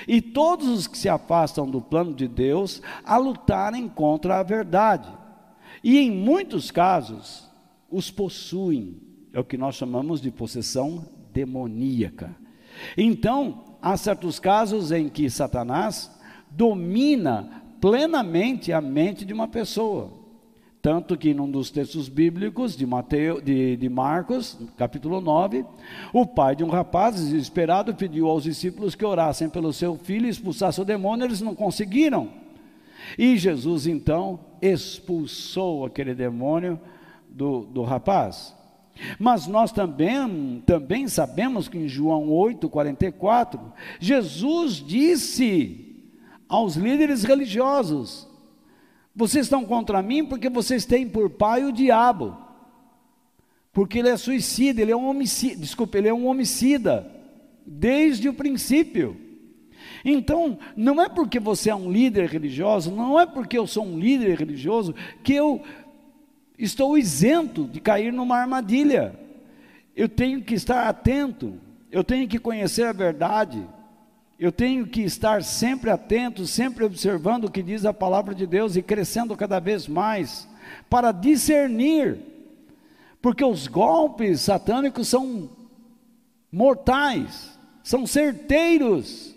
e 0.06 0.20
todos 0.20 0.68
os 0.68 0.86
que 0.86 0.98
se 0.98 1.08
afastam 1.08 1.68
do 1.68 1.80
plano 1.80 2.14
de 2.14 2.26
Deus 2.26 2.82
a 3.04 3.16
lutarem 3.16 3.88
contra 3.88 4.38
a 4.38 4.42
verdade. 4.42 5.08
E 5.82 5.98
em 5.98 6.10
muitos 6.10 6.70
casos, 6.70 7.48
os 7.90 8.10
possuem. 8.10 9.00
É 9.32 9.40
o 9.40 9.44
que 9.44 9.56
nós 9.56 9.74
chamamos 9.74 10.20
de 10.20 10.30
possessão 10.30 11.06
demoníaca. 11.32 12.34
Então, 12.96 13.76
há 13.80 13.96
certos 13.96 14.38
casos 14.38 14.90
em 14.90 15.08
que 15.08 15.28
Satanás 15.28 16.10
domina 16.50 17.62
plenamente 17.80 18.72
a 18.72 18.80
mente 18.80 19.24
de 19.24 19.32
uma 19.32 19.46
pessoa. 19.46 20.25
Tanto 20.86 21.16
que 21.16 21.34
num 21.34 21.50
dos 21.50 21.68
textos 21.68 22.08
bíblicos 22.08 22.76
de, 22.76 22.86
Mateus, 22.86 23.42
de, 23.42 23.76
de 23.76 23.88
Marcos, 23.88 24.56
capítulo 24.78 25.20
9, 25.20 25.64
o 26.12 26.24
pai 26.24 26.54
de 26.54 26.62
um 26.62 26.68
rapaz 26.68 27.16
desesperado 27.16 27.92
pediu 27.92 28.28
aos 28.28 28.44
discípulos 28.44 28.94
que 28.94 29.04
orassem 29.04 29.50
pelo 29.50 29.72
seu 29.72 29.96
filho 29.96 30.26
e 30.26 30.28
expulsassem 30.28 30.82
o 30.82 30.86
demônio, 30.86 31.24
eles 31.24 31.40
não 31.40 31.56
conseguiram. 31.56 32.28
E 33.18 33.36
Jesus 33.36 33.88
então 33.88 34.38
expulsou 34.62 35.84
aquele 35.84 36.14
demônio 36.14 36.80
do, 37.28 37.62
do 37.62 37.82
rapaz. 37.82 38.54
Mas 39.18 39.48
nós 39.48 39.72
também, 39.72 40.62
também 40.64 41.08
sabemos 41.08 41.66
que 41.66 41.78
em 41.78 41.88
João 41.88 42.30
8, 42.30 42.68
44, 42.68 43.60
Jesus 43.98 44.74
disse 44.74 45.96
aos 46.48 46.76
líderes 46.76 47.24
religiosos: 47.24 48.35
vocês 49.16 49.46
estão 49.46 49.64
contra 49.64 50.02
mim 50.02 50.26
porque 50.26 50.50
vocês 50.50 50.84
têm 50.84 51.08
por 51.08 51.30
pai 51.30 51.64
o 51.64 51.72
diabo. 51.72 52.36
Porque 53.72 53.98
ele 53.98 54.10
é 54.10 54.16
suicida, 54.16 54.82
ele 54.82 54.92
é 54.92 54.96
um 54.96 55.08
homicida, 55.08 55.56
desculpa, 55.56 55.96
ele 55.96 56.08
é 56.08 56.12
um 56.12 56.26
homicida 56.26 57.10
desde 57.66 58.28
o 58.28 58.34
princípio. 58.34 59.16
Então, 60.04 60.58
não 60.76 61.00
é 61.00 61.08
porque 61.08 61.40
você 61.40 61.70
é 61.70 61.74
um 61.74 61.90
líder 61.90 62.28
religioso, 62.28 62.90
não 62.90 63.18
é 63.18 63.24
porque 63.24 63.56
eu 63.56 63.66
sou 63.66 63.86
um 63.86 63.98
líder 63.98 64.38
religioso 64.38 64.94
que 65.24 65.32
eu 65.32 65.62
estou 66.58 66.96
isento 66.98 67.64
de 67.64 67.80
cair 67.80 68.12
numa 68.12 68.36
armadilha. 68.36 69.18
Eu 69.94 70.10
tenho 70.10 70.42
que 70.42 70.54
estar 70.54 70.88
atento, 70.88 71.58
eu 71.90 72.04
tenho 72.04 72.28
que 72.28 72.38
conhecer 72.38 72.84
a 72.84 72.92
verdade, 72.92 73.66
eu 74.38 74.52
tenho 74.52 74.86
que 74.86 75.00
estar 75.02 75.42
sempre 75.42 75.90
atento, 75.90 76.46
sempre 76.46 76.84
observando 76.84 77.44
o 77.44 77.50
que 77.50 77.62
diz 77.62 77.86
a 77.86 77.92
palavra 77.92 78.34
de 78.34 78.46
Deus 78.46 78.76
e 78.76 78.82
crescendo 78.82 79.36
cada 79.36 79.58
vez 79.58 79.88
mais 79.88 80.46
para 80.90 81.10
discernir, 81.10 82.18
porque 83.22 83.44
os 83.44 83.66
golpes 83.66 84.42
satânicos 84.42 85.08
são 85.08 85.48
mortais, 86.52 87.58
são 87.82 88.06
certeiros, 88.06 89.34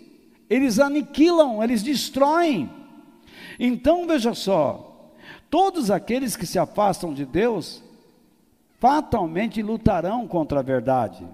eles 0.50 0.78
aniquilam, 0.78 1.62
eles 1.62 1.82
destroem. 1.82 2.68
Então 3.58 4.06
veja 4.06 4.34
só, 4.34 5.12
todos 5.48 5.90
aqueles 5.90 6.36
que 6.36 6.46
se 6.46 6.58
afastam 6.58 7.14
de 7.14 7.24
Deus 7.24 7.82
fatalmente 8.78 9.62
lutarão 9.62 10.26
contra 10.26 10.60
a 10.60 10.62
verdade. 10.62 11.26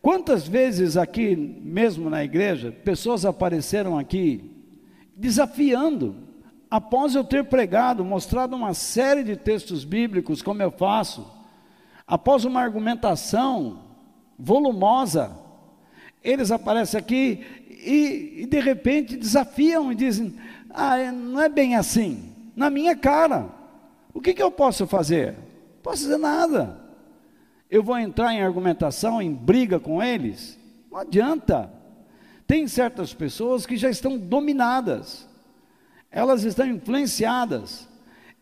Quantas 0.00 0.46
vezes 0.46 0.96
aqui, 0.96 1.34
mesmo 1.36 2.08
na 2.08 2.24
igreja, 2.24 2.70
pessoas 2.70 3.24
apareceram 3.24 3.98
aqui 3.98 4.50
desafiando, 5.16 6.14
após 6.70 7.14
eu 7.14 7.24
ter 7.24 7.44
pregado, 7.44 8.04
mostrado 8.04 8.54
uma 8.54 8.74
série 8.74 9.24
de 9.24 9.36
textos 9.36 9.84
bíblicos, 9.84 10.42
como 10.42 10.62
eu 10.62 10.70
faço, 10.70 11.28
após 12.06 12.44
uma 12.44 12.60
argumentação 12.60 13.80
volumosa, 14.38 15.36
eles 16.22 16.50
aparecem 16.50 16.98
aqui 16.98 17.44
e, 17.68 18.42
e 18.42 18.46
de 18.46 18.60
repente 18.60 19.16
desafiam 19.16 19.90
e 19.90 19.94
dizem: 19.94 20.34
Ah, 20.70 20.98
é, 20.98 21.10
não 21.10 21.40
é 21.40 21.48
bem 21.48 21.74
assim, 21.74 22.32
na 22.54 22.70
minha 22.70 22.94
cara, 22.94 23.48
o 24.14 24.20
que, 24.20 24.34
que 24.34 24.42
eu 24.42 24.50
posso 24.50 24.86
fazer? 24.86 25.32
Não 25.32 25.82
posso 25.82 26.02
fazer 26.04 26.18
nada. 26.18 26.87
Eu 27.70 27.82
vou 27.82 27.98
entrar 27.98 28.32
em 28.32 28.40
argumentação, 28.40 29.20
em 29.20 29.32
briga 29.32 29.78
com 29.78 30.02
eles? 30.02 30.58
Não 30.90 30.98
adianta. 30.98 31.70
Tem 32.46 32.66
certas 32.66 33.12
pessoas 33.12 33.66
que 33.66 33.76
já 33.76 33.90
estão 33.90 34.16
dominadas, 34.16 35.28
elas 36.10 36.44
estão 36.44 36.66
influenciadas, 36.66 37.86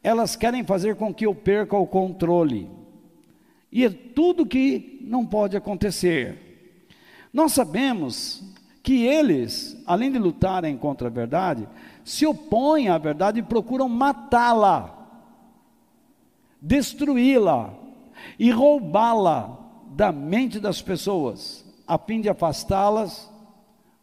elas 0.00 0.36
querem 0.36 0.62
fazer 0.62 0.94
com 0.94 1.12
que 1.12 1.26
eu 1.26 1.34
perca 1.34 1.76
o 1.76 1.88
controle. 1.88 2.70
E 3.72 3.84
é 3.84 3.90
tudo 3.90 4.46
que 4.46 5.00
não 5.02 5.26
pode 5.26 5.56
acontecer. 5.56 6.78
Nós 7.32 7.52
sabemos 7.52 8.44
que 8.80 9.04
eles, 9.04 9.76
além 9.84 10.12
de 10.12 10.20
lutarem 10.20 10.76
contra 10.76 11.08
a 11.08 11.10
verdade, 11.10 11.68
se 12.04 12.24
opõem 12.24 12.88
à 12.88 12.96
verdade 12.96 13.40
e 13.40 13.42
procuram 13.42 13.88
matá-la, 13.88 14.96
destruí-la 16.62 17.85
e 18.38 18.50
roubá-la 18.50 19.58
da 19.90 20.12
mente 20.12 20.60
das 20.60 20.82
pessoas, 20.82 21.64
a 21.86 21.98
fim 21.98 22.20
de 22.20 22.28
afastá-las 22.28 23.30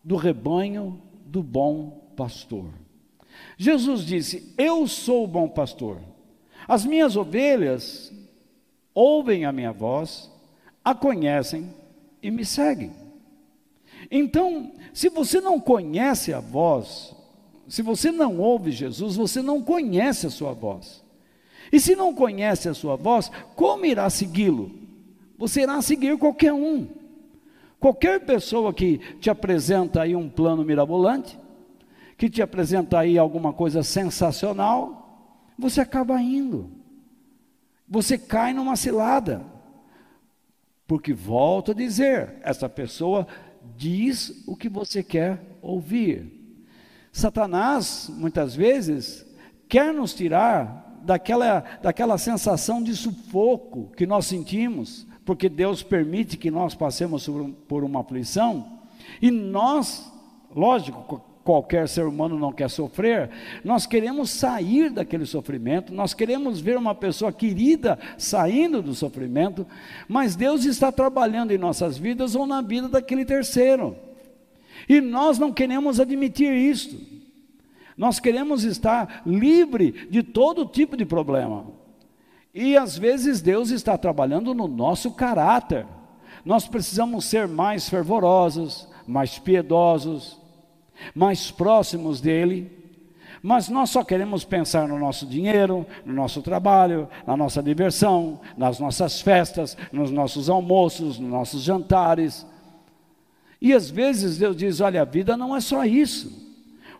do 0.03 0.15
rebanho 0.15 1.01
do 1.25 1.43
bom 1.43 2.11
pastor. 2.15 2.69
Jesus 3.57 4.05
disse: 4.05 4.53
Eu 4.57 4.87
sou 4.87 5.23
o 5.23 5.27
bom 5.27 5.47
pastor. 5.47 5.99
As 6.67 6.85
minhas 6.85 7.15
ovelhas 7.15 8.13
ouvem 8.93 9.45
a 9.45 9.51
minha 9.51 9.71
voz, 9.71 10.31
a 10.83 10.95
conhecem 10.95 11.73
e 12.21 12.31
me 12.31 12.45
seguem. 12.45 12.91
Então, 14.09 14.71
se 14.93 15.09
você 15.09 15.41
não 15.41 15.59
conhece 15.59 16.33
a 16.33 16.39
voz, 16.39 17.15
se 17.67 17.81
você 17.81 18.11
não 18.11 18.39
ouve 18.39 18.71
Jesus, 18.71 19.15
você 19.15 19.41
não 19.41 19.61
conhece 19.61 20.27
a 20.27 20.29
sua 20.29 20.53
voz. 20.53 21.02
E 21.73 21.79
se 21.79 21.95
não 21.95 22.13
conhece 22.13 22.69
a 22.69 22.73
sua 22.75 22.95
voz, 22.95 23.31
como 23.55 23.83
irá 23.83 24.07
segui-lo? 24.07 24.71
Você 25.39 25.63
irá 25.63 25.81
seguir 25.81 26.15
qualquer 26.19 26.53
um. 26.53 26.88
Qualquer 27.79 28.19
pessoa 28.19 28.71
que 28.71 28.99
te 29.19 29.27
apresenta 29.27 30.03
aí 30.03 30.15
um 30.15 30.29
plano 30.29 30.63
mirabolante, 30.63 31.36
que 32.15 32.29
te 32.29 32.43
apresenta 32.43 32.99
aí 32.99 33.17
alguma 33.17 33.51
coisa 33.51 33.81
sensacional, 33.81 35.49
você 35.57 35.81
acaba 35.81 36.21
indo. 36.21 36.69
Você 37.89 38.19
cai 38.19 38.53
numa 38.53 38.75
cilada. 38.75 39.43
Porque 40.86 41.12
volto 41.12 41.71
a 41.71 41.75
dizer, 41.75 42.36
essa 42.43 42.69
pessoa 42.69 43.27
diz 43.75 44.43
o 44.45 44.55
que 44.55 44.69
você 44.69 45.01
quer 45.01 45.41
ouvir. 45.59 46.62
Satanás, 47.12 48.12
muitas 48.13 48.53
vezes, 48.53 49.25
quer 49.67 49.91
nos 49.91 50.13
tirar 50.13 50.82
daquela, 51.03 51.63
daquela 51.81 52.17
sensação 52.17 52.81
de 52.81 52.95
sufoco 52.95 53.91
que 53.95 54.05
nós 54.05 54.25
sentimos, 54.25 55.05
porque 55.25 55.49
Deus 55.49 55.83
permite 55.83 56.37
que 56.37 56.49
nós 56.49 56.73
passemos 56.73 57.29
por 57.67 57.83
uma 57.83 58.01
aflição, 58.01 58.79
e 59.21 59.29
nós, 59.29 60.11
lógico, 60.55 61.21
qualquer 61.43 61.89
ser 61.89 62.05
humano 62.05 62.39
não 62.39 62.53
quer 62.53 62.69
sofrer, 62.69 63.29
nós 63.63 63.85
queremos 63.85 64.29
sair 64.29 64.89
daquele 64.89 65.25
sofrimento, 65.25 65.93
nós 65.93 66.13
queremos 66.13 66.61
ver 66.61 66.77
uma 66.77 66.95
pessoa 66.95 67.33
querida 67.33 67.99
saindo 68.17 68.81
do 68.81 68.95
sofrimento, 68.95 69.67
mas 70.07 70.35
Deus 70.35 70.63
está 70.63 70.91
trabalhando 70.91 71.51
em 71.51 71.57
nossas 71.57 71.97
vidas 71.97 72.33
ou 72.33 72.47
na 72.47 72.61
vida 72.61 72.87
daquele 72.87 73.25
terceiro, 73.25 73.95
e 74.87 75.01
nós 75.01 75.37
não 75.37 75.51
queremos 75.51 75.99
admitir 75.99 76.53
isso, 76.53 77.22
nós 77.97 78.19
queremos 78.19 78.63
estar 78.63 79.21
livre 79.25 80.08
de 80.10 80.23
todo 80.23 80.65
tipo 80.65 80.97
de 80.97 81.06
problema. 81.06 81.65
E 82.53 82.77
às 82.77 82.97
vezes 82.97 83.41
Deus 83.41 83.71
está 83.71 83.97
trabalhando 83.97 84.53
no 84.53 84.67
nosso 84.67 85.12
caráter. 85.12 85.86
Nós 86.45 86.67
precisamos 86.67 87.25
ser 87.25 87.47
mais 87.47 87.89
fervorosos, 87.89 88.88
mais 89.08 89.39
piedosos, 89.39 90.39
mais 91.15 91.49
próximos 91.49 92.21
dele. 92.21 92.84
Mas 93.41 93.67
nós 93.69 93.89
só 93.89 94.03
queremos 94.03 94.45
pensar 94.45 94.88
no 94.88 94.97
nosso 94.97 95.25
dinheiro, 95.25 95.86
no 96.06 96.13
nosso 96.13 96.41
trabalho, 96.41 97.10
na 97.27 97.36
nossa 97.36 97.62
diversão, 97.62 98.39
nas 98.56 98.79
nossas 98.79 99.19
festas, 99.19 99.75
nos 99.91 100.12
nossos 100.12 100.49
almoços, 100.49 101.19
nos 101.19 101.29
nossos 101.29 101.62
jantares. 101.62 102.45
E 103.60 103.73
às 103.73 103.89
vezes 103.89 104.38
Deus 104.38 104.56
diz: 104.56 104.79
olha, 104.79 105.01
a 105.01 105.06
vida 105.06 105.36
não 105.36 105.56
é 105.56 105.60
só 105.60 105.84
isso. 105.84 106.42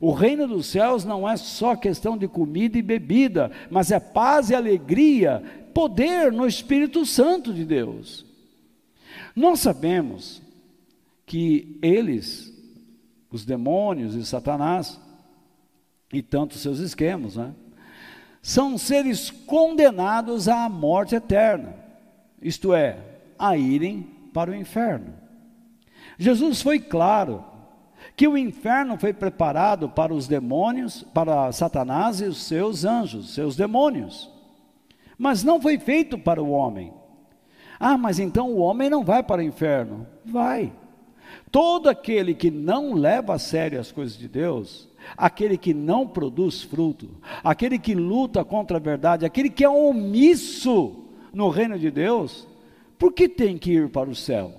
O 0.04 0.12
reino 0.12 0.46
dos 0.46 0.66
céus 0.66 1.06
não 1.06 1.30
é 1.30 1.38
só 1.38 1.78
questão 1.78 2.18
de 2.18 2.28
comida 2.28 2.78
e 2.78 2.82
bebida, 2.82 3.50
mas 3.72 3.90
é 3.90 4.02
paz 4.02 4.50
e 4.50 4.54
alegria, 4.54 5.42
poder 5.74 6.30
no 6.30 6.46
Espírito 6.46 7.06
Santo 7.06 7.54
de 7.54 7.64
Deus. 7.64 8.26
Nós 9.34 9.62
sabemos 9.62 10.42
que 11.26 11.80
eles, 11.82 12.54
os 13.32 13.46
demônios 13.46 14.14
e 14.14 14.26
Satanás, 14.26 15.00
e 16.12 16.22
tantos 16.22 16.60
seus 16.60 16.80
esquemas, 16.80 17.38
né, 17.38 17.54
são 18.42 18.78
seres 18.78 19.32
condenados 19.32 20.50
à 20.50 20.68
morte 20.68 21.16
eterna, 21.16 21.76
isto 22.42 22.74
é, 22.74 23.00
a 23.40 23.56
irem 23.56 24.06
para 24.34 24.52
o 24.52 24.56
inferno. 24.56 25.14
Jesus 26.20 26.62
foi 26.62 26.78
claro 26.78 27.53
que 28.16 28.28
o 28.28 28.38
inferno 28.38 28.98
foi 28.98 29.14
preparado 29.14 29.90
para 29.90 30.14
os 30.14 30.28
demônios, 30.28 31.04
para 31.14 31.52
Satanás 31.52 32.22
e 32.22 32.26
os 32.26 32.44
seus 32.44 32.86
anjos, 32.86 33.34
seus 33.34 33.56
demônios, 33.56 34.30
mas 35.18 35.44
não 35.44 35.62
foi 35.62 35.80
feito 35.80 36.18
para 36.18 36.42
o 36.42 36.52
homem. 36.52 36.94
Ah, 37.80 37.98
mas 37.98 38.20
então 38.20 38.52
o 38.52 38.60
homem 38.60 38.90
não 38.90 39.04
vai 39.04 39.24
para 39.24 39.42
o 39.42 39.46
inferno? 39.46 40.08
Vai. 40.24 40.72
Todo 41.52 41.90
aquele 41.90 42.34
que 42.34 42.50
não 42.52 42.94
leva 42.94 43.34
a 43.36 43.40
sério 43.40 43.80
as 43.80 43.92
coisas 43.92 44.18
de 44.18 44.28
Deus, 44.28 44.90
aquele 45.18 45.58
que 45.58 45.74
não 45.74 46.08
produz 46.08 46.62
fruto, 46.62 47.10
aquele 47.44 47.78
que 47.78 47.96
luta 47.96 48.44
contra 48.46 48.78
a 48.78 48.80
verdade, 48.80 49.26
aquele 49.26 49.50
que 49.50 49.64
é 49.64 49.70
omisso 49.70 51.04
no 51.34 51.50
reino 51.50 51.78
de 51.78 51.90
Deus, 51.90 52.48
por 52.98 53.12
que 53.12 53.28
tem 53.28 53.58
que 53.58 53.72
ir 53.72 53.90
para 53.90 54.10
o 54.10 54.16
céu? 54.16 54.54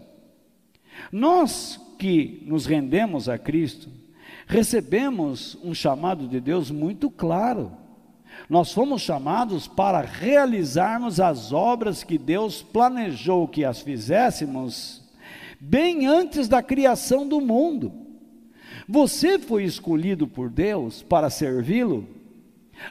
Nós 1.11 1.81
que 1.99 2.43
nos 2.47 2.67
rendemos 2.67 3.29
a 3.29 3.39
Cristo, 3.39 3.89
recebemos 4.47 5.57
um 5.63 5.75
chamado 5.75 6.29
de 6.29 6.41
Deus 6.41 6.71
muito 6.71 7.11
claro. 7.11 7.73
Nós 8.49 8.73
fomos 8.73 9.03
chamados 9.03 9.67
para 9.67 10.01
realizarmos 10.01 11.21
as 11.21 11.53
obras 11.53 12.03
que 12.05 12.19
Deus 12.19 12.63
planejou 12.63 13.49
que 13.49 13.65
as 13.65 13.81
fizéssemos 13.81 15.03
bem 15.61 16.07
antes 16.07 16.49
da 16.49 16.63
criação 16.63 17.27
do 17.27 17.41
mundo. 17.41 17.93
Você 18.89 19.39
foi 19.39 19.65
escolhido 19.65 20.27
por 20.27 20.51
Deus 20.51 21.03
para 21.03 21.31
servi-lo 21.31 22.07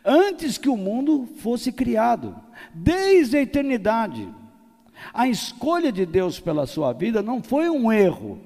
antes 0.04 0.58
que 0.58 0.70
o 0.70 0.78
mundo 0.78 1.28
fosse 1.38 1.72
criado, 1.72 2.36
desde 2.74 3.38
a 3.38 3.42
eternidade. 3.42 4.28
A 5.14 5.28
escolha 5.28 5.92
de 5.92 6.06
Deus 6.06 6.40
pela 6.40 6.66
sua 6.66 6.94
vida 6.94 7.22
não 7.22 7.44
foi 7.44 7.70
um 7.70 7.92
erro, 7.92 8.40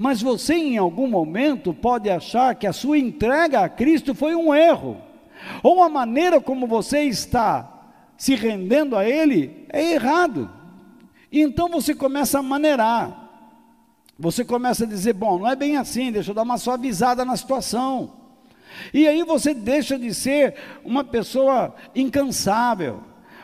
mas 0.00 0.22
você, 0.22 0.54
em 0.54 0.78
algum 0.78 1.06
momento, 1.06 1.74
pode 1.74 2.08
achar 2.08 2.54
que 2.54 2.66
a 2.66 2.72
sua 2.72 2.96
entrega 2.96 3.60
a 3.60 3.68
Cristo 3.68 4.14
foi 4.14 4.34
um 4.34 4.54
erro, 4.54 4.96
ou 5.62 5.82
a 5.82 5.90
maneira 5.90 6.40
como 6.40 6.66
você 6.66 7.02
está 7.02 7.70
se 8.16 8.34
rendendo 8.34 8.96
a 8.96 9.04
Ele 9.04 9.66
é 9.68 9.92
errado. 9.92 10.50
E 11.30 11.42
então 11.42 11.68
você 11.68 11.94
começa 11.94 12.38
a 12.38 12.42
maneirar. 12.42 13.28
Você 14.18 14.42
começa 14.42 14.84
a 14.84 14.86
dizer: 14.86 15.12
bom, 15.12 15.40
não 15.40 15.46
é 15.46 15.54
bem 15.54 15.76
assim, 15.76 16.10
deixa 16.10 16.30
eu 16.30 16.34
dar 16.34 16.44
uma 16.44 16.56
suavizada 16.56 17.22
na 17.22 17.36
situação. 17.36 18.10
E 18.94 19.06
aí 19.06 19.22
você 19.22 19.52
deixa 19.52 19.98
de 19.98 20.14
ser 20.14 20.54
uma 20.82 21.04
pessoa 21.04 21.74
incansável, 21.94 23.02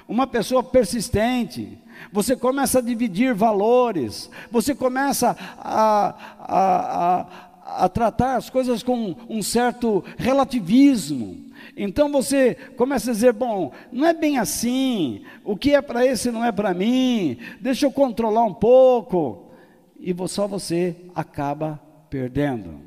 uma 0.09 0.27
pessoa 0.27 0.63
persistente, 0.63 1.79
você 2.13 2.37
começa 2.37 2.79
a 2.79 2.83
dividir 2.83 3.35
valores, 3.35 4.31
você 4.51 4.75
começa 4.75 5.37
a, 5.59 6.15
a, 6.39 7.21
a, 7.67 7.85
a 7.85 7.89
tratar 7.89 8.37
as 8.37 8.49
coisas 8.49 8.83
com 8.83 9.15
um 9.29 9.43
certo 9.43 10.05
relativismo. 10.17 11.45
Então 11.77 12.11
você 12.11 12.55
começa 12.77 13.11
a 13.11 13.15
dizer: 13.15 13.33
bom, 13.33 13.73
não 13.93 14.07
é 14.07 14.15
bem 14.15 14.39
assim, 14.39 15.23
o 15.45 15.57
que 15.57 15.75
é 15.75 15.83
para 15.83 16.07
esse 16.07 16.31
não 16.31 16.45
é 16.45 16.53
para 16.53 16.73
mim, 16.73 17.39
deixa 17.61 17.87
eu 17.87 17.93
controlar 17.93 18.45
um 18.45 18.55
pouco, 18.55 19.51
e 19.99 20.15
só 20.29 20.47
você 20.47 20.97
acaba 21.15 21.81
perdendo. 22.09 22.81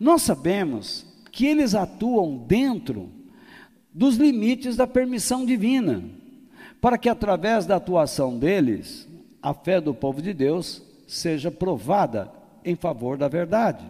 Nós 0.00 0.22
sabemos 0.22 1.06
que 1.30 1.46
eles 1.46 1.74
atuam 1.74 2.36
dentro 2.38 3.10
dos 3.92 4.16
limites 4.16 4.76
da 4.76 4.86
permissão 4.86 5.44
divina 5.44 6.17
para 6.80 6.98
que 6.98 7.08
através 7.08 7.66
da 7.66 7.76
atuação 7.76 8.38
deles, 8.38 9.08
a 9.42 9.52
fé 9.52 9.80
do 9.80 9.94
povo 9.94 10.22
de 10.22 10.32
Deus 10.32 10.82
seja 11.06 11.50
provada 11.50 12.30
em 12.64 12.76
favor 12.76 13.16
da 13.16 13.28
verdade. 13.28 13.84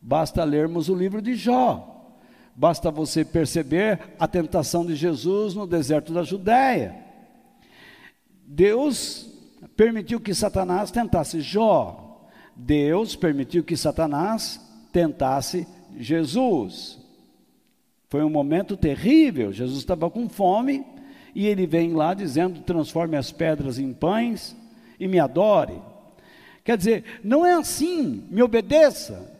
Basta 0.00 0.42
lermos 0.42 0.88
o 0.88 0.94
livro 0.94 1.20
de 1.20 1.34
Jó, 1.34 2.14
basta 2.54 2.90
você 2.90 3.24
perceber 3.24 4.00
a 4.18 4.26
tentação 4.26 4.84
de 4.84 4.96
Jesus 4.96 5.54
no 5.54 5.66
deserto 5.66 6.12
da 6.12 6.22
Judéia. 6.22 6.96
Deus 8.46 9.28
permitiu 9.76 10.18
que 10.18 10.34
Satanás 10.34 10.90
tentasse 10.90 11.40
Jó, 11.40 12.26
Deus 12.56 13.14
permitiu 13.14 13.62
que 13.62 13.76
Satanás 13.76 14.60
tentasse 14.92 15.66
Jesus. 15.96 16.98
Foi 18.08 18.24
um 18.24 18.30
momento 18.30 18.76
terrível. 18.76 19.52
Jesus 19.52 19.78
estava 19.78 20.10
com 20.10 20.28
fome 20.28 20.84
e 21.34 21.46
ele 21.46 21.66
vem 21.66 21.92
lá 21.92 22.14
dizendo: 22.14 22.60
transforme 22.60 23.16
as 23.16 23.30
pedras 23.32 23.78
em 23.78 23.92
pães 23.92 24.56
e 24.98 25.06
me 25.08 25.18
adore. 25.18 25.80
Quer 26.64 26.76
dizer, 26.76 27.04
não 27.24 27.44
é 27.44 27.54
assim, 27.54 28.24
me 28.30 28.42
obedeça. 28.42 29.30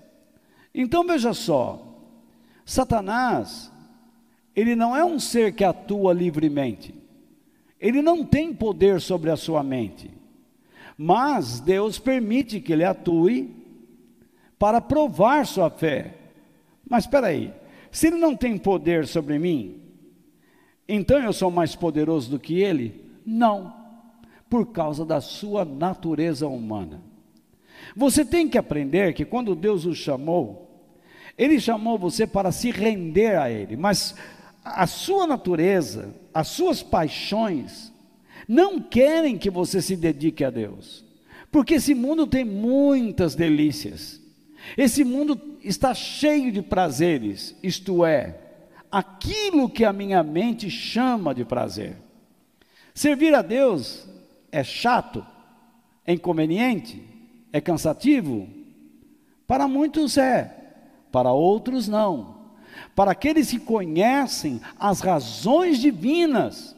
Então 0.75 1.07
veja 1.07 1.35
só, 1.35 1.87
Satanás, 2.65 3.71
ele 4.55 4.75
não 4.77 4.97
é 4.97 5.05
um 5.05 5.19
ser 5.19 5.53
que 5.53 5.65
atua 5.65 6.13
livremente, 6.13 6.95
ele 7.81 8.01
não 8.03 8.25
tem 8.25 8.55
poder 8.55 9.01
sobre 9.01 9.31
a 9.31 9.37
sua 9.37 9.63
mente, 9.63 10.11
mas 10.97 11.61
Deus 11.61 11.99
permite 11.99 12.61
que 12.61 12.73
ele 12.73 12.85
atue 12.85 13.51
para 14.59 14.81
provar 14.81 15.47
sua 15.47 15.71
fé. 15.71 16.15
Mas 16.89 17.05
espera 17.05 17.29
aí, 17.29 17.53
se 17.91 18.09
ele 18.09 18.17
não 18.17 18.37
tem 18.37 18.59
poder 18.59 19.07
sobre 19.07 19.39
mim, 19.39 19.80
então 20.95 21.19
eu 21.23 21.33
sou 21.33 21.51
mais 21.51 21.75
poderoso 21.75 22.31
do 22.31 22.39
que 22.39 22.61
ele? 22.61 23.05
Não, 23.25 23.73
por 24.49 24.73
causa 24.73 25.05
da 25.05 25.21
sua 25.21 25.65
natureza 25.65 26.49
humana. 26.49 27.01
Você 27.97 28.25
tem 28.25 28.49
que 28.49 28.59
aprender 28.59 29.15
que 29.15 29.25
quando 29.25 29.55
Deus 29.55 29.85
o 29.85 29.95
chamou, 29.95 30.69
Ele 31.37 31.59
chamou 31.61 31.99
você 31.99 32.27
para 32.27 32.53
se 32.53 32.71
render 32.71 33.37
a 33.39 33.51
Ele, 33.51 33.77
mas 33.77 34.15
a 34.65 34.87
sua 34.87 35.27
natureza, 35.27 36.15
as 36.35 36.49
suas 36.49 36.83
paixões, 36.83 37.93
não 38.47 38.81
querem 38.81 39.39
que 39.39 39.51
você 39.51 39.81
se 39.81 39.97
dedique 39.97 40.45
a 40.45 40.51
Deus, 40.51 41.05
porque 41.51 41.75
esse 41.75 41.95
mundo 41.95 42.27
tem 42.27 42.45
muitas 42.45 43.35
delícias, 43.35 44.21
esse 44.77 45.05
mundo 45.05 45.41
está 45.63 45.95
cheio 45.95 46.53
de 46.53 46.63
prazeres, 46.63 47.57
isto 47.63 48.05
é, 48.05 48.50
aquilo 48.91 49.69
que 49.69 49.85
a 49.85 49.93
minha 49.93 50.23
mente 50.23 50.71
chama 50.71 51.35
de 51.35 51.45
prazer. 51.45 51.97
Servir 52.95 53.35
a 53.35 53.43
Deus 53.43 54.09
é 54.51 54.65
chato, 54.65 55.25
é 56.05 56.13
inconveniente, 56.13 57.03
é 57.53 57.61
cansativo? 57.61 58.49
Para 59.47 59.69
muitos 59.69 60.17
é, 60.19 60.57
para 61.11 61.33
outros 61.33 61.89
não. 61.89 62.41
Para 62.95 63.13
aqueles 63.13 63.51
que 63.51 63.59
conhecem 63.59 64.61
as 64.79 65.01
razões 65.01 65.79
divinas 65.79 66.77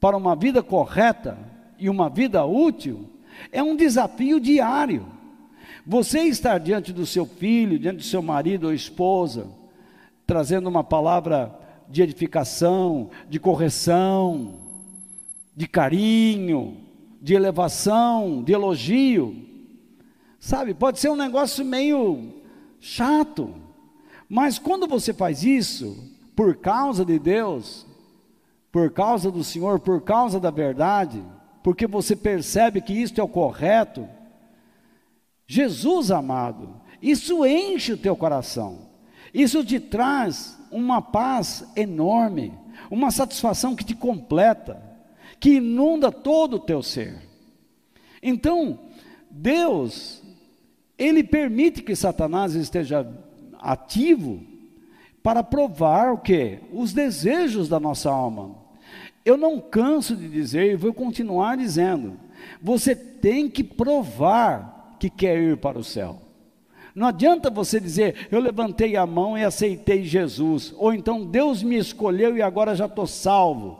para 0.00 0.16
uma 0.16 0.34
vida 0.34 0.62
correta 0.62 1.38
e 1.78 1.88
uma 1.88 2.08
vida 2.08 2.44
útil, 2.44 3.08
é 3.52 3.62
um 3.62 3.76
desafio 3.76 4.40
diário. 4.40 5.06
Você 5.86 6.20
estar 6.20 6.58
diante 6.58 6.92
do 6.92 7.06
seu 7.06 7.26
filho, 7.26 7.78
diante 7.78 7.98
do 7.98 8.02
seu 8.02 8.22
marido 8.22 8.66
ou 8.66 8.74
esposa, 8.74 9.46
trazendo 10.30 10.68
uma 10.68 10.84
palavra 10.84 11.52
de 11.88 12.02
edificação, 12.02 13.10
de 13.28 13.40
correção, 13.40 14.60
de 15.56 15.66
carinho, 15.66 16.76
de 17.20 17.34
elevação, 17.34 18.42
de 18.44 18.52
elogio, 18.52 19.50
Sabe, 20.40 20.72
pode 20.72 20.98
ser 20.98 21.10
um 21.10 21.16
negócio 21.16 21.62
meio 21.62 22.32
chato, 22.80 23.54
mas 24.26 24.58
quando 24.58 24.86
você 24.86 25.12
faz 25.12 25.44
isso, 25.44 26.02
por 26.34 26.56
causa 26.56 27.04
de 27.04 27.18
Deus, 27.18 27.86
por 28.72 28.90
causa 28.90 29.30
do 29.30 29.44
Senhor, 29.44 29.78
por 29.80 30.00
causa 30.00 30.40
da 30.40 30.50
verdade, 30.50 31.22
porque 31.62 31.86
você 31.86 32.16
percebe 32.16 32.80
que 32.80 32.94
isto 32.94 33.20
é 33.20 33.22
o 33.22 33.28
correto, 33.28 34.08
Jesus 35.46 36.10
amado, 36.10 36.80
isso 37.02 37.44
enche 37.44 37.92
o 37.92 37.98
teu 37.98 38.16
coração, 38.16 38.89
isso 39.32 39.64
te 39.64 39.78
traz 39.78 40.58
uma 40.70 41.00
paz 41.00 41.64
enorme, 41.76 42.52
uma 42.90 43.10
satisfação 43.10 43.74
que 43.74 43.84
te 43.84 43.94
completa, 43.94 44.82
que 45.38 45.54
inunda 45.54 46.12
todo 46.12 46.54
o 46.54 46.60
teu 46.60 46.82
ser. 46.82 47.18
Então, 48.22 48.78
Deus 49.30 50.20
ele 51.00 51.24
permite 51.24 51.82
que 51.82 51.96
Satanás 51.96 52.54
esteja 52.54 53.10
ativo 53.58 54.42
para 55.22 55.42
provar 55.42 56.12
o 56.12 56.18
que? 56.18 56.58
Os 56.70 56.92
desejos 56.92 57.70
da 57.70 57.80
nossa 57.80 58.10
alma. 58.10 58.54
Eu 59.24 59.38
não 59.38 59.58
canso 59.58 60.14
de 60.14 60.28
dizer 60.28 60.70
e 60.70 60.76
vou 60.76 60.92
continuar 60.92 61.56
dizendo: 61.56 62.18
você 62.60 62.94
tem 62.94 63.48
que 63.48 63.64
provar 63.64 64.96
que 65.00 65.08
quer 65.08 65.38
ir 65.38 65.56
para 65.56 65.78
o 65.78 65.84
céu. 65.84 66.20
Não 66.94 67.06
adianta 67.06 67.50
você 67.50 67.78
dizer, 67.78 68.28
eu 68.30 68.40
levantei 68.40 68.96
a 68.96 69.06
mão 69.06 69.38
e 69.38 69.44
aceitei 69.44 70.04
Jesus, 70.04 70.74
ou 70.76 70.92
então 70.92 71.24
Deus 71.24 71.62
me 71.62 71.76
escolheu 71.76 72.36
e 72.36 72.42
agora 72.42 72.74
já 72.74 72.86
estou 72.86 73.06
salvo. 73.06 73.78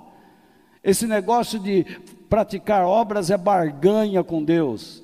Esse 0.83 1.07
negócio 1.07 1.59
de 1.59 1.85
praticar 2.29 2.87
obras 2.87 3.31
é 3.31 3.37
barganha 3.37 4.23
com 4.23 4.43
Deus. 4.43 5.03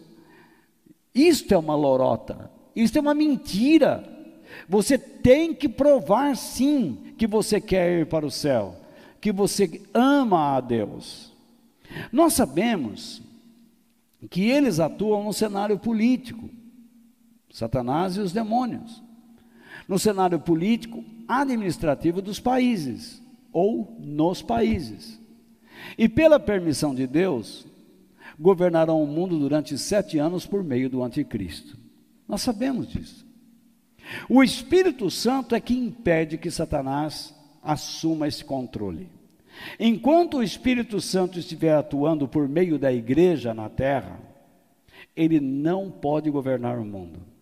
Isto 1.15 1.55
é 1.55 1.59
uma 1.59 1.75
lorota, 1.75 2.51
isto 2.75 2.99
é 2.99 3.01
uma 3.01 3.15
mentira. 3.15 4.05
Você 4.69 4.97
tem 4.97 5.53
que 5.53 5.69
provar 5.69 6.37
sim 6.37 7.15
que 7.19 7.27
você 7.27 7.61
quer 7.61 8.01
ir 8.01 8.07
para 8.07 8.25
o 8.25 8.31
céu, 8.31 8.77
que 9.21 9.33
você 9.33 9.83
ama 9.93 10.57
a 10.57 10.61
Deus. 10.61 11.33
Nós 12.13 12.35
sabemos 12.35 13.23
que 14.31 14.49
eles 14.49 14.81
atuam 14.81 15.25
no 15.25 15.33
cenário 15.33 15.79
político, 15.79 16.49
Satanás 17.57 18.19
e 18.19 18.21
os 18.21 18.33
demônios, 18.33 19.03
no 19.89 19.99
cenário 19.99 20.39
político 20.39 21.03
administrativo 21.27 22.21
dos 22.21 22.39
países 22.39 23.23
ou 23.51 23.97
nos 23.99 24.43
países. 24.43 25.19
E 25.97 26.07
pela 26.07 26.39
permissão 26.39 26.95
de 26.95 27.07
Deus, 27.07 27.67
governarão 28.39 29.03
o 29.03 29.07
mundo 29.07 29.39
durante 29.39 29.79
sete 29.79 30.19
anos 30.19 30.45
por 30.45 30.63
meio 30.63 30.91
do 30.91 31.03
anticristo. 31.03 31.79
Nós 32.29 32.43
sabemos 32.43 32.89
disso. 32.89 33.27
O 34.29 34.45
Espírito 34.45 35.11
Santo 35.11 35.55
é 35.55 35.61
que 35.61 35.73
impede 35.73 36.37
que 36.37 36.51
Satanás 36.51 37.35
assuma 37.63 38.29
esse 38.29 38.45
controle. 38.45 39.09
Enquanto 39.81 40.37
o 40.37 40.43
Espírito 40.43 41.01
Santo 41.01 41.39
estiver 41.39 41.75
atuando 41.75 42.29
por 42.29 42.51
meio 42.51 42.79
da 42.79 42.93
igreja 42.93 43.55
na 43.55 43.71
terra, 43.71 44.21
ele 45.17 45.41
não 45.41 45.91
pode 45.91 46.31
governar 46.31 46.79
o 46.79 46.85
mundo. 46.85 47.35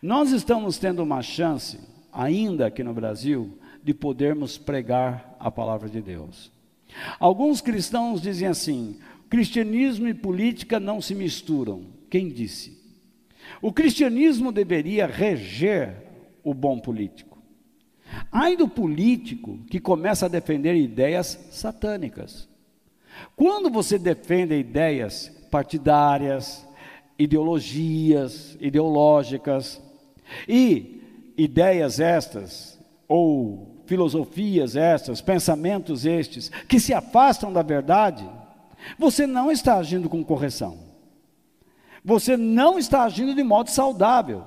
Nós 0.00 0.30
estamos 0.30 0.78
tendo 0.78 1.02
uma 1.02 1.22
chance, 1.22 1.80
ainda 2.12 2.66
aqui 2.66 2.84
no 2.84 2.94
Brasil, 2.94 3.58
de 3.82 3.92
podermos 3.92 4.56
pregar 4.56 5.36
a 5.40 5.50
palavra 5.50 5.88
de 5.88 6.00
Deus. 6.00 6.52
Alguns 7.18 7.60
cristãos 7.60 8.22
dizem 8.22 8.46
assim: 8.46 8.98
Cristianismo 9.28 10.08
e 10.08 10.14
política 10.14 10.78
não 10.78 11.00
se 11.00 11.14
misturam. 11.14 11.82
Quem 12.08 12.28
disse? 12.28 12.78
O 13.60 13.72
cristianismo 13.72 14.52
deveria 14.52 15.06
reger 15.06 15.96
o 16.44 16.54
bom 16.54 16.78
político. 16.78 17.38
Ai 18.30 18.56
do 18.56 18.68
político 18.68 19.58
que 19.68 19.80
começa 19.80 20.26
a 20.26 20.28
defender 20.28 20.74
ideias 20.76 21.48
satânicas. 21.50 22.48
Quando 23.34 23.68
você 23.68 23.98
defende 23.98 24.54
ideias 24.54 25.28
partidárias, 25.50 26.66
ideologias, 27.18 28.56
ideológicas 28.60 29.82
e 30.48 31.00
ideias 31.36 32.00
estas 32.00 32.78
ou 33.06 33.82
filosofias 33.86 34.76
estas, 34.76 35.20
pensamentos 35.20 36.04
estes 36.04 36.50
que 36.68 36.78
se 36.78 36.92
afastam 36.92 37.52
da 37.52 37.62
verdade, 37.62 38.28
você 38.98 39.26
não 39.26 39.50
está 39.50 39.76
agindo 39.76 40.08
com 40.08 40.22
correção. 40.22 40.78
Você 42.04 42.36
não 42.36 42.78
está 42.78 43.04
agindo 43.04 43.34
de 43.34 43.42
modo 43.42 43.70
saudável. 43.70 44.44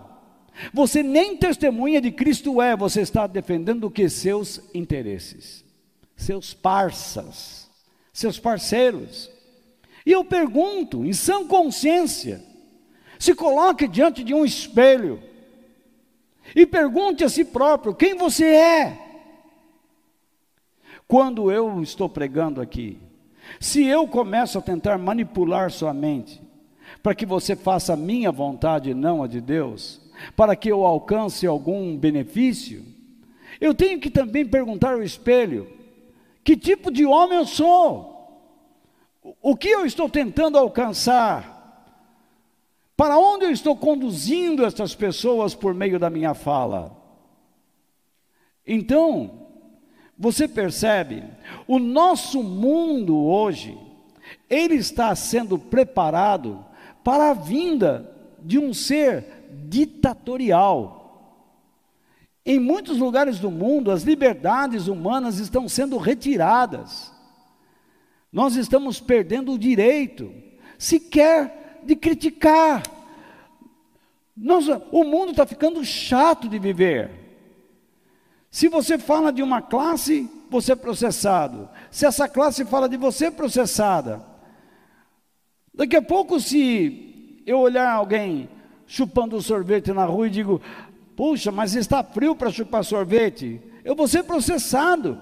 Você 0.73 1.01
nem 1.01 1.37
testemunha 1.37 1.99
de 1.99 2.11
Cristo 2.11 2.61
é, 2.61 2.75
você 2.75 3.01
está 3.01 3.25
defendendo 3.25 3.85
o 3.85 3.91
que? 3.91 4.07
Seus 4.09 4.61
interesses, 4.73 5.63
seus 6.15 6.53
parças, 6.53 7.69
seus 8.13 8.37
parceiros. 8.37 9.29
E 10.05 10.11
eu 10.11 10.23
pergunto, 10.23 11.05
em 11.05 11.13
sã 11.13 11.45
consciência, 11.47 12.43
se 13.17 13.33
coloque 13.33 13.87
diante 13.87 14.23
de 14.23 14.33
um 14.33 14.45
espelho 14.45 15.21
e 16.55 16.65
pergunte 16.65 17.23
a 17.23 17.29
si 17.29 17.45
próprio: 17.45 17.93
quem 17.93 18.15
você 18.15 18.45
é? 18.45 18.97
Quando 21.07 21.51
eu 21.51 21.81
estou 21.81 22.07
pregando 22.07 22.61
aqui, 22.61 22.97
se 23.59 23.85
eu 23.85 24.07
começo 24.07 24.57
a 24.57 24.61
tentar 24.61 24.97
manipular 24.97 25.69
sua 25.69 25.93
mente, 25.93 26.41
para 27.03 27.15
que 27.15 27.25
você 27.25 27.55
faça 27.55 27.93
a 27.93 27.97
minha 27.97 28.31
vontade 28.31 28.91
e 28.91 28.93
não 28.93 29.23
a 29.23 29.27
de 29.27 29.41
Deus, 29.41 30.01
para 30.35 30.55
que 30.55 30.71
eu 30.71 30.85
alcance 30.85 31.45
algum 31.45 31.97
benefício, 31.97 32.85
eu 33.59 33.73
tenho 33.73 33.99
que 33.99 34.09
também 34.09 34.45
perguntar 34.45 34.93
ao 34.93 35.03
espelho: 35.03 35.67
que 36.43 36.55
tipo 36.55 36.91
de 36.91 37.05
homem 37.05 37.39
eu 37.39 37.45
sou? 37.45 38.09
O 39.41 39.55
que 39.55 39.67
eu 39.67 39.85
estou 39.85 40.09
tentando 40.09 40.57
alcançar? 40.57 41.50
Para 43.01 43.17
onde 43.17 43.45
eu 43.45 43.51
estou 43.51 43.75
conduzindo 43.75 44.63
essas 44.63 44.93
pessoas 44.93 45.55
por 45.55 45.73
meio 45.73 45.97
da 45.97 46.07
minha 46.07 46.35
fala? 46.35 46.95
Então, 48.63 49.47
você 50.15 50.47
percebe, 50.47 51.23
o 51.67 51.79
nosso 51.79 52.43
mundo 52.43 53.17
hoje, 53.17 53.75
ele 54.47 54.75
está 54.75 55.15
sendo 55.15 55.57
preparado 55.57 56.63
para 57.03 57.31
a 57.31 57.33
vinda 57.33 58.15
de 58.39 58.59
um 58.59 58.71
ser 58.71 59.25
ditatorial. 59.67 61.49
Em 62.45 62.59
muitos 62.59 62.99
lugares 62.99 63.39
do 63.39 63.49
mundo, 63.49 63.89
as 63.89 64.03
liberdades 64.03 64.85
humanas 64.85 65.39
estão 65.39 65.67
sendo 65.67 65.97
retiradas. 65.97 67.11
Nós 68.31 68.55
estamos 68.55 68.99
perdendo 68.99 69.53
o 69.53 69.57
direito, 69.57 70.31
sequer 70.77 71.60
de 71.83 71.95
criticar. 71.95 72.83
Nós, 74.35 74.67
o 74.91 75.03
mundo 75.03 75.31
está 75.31 75.45
ficando 75.45 75.83
chato 75.83 76.47
de 76.47 76.57
viver. 76.57 77.11
Se 78.49 78.67
você 78.67 78.97
fala 78.97 79.31
de 79.31 79.41
uma 79.41 79.61
classe, 79.61 80.29
você 80.49 80.73
é 80.73 80.75
processado. 80.75 81.69
Se 81.89 82.05
essa 82.05 82.27
classe 82.27 82.65
fala 82.65 82.89
de 82.89 82.97
você, 82.97 83.27
é 83.27 83.31
processada. 83.31 84.25
Daqui 85.73 85.95
a 85.95 86.01
pouco, 86.01 86.39
se 86.39 87.41
eu 87.45 87.59
olhar 87.59 87.89
alguém 87.89 88.49
chupando 88.85 89.41
sorvete 89.41 89.93
na 89.93 90.03
rua 90.03 90.27
e 90.27 90.31
digo, 90.31 90.61
puxa, 91.15 91.51
mas 91.51 91.75
está 91.75 92.03
frio 92.03 92.35
para 92.35 92.51
chupar 92.51 92.83
sorvete, 92.83 93.61
eu 93.85 93.95
vou 93.95 94.07
ser 94.07 94.23
processado. 94.23 95.21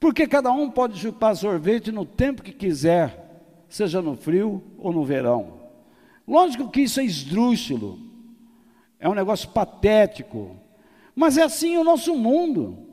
Porque 0.00 0.26
cada 0.26 0.50
um 0.50 0.70
pode 0.70 0.98
chupar 0.98 1.36
sorvete 1.36 1.92
no 1.92 2.06
tempo 2.06 2.42
que 2.42 2.52
quiser, 2.52 3.21
seja 3.72 4.02
no 4.02 4.14
frio 4.14 4.62
ou 4.76 4.92
no 4.92 5.02
verão. 5.02 5.54
Lógico 6.28 6.68
que 6.68 6.82
isso 6.82 7.00
é 7.00 7.04
esdrúxulo, 7.04 7.98
é 9.00 9.08
um 9.08 9.14
negócio 9.14 9.48
patético, 9.48 10.54
mas 11.16 11.38
é 11.38 11.42
assim 11.42 11.78
o 11.78 11.82
nosso 11.82 12.14
mundo. 12.14 12.86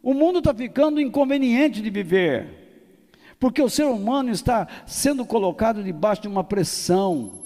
O 0.00 0.14
mundo 0.14 0.38
está 0.38 0.54
ficando 0.54 1.00
inconveniente 1.00 1.82
de 1.82 1.90
viver, 1.90 2.94
porque 3.40 3.60
o 3.60 3.68
ser 3.68 3.86
humano 3.86 4.30
está 4.30 4.68
sendo 4.86 5.26
colocado 5.26 5.82
debaixo 5.82 6.22
de 6.22 6.28
uma 6.28 6.44
pressão, 6.44 7.42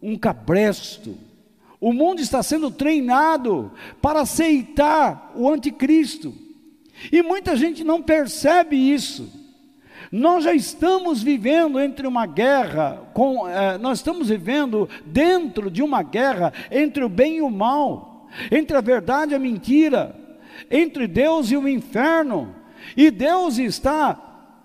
um 0.00 0.16
cabresto. 0.16 1.18
O 1.78 1.92
mundo 1.92 2.20
está 2.20 2.42
sendo 2.42 2.70
treinado 2.70 3.70
para 4.00 4.22
aceitar 4.22 5.30
o 5.36 5.46
anticristo. 5.46 6.34
E 7.12 7.22
muita 7.22 7.54
gente 7.54 7.84
não 7.84 8.00
percebe 8.00 8.76
isso. 8.76 9.43
Nós 10.16 10.44
já 10.44 10.54
estamos 10.54 11.24
vivendo 11.24 11.80
entre 11.80 12.06
uma 12.06 12.24
guerra, 12.24 13.02
com, 13.12 13.48
eh, 13.48 13.76
nós 13.78 13.98
estamos 13.98 14.28
vivendo 14.28 14.88
dentro 15.04 15.68
de 15.68 15.82
uma 15.82 16.04
guerra 16.04 16.52
entre 16.70 17.02
o 17.02 17.08
bem 17.08 17.38
e 17.38 17.42
o 17.42 17.50
mal, 17.50 18.28
entre 18.48 18.76
a 18.76 18.80
verdade 18.80 19.32
e 19.32 19.34
a 19.34 19.40
mentira, 19.40 20.14
entre 20.70 21.08
Deus 21.08 21.50
e 21.50 21.56
o 21.56 21.66
inferno. 21.66 22.54
E 22.96 23.10
Deus 23.10 23.58
está 23.58 24.16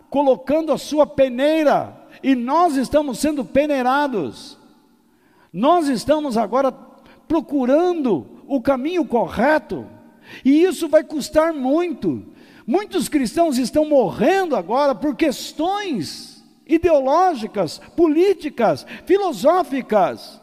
colocando 0.08 0.72
a 0.72 0.78
sua 0.78 1.08
peneira, 1.08 2.00
e 2.22 2.36
nós 2.36 2.76
estamos 2.76 3.18
sendo 3.18 3.44
peneirados. 3.44 4.56
Nós 5.52 5.88
estamos 5.88 6.38
agora 6.38 6.72
procurando 7.28 8.44
o 8.46 8.62
caminho 8.62 9.04
correto, 9.04 9.88
e 10.46 10.62
isso 10.62 10.88
vai 10.88 11.04
custar 11.04 11.52
muito. 11.56 12.24
Muitos 12.70 13.10
cristãos 13.10 13.58
estão 13.58 13.84
morrendo 13.84 14.56
agora 14.56 14.94
por 14.94 15.16
questões 15.16 16.44
ideológicas, 16.68 17.82
políticas, 17.98 18.86
filosóficas. 19.08 20.40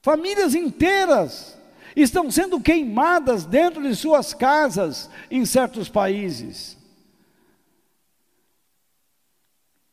Famílias 0.00 0.56
inteiras 0.56 1.56
estão 1.94 2.28
sendo 2.28 2.60
queimadas 2.60 3.46
dentro 3.46 3.84
de 3.84 3.94
suas 3.94 4.34
casas 4.34 5.08
em 5.30 5.44
certos 5.44 5.88
países. 5.88 6.76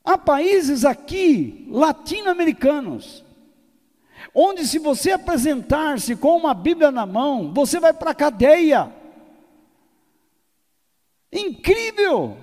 Há 0.03 0.17
países 0.17 0.83
aqui, 0.83 1.67
latino-americanos, 1.69 3.23
onde 4.33 4.65
se 4.65 4.79
você 4.79 5.11
apresentar-se 5.11 6.15
com 6.15 6.35
uma 6.35 6.55
Bíblia 6.55 6.89
na 6.89 7.05
mão, 7.05 7.53
você 7.53 7.79
vai 7.79 7.93
para 7.93 8.09
a 8.09 8.15
cadeia. 8.15 8.97
Incrível! 11.31 12.37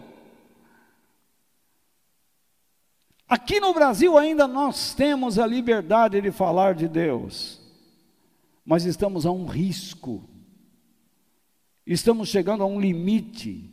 Aqui 3.29 3.59
no 3.59 3.75
Brasil 3.75 4.17
ainda 4.17 4.47
nós 4.47 4.95
temos 4.95 5.39
a 5.39 5.47
liberdade 5.47 6.21
de 6.21 6.31
falar 6.31 6.75
de 6.75 6.87
Deus, 6.87 7.61
mas 8.65 8.85
estamos 8.85 9.27
a 9.27 9.33
um 9.33 9.47
risco, 9.47 10.23
estamos 11.85 12.29
chegando 12.29 12.63
a 12.63 12.67
um 12.67 12.81
limite, 12.81 13.69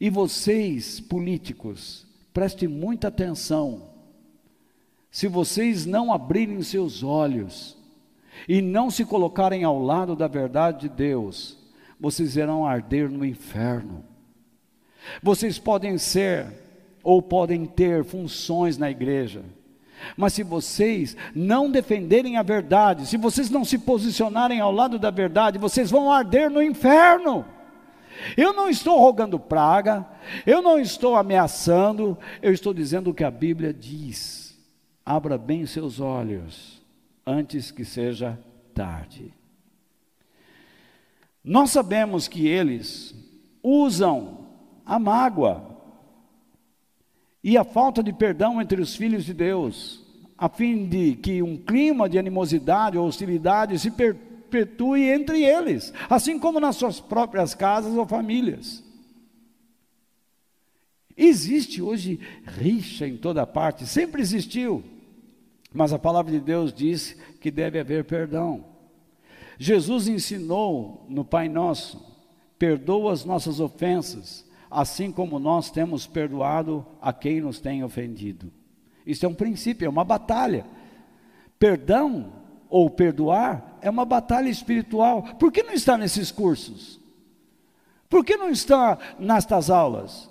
e 0.00 0.08
vocês, 0.08 0.98
políticos, 0.98 2.06
prestem 2.32 2.66
muita 2.66 3.08
atenção, 3.08 3.90
se 5.10 5.28
vocês 5.28 5.84
não 5.84 6.12
abrirem 6.12 6.62
seus 6.62 7.02
olhos 7.02 7.76
e 8.48 8.62
não 8.62 8.90
se 8.90 9.04
colocarem 9.04 9.62
ao 9.62 9.78
lado 9.78 10.16
da 10.16 10.26
verdade 10.26 10.88
de 10.88 10.88
Deus, 10.88 11.58
vocês 12.00 12.34
irão 12.34 12.66
arder 12.66 13.10
no 13.10 13.24
inferno. 13.24 14.13
Vocês 15.22 15.58
podem 15.58 15.98
ser 15.98 16.46
ou 17.02 17.20
podem 17.20 17.66
ter 17.66 18.04
funções 18.04 18.78
na 18.78 18.90
igreja, 18.90 19.42
mas 20.16 20.32
se 20.32 20.42
vocês 20.42 21.16
não 21.34 21.70
defenderem 21.70 22.36
a 22.36 22.42
verdade, 22.42 23.06
se 23.06 23.16
vocês 23.16 23.50
não 23.50 23.64
se 23.64 23.78
posicionarem 23.78 24.60
ao 24.60 24.72
lado 24.72 24.98
da 24.98 25.10
verdade, 25.10 25.58
vocês 25.58 25.90
vão 25.90 26.10
arder 26.10 26.50
no 26.50 26.62
inferno. 26.62 27.44
Eu 28.36 28.52
não 28.52 28.68
estou 28.68 28.98
rogando 28.98 29.38
praga, 29.40 30.06
eu 30.46 30.62
não 30.62 30.78
estou 30.78 31.16
ameaçando, 31.16 32.16
eu 32.40 32.52
estou 32.52 32.72
dizendo 32.72 33.10
o 33.10 33.14
que 33.14 33.24
a 33.24 33.30
Bíblia 33.30 33.72
diz 33.72 34.44
abra 35.04 35.36
bem 35.36 35.66
seus 35.66 36.00
olhos 36.00 36.82
antes 37.26 37.70
que 37.70 37.84
seja 37.84 38.38
tarde. 38.72 39.32
Nós 41.42 41.70
sabemos 41.70 42.26
que 42.26 42.46
eles 42.46 43.14
usam 43.62 44.43
a 44.84 44.98
mágoa 44.98 45.74
e 47.42 47.56
a 47.56 47.64
falta 47.64 48.02
de 48.02 48.12
perdão 48.12 48.60
entre 48.60 48.80
os 48.80 48.96
filhos 48.96 49.24
de 49.24 49.34
Deus, 49.34 50.02
a 50.36 50.48
fim 50.48 50.86
de 50.86 51.14
que 51.16 51.42
um 51.42 51.56
clima 51.56 52.08
de 52.08 52.18
animosidade 52.18 52.96
ou 52.96 53.06
hostilidade 53.06 53.78
se 53.78 53.90
perpetue 53.90 55.10
entre 55.10 55.42
eles, 55.44 55.92
assim 56.08 56.38
como 56.38 56.58
nas 56.58 56.76
suas 56.76 57.00
próprias 57.00 57.54
casas 57.54 57.94
ou 57.94 58.06
famílias. 58.06 58.82
Existe 61.16 61.80
hoje 61.80 62.18
rixa 62.44 63.06
em 63.06 63.16
toda 63.16 63.46
parte, 63.46 63.86
sempre 63.86 64.20
existiu. 64.20 64.82
Mas 65.72 65.92
a 65.92 65.98
palavra 65.98 66.32
de 66.32 66.40
Deus 66.40 66.72
diz 66.72 67.16
que 67.40 67.50
deve 67.50 67.78
haver 67.78 68.04
perdão. 68.04 68.64
Jesus 69.58 70.08
ensinou 70.08 71.04
no 71.08 71.24
Pai 71.24 71.48
Nosso: 71.48 72.00
perdoa 72.58 73.12
as 73.12 73.24
nossas 73.24 73.60
ofensas, 73.60 74.44
assim 74.74 75.12
como 75.12 75.38
nós 75.38 75.70
temos 75.70 76.04
perdoado 76.04 76.84
a 77.00 77.12
quem 77.12 77.40
nos 77.40 77.60
tem 77.60 77.84
ofendido. 77.84 78.52
Isso 79.06 79.24
é 79.24 79.28
um 79.28 79.34
princípio, 79.34 79.86
é 79.86 79.88
uma 79.88 80.04
batalha. 80.04 80.66
Perdão 81.58 82.32
ou 82.68 82.90
perdoar 82.90 83.78
é 83.80 83.88
uma 83.88 84.04
batalha 84.04 84.48
espiritual. 84.48 85.22
Por 85.38 85.52
que 85.52 85.62
não 85.62 85.72
está 85.72 85.96
nesses 85.96 86.32
cursos? 86.32 86.98
Por 88.08 88.24
que 88.24 88.36
não 88.36 88.50
está 88.50 88.98
nestas 89.18 89.70
aulas? 89.70 90.28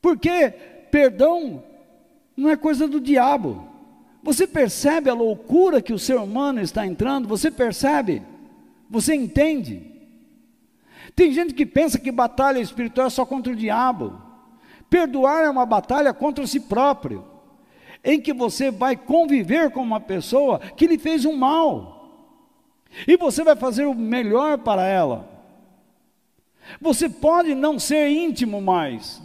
Porque 0.00 0.50
perdão 0.90 1.62
não 2.34 2.48
é 2.48 2.56
coisa 2.56 2.88
do 2.88 3.00
diabo. 3.00 3.68
Você 4.22 4.46
percebe 4.46 5.10
a 5.10 5.14
loucura 5.14 5.82
que 5.82 5.92
o 5.92 5.98
ser 5.98 6.16
humano 6.16 6.60
está 6.60 6.86
entrando? 6.86 7.28
Você 7.28 7.50
percebe? 7.50 8.22
Você 8.88 9.14
entende? 9.14 9.95
Tem 11.16 11.32
gente 11.32 11.54
que 11.54 11.64
pensa 11.64 11.98
que 11.98 12.12
batalha 12.12 12.58
espiritual 12.58 13.06
é 13.06 13.10
só 13.10 13.24
contra 13.24 13.50
o 13.50 13.56
diabo. 13.56 14.20
Perdoar 14.90 15.44
é 15.44 15.50
uma 15.50 15.64
batalha 15.64 16.12
contra 16.12 16.46
si 16.46 16.60
próprio, 16.60 17.24
em 18.04 18.20
que 18.20 18.34
você 18.34 18.70
vai 18.70 18.94
conviver 18.94 19.70
com 19.70 19.80
uma 19.80 19.98
pessoa 19.98 20.60
que 20.60 20.86
lhe 20.86 20.98
fez 20.98 21.24
um 21.24 21.34
mal, 21.34 21.96
e 23.08 23.16
você 23.16 23.42
vai 23.42 23.56
fazer 23.56 23.86
o 23.86 23.94
melhor 23.94 24.58
para 24.58 24.86
ela. 24.86 25.28
Você 26.80 27.08
pode 27.08 27.54
não 27.54 27.78
ser 27.78 28.08
íntimo 28.10 28.60
mais, 28.60 29.20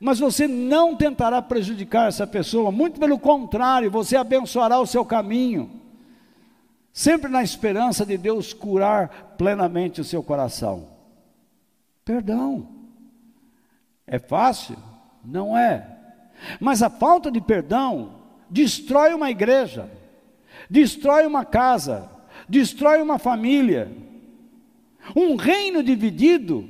mas 0.00 0.18
você 0.18 0.48
não 0.48 0.96
tentará 0.96 1.40
prejudicar 1.42 2.08
essa 2.08 2.26
pessoa, 2.26 2.72
muito 2.72 2.98
pelo 2.98 3.18
contrário, 3.18 3.90
você 3.90 4.16
abençoará 4.16 4.80
o 4.80 4.86
seu 4.86 5.04
caminho, 5.04 5.70
sempre 6.92 7.30
na 7.30 7.42
esperança 7.42 8.04
de 8.04 8.16
Deus 8.16 8.52
curar 8.52 9.34
plenamente 9.36 10.00
o 10.00 10.04
seu 10.04 10.22
coração. 10.22 10.97
Perdão. 12.08 12.66
É 14.06 14.18
fácil? 14.18 14.78
Não 15.22 15.54
é. 15.54 15.86
Mas 16.58 16.82
a 16.82 16.88
falta 16.88 17.30
de 17.30 17.38
perdão 17.38 18.14
destrói 18.48 19.12
uma 19.12 19.30
igreja, 19.30 19.90
destrói 20.70 21.26
uma 21.26 21.44
casa, 21.44 22.10
destrói 22.48 23.02
uma 23.02 23.18
família. 23.18 23.92
Um 25.14 25.36
reino 25.36 25.82
dividido 25.82 26.66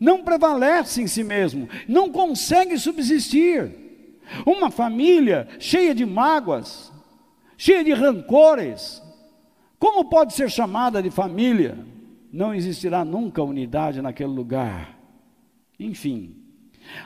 não 0.00 0.24
prevalece 0.24 1.00
em 1.00 1.06
si 1.06 1.22
mesmo, 1.22 1.68
não 1.86 2.10
consegue 2.10 2.76
subsistir. 2.76 3.72
Uma 4.44 4.72
família 4.72 5.46
cheia 5.60 5.94
de 5.94 6.04
mágoas, 6.04 6.92
cheia 7.56 7.84
de 7.84 7.92
rancores, 7.92 9.00
como 9.78 10.10
pode 10.10 10.34
ser 10.34 10.50
chamada 10.50 11.00
de 11.00 11.12
família? 11.12 11.78
Não 12.32 12.54
existirá 12.54 13.04
nunca 13.04 13.42
unidade 13.42 14.00
naquele 14.00 14.30
lugar. 14.30 14.96
Enfim, 15.78 16.36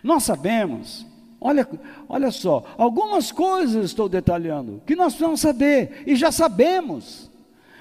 nós 0.03 0.25
sabemos, 0.25 1.07
olha, 1.41 1.69
olha 2.09 2.31
só, 2.31 2.65
algumas 2.77 3.31
coisas 3.33 3.87
estou 3.87 4.09
detalhando 4.09 4.83
que 4.87 4.97
nós 4.97 5.15
precisamos 5.15 5.41
saber 5.41 6.03
e 6.07 6.17
já 6.17 6.31
sabemos. 6.31 7.31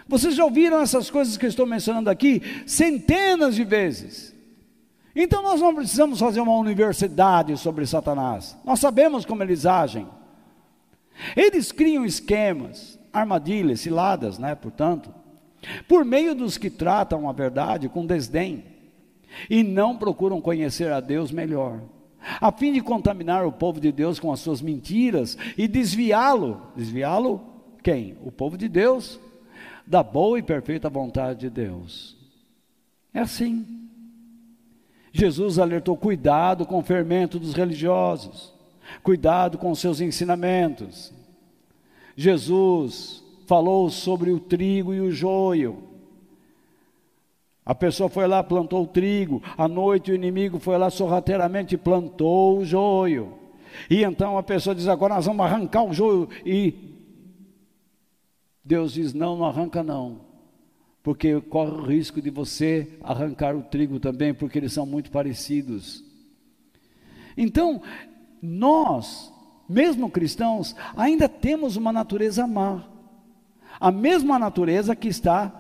Vocês 0.08 0.36
já 0.36 0.44
ouviram 0.44 0.82
essas 0.82 1.10
coisas 1.10 1.38
que 1.38 1.46
eu 1.46 1.50
estou 1.50 1.66
mencionando 1.66 2.10
aqui 2.10 2.42
centenas 2.66 3.56
de 3.56 3.64
vezes. 3.64 4.34
Então 5.16 5.42
nós 5.42 5.62
não 5.62 5.76
precisamos 5.76 6.20
fazer 6.20 6.40
uma 6.40 6.58
universidade 6.58 7.56
sobre 7.58 7.86
Satanás. 7.86 8.58
Nós 8.66 8.80
sabemos 8.80 9.26
como 9.26 9.44
eles 9.44 9.66
agem. 9.66 10.08
Eles 11.36 11.72
criam 11.72 12.04
esquemas, 12.04 13.00
armadilhas, 13.12 13.82
ciladas, 13.82 14.40
né, 14.40 14.56
portanto, 14.56 15.14
por 15.88 16.04
meio 16.04 16.36
dos 16.36 16.58
que 16.58 16.70
tratam 16.70 17.30
a 17.30 17.34
verdade 17.34 17.90
com 17.90 18.06
desdém 18.06 18.64
e 19.50 19.64
não 19.64 19.98
procuram 19.98 20.42
conhecer 20.42 20.92
a 20.92 21.00
Deus 21.00 21.32
melhor, 21.32 21.82
a 22.40 22.52
fim 22.52 22.72
de 22.72 22.82
contaminar 22.82 23.46
o 23.46 23.52
povo 23.52 23.80
de 23.80 23.92
Deus 23.92 24.20
com 24.20 24.32
as 24.32 24.40
suas 24.40 24.62
mentiras 24.62 25.38
e 25.58 25.68
desviá-lo. 25.68 26.62
Desviá-lo 26.76 27.42
quem? 27.82 28.18
O 28.24 28.32
povo 28.32 28.58
de 28.58 28.70
Deus 28.70 29.20
da 29.86 30.02
boa 30.02 30.40
e 30.40 30.44
perfeita 30.44 30.90
vontade 30.90 31.42
de 31.42 31.50
Deus. 31.50 32.16
É 33.14 33.20
assim. 33.20 33.66
Jesus 35.12 35.60
alertou: 35.60 35.96
cuidado 35.96 36.66
com 36.66 36.80
o 36.80 36.84
fermento 36.84 37.38
dos 37.38 37.54
religiosos, 37.54 38.54
cuidado 39.04 39.58
com 39.58 39.76
seus 39.76 40.02
ensinamentos. 40.02 41.14
Jesus 42.16 43.23
falou 43.46 43.90
sobre 43.90 44.32
o 44.32 44.40
trigo 44.40 44.94
e 44.94 45.00
o 45.00 45.12
joio. 45.12 45.84
A 47.66 47.74
pessoa 47.74 48.10
foi 48.10 48.28
lá, 48.28 48.44
plantou 48.44 48.84
o 48.84 48.88
trigo, 48.88 49.42
à 49.58 49.68
noite 49.68 50.12
o 50.12 50.16
inimigo 50.16 50.60
foi 50.60 50.78
lá 50.78 50.90
sorrateiramente 50.90 51.78
plantou 51.78 52.60
o 52.60 52.66
joio. 52.66 53.38
E 53.90 54.04
então 54.04 54.38
a 54.38 54.44
pessoa 54.44 54.76
diz: 54.76 54.88
agora 54.88 55.16
nós 55.16 55.26
vamos 55.26 55.46
arrancar 55.46 55.84
o 55.84 55.94
joio. 55.94 56.30
E 56.46 56.74
Deus 58.64 58.94
diz: 58.94 59.14
não, 59.14 59.38
não 59.38 59.46
arranca 59.46 59.82
não, 59.82 60.22
porque 61.02 61.40
corre 61.42 61.72
o 61.72 61.86
risco 61.86 62.22
de 62.22 62.30
você 62.30 62.98
arrancar 63.02 63.56
o 63.56 63.64
trigo 63.64 64.00
também, 64.00 64.34
porque 64.34 64.60
eles 64.60 64.74
são 64.74 64.86
muito 64.86 65.10
parecidos. 65.10 66.04
Então, 67.36 67.82
nós, 68.42 69.34
mesmo 69.68 70.10
cristãos, 70.10 70.76
ainda 70.96 71.28
temos 71.28 71.76
uma 71.76 71.92
natureza 71.92 72.46
má, 72.46 72.84
a 73.84 73.92
mesma 73.92 74.40
natureza 74.40 74.96
que 74.96 75.10
está 75.10 75.52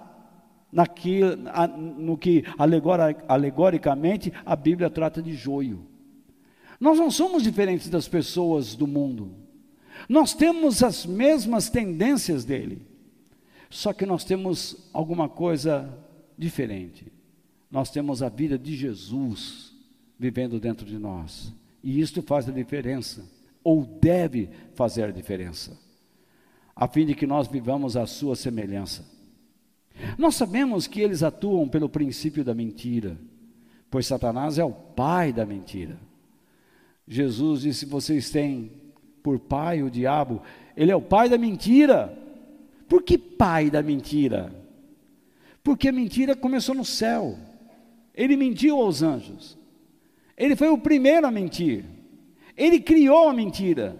naquilo, 0.72 1.36
no 1.78 2.18
que 2.18 2.46
alegoricamente 3.28 4.32
a 4.46 4.56
Bíblia 4.56 4.90
trata 4.90 5.22
de 5.22 5.34
joio. 5.36 5.86
Nós 6.80 6.98
não 6.98 7.12
somos 7.12 7.44
diferentes 7.44 7.90
das 7.90 8.08
pessoas 8.08 8.76
do 8.76 8.88
mundo, 8.88 9.36
nós 10.08 10.34
temos 10.34 10.82
as 10.82 11.06
mesmas 11.06 11.70
tendências 11.70 12.46
dele. 12.46 12.82
Só 13.70 13.92
que 13.92 14.06
nós 14.06 14.24
temos 14.24 14.90
alguma 14.94 15.28
coisa 15.28 15.94
diferente. 16.38 17.12
Nós 17.70 17.92
temos 17.92 18.24
a 18.24 18.30
vida 18.30 18.58
de 18.58 18.74
Jesus 18.74 19.74
vivendo 20.18 20.62
dentro 20.62 20.86
de 20.86 20.98
nós. 20.98 21.52
E 21.84 22.00
isto 22.00 22.22
faz 22.22 22.48
a 22.48 22.54
diferença, 22.54 23.30
ou 23.62 23.84
deve 23.84 24.50
fazer 24.76 25.04
a 25.04 25.12
diferença, 25.12 25.78
a 26.76 26.88
fim 26.88 27.06
de 27.06 27.14
que 27.14 27.28
nós 27.28 27.48
vivamos 27.48 27.96
a 27.96 28.06
sua 28.06 28.36
semelhança. 28.36 29.06
Nós 30.18 30.36
sabemos 30.36 30.88
que 30.88 31.02
eles 31.02 31.22
atuam 31.22 31.68
pelo 31.68 31.88
princípio 31.88 32.44
da 32.44 32.54
mentira, 32.54 33.18
pois 33.90 34.08
Satanás 34.08 34.58
é 34.58 34.64
o 34.64 34.72
pai 34.72 35.32
da 35.32 35.46
mentira. 35.46 35.98
Jesus 37.08 37.62
disse: 37.62 37.86
vocês 37.86 38.30
têm 38.30 38.72
por 39.22 39.40
pai 39.40 39.84
o 39.84 39.92
diabo, 39.92 40.42
ele 40.76 40.92
é 40.92 40.96
o 40.96 41.02
pai 41.02 41.30
da 41.30 41.38
mentira. 41.38 42.18
Por 42.88 43.04
que 43.04 43.18
pai 43.18 43.70
da 43.70 43.82
mentira? 43.82 44.54
Porque 45.64 45.88
a 45.88 45.94
mentira 45.94 46.36
começou 46.36 46.76
no 46.76 46.84
céu. 46.84 47.38
Ele 48.14 48.36
mentiu 48.36 48.78
aos 48.78 49.02
anjos. 49.02 49.58
Ele 50.38 50.56
foi 50.56 50.70
o 50.70 50.78
primeiro 50.78 51.26
a 51.26 51.32
mentir. 51.32 51.86
Ele 52.56 52.80
criou 52.80 53.30
a 53.30 53.34
mentira. 53.34 53.98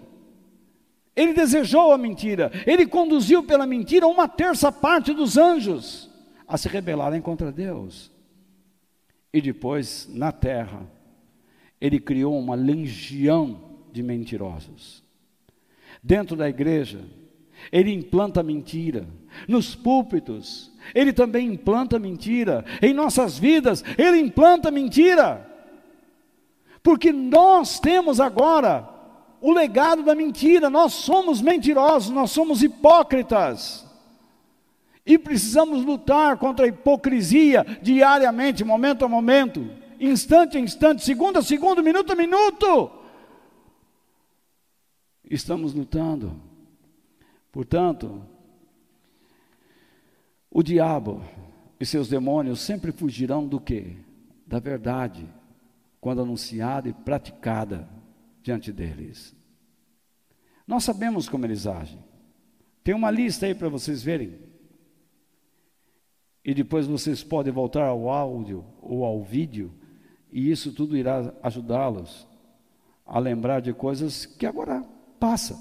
Ele 1.16 1.32
desejou 1.32 1.92
a 1.92 1.98
mentira. 1.98 2.50
Ele 2.66 2.86
conduziu 2.86 3.42
pela 3.42 3.66
mentira 3.66 4.06
uma 4.06 4.26
terça 4.26 4.72
parte 4.72 5.12
dos 5.12 5.36
anjos 5.36 6.10
a 6.46 6.56
se 6.56 6.68
rebelarem 6.68 7.20
contra 7.20 7.52
Deus. 7.52 8.10
E 9.32 9.40
depois, 9.40 10.08
na 10.12 10.32
terra, 10.32 10.86
ele 11.80 11.98
criou 11.98 12.38
uma 12.38 12.54
legião 12.54 13.60
de 13.92 14.02
mentirosos. 14.02 15.02
Dentro 16.02 16.36
da 16.36 16.48
igreja, 16.48 17.00
ele 17.72 17.92
implanta 17.92 18.42
mentira. 18.42 19.06
Nos 19.48 19.74
púlpitos, 19.74 20.72
ele 20.94 21.12
também 21.12 21.48
implanta 21.48 21.98
mentira. 21.98 22.64
Em 22.82 22.92
nossas 22.92 23.38
vidas, 23.38 23.84
ele 23.96 24.18
implanta 24.18 24.70
mentira. 24.70 25.50
Porque 26.82 27.12
nós 27.12 27.80
temos 27.80 28.20
agora 28.20 28.88
o 29.44 29.52
legado 29.52 30.02
da 30.02 30.14
mentira, 30.14 30.70
nós 30.70 30.94
somos 30.94 31.42
mentirosos, 31.42 32.08
nós 32.08 32.30
somos 32.30 32.62
hipócritas. 32.62 33.86
E 35.04 35.18
precisamos 35.18 35.84
lutar 35.84 36.38
contra 36.38 36.64
a 36.64 36.68
hipocrisia 36.70 37.62
diariamente, 37.82 38.64
momento 38.64 39.04
a 39.04 39.08
momento, 39.08 39.70
instante 40.00 40.56
a 40.56 40.60
instante, 40.60 41.04
segundo 41.04 41.38
a 41.38 41.42
segundo, 41.42 41.82
minuto 41.82 42.10
a 42.10 42.16
minuto. 42.16 42.90
Estamos 45.30 45.74
lutando. 45.74 46.40
Portanto, 47.52 48.22
o 50.50 50.62
diabo 50.62 51.22
e 51.78 51.84
seus 51.84 52.08
demônios 52.08 52.60
sempre 52.60 52.92
fugirão 52.92 53.46
do 53.46 53.60
que? 53.60 53.94
Da 54.46 54.58
verdade, 54.58 55.28
quando 56.00 56.22
anunciada 56.22 56.88
e 56.88 56.94
praticada 56.94 57.86
diante 58.44 58.70
deles. 58.70 59.34
Nós 60.66 60.84
sabemos 60.84 61.28
como 61.28 61.46
eles 61.46 61.66
agem. 61.66 61.98
Tem 62.84 62.94
uma 62.94 63.10
lista 63.10 63.46
aí 63.46 63.54
para 63.54 63.70
vocês 63.70 64.02
verem. 64.02 64.38
E 66.44 66.52
depois 66.52 66.86
vocês 66.86 67.24
podem 67.24 67.50
voltar 67.50 67.86
ao 67.86 68.10
áudio 68.10 68.62
ou 68.82 69.02
ao 69.02 69.22
vídeo, 69.22 69.72
e 70.30 70.50
isso 70.50 70.72
tudo 70.72 70.94
irá 70.94 71.32
ajudá-los 71.42 72.28
a 73.06 73.18
lembrar 73.18 73.60
de 73.60 73.72
coisas 73.72 74.26
que 74.26 74.44
agora 74.44 74.84
passa. 75.18 75.58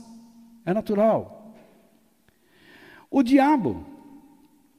É 0.65 0.73
natural. 0.73 1.55
O 3.09 3.23
diabo 3.23 3.85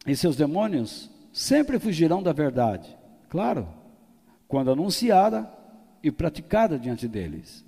e 0.06 0.14
seus 0.14 0.36
demônios 0.36 1.10
sempre 1.32 1.78
fugirão 1.78 2.22
da 2.22 2.34
verdade, 2.34 2.94
claro, 3.30 3.66
quando 4.46 4.70
anunciada 4.70 5.50
e 6.02 6.10
praticada 6.10 6.78
diante 6.78 7.08
deles. 7.08 7.63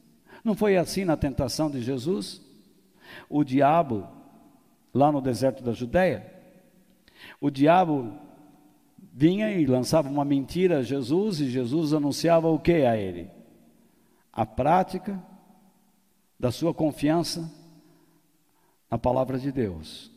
Não 0.47 0.55
foi 0.55 0.77
assim 0.77 1.05
na 1.05 1.17
tentação 1.17 1.69
de 1.69 1.83
Jesus? 1.83 2.41
O 3.29 3.43
diabo, 3.43 4.07
lá 4.95 5.11
no 5.11 5.21
deserto 5.21 5.61
da 5.61 5.73
Judéia, 5.73 6.33
o 7.41 7.51
diabo 7.51 8.17
vinha 9.13 9.51
e 9.51 9.67
lançava 9.67 10.09
uma 10.09 10.25
mentira 10.25 10.79
a 10.79 10.83
Jesus 10.85 11.41
e 11.41 11.51
Jesus 11.51 11.93
anunciava 11.93 12.47
o 12.47 12.61
que 12.61 12.85
a 12.85 12.97
ele? 12.97 13.29
A 14.33 14.47
prática 14.47 15.21
da 16.39 16.53
sua 16.53 16.73
confiança 16.73 17.53
na 18.89 18.97
palavra 18.97 19.41
de 19.41 19.51
Deus. 19.51 20.13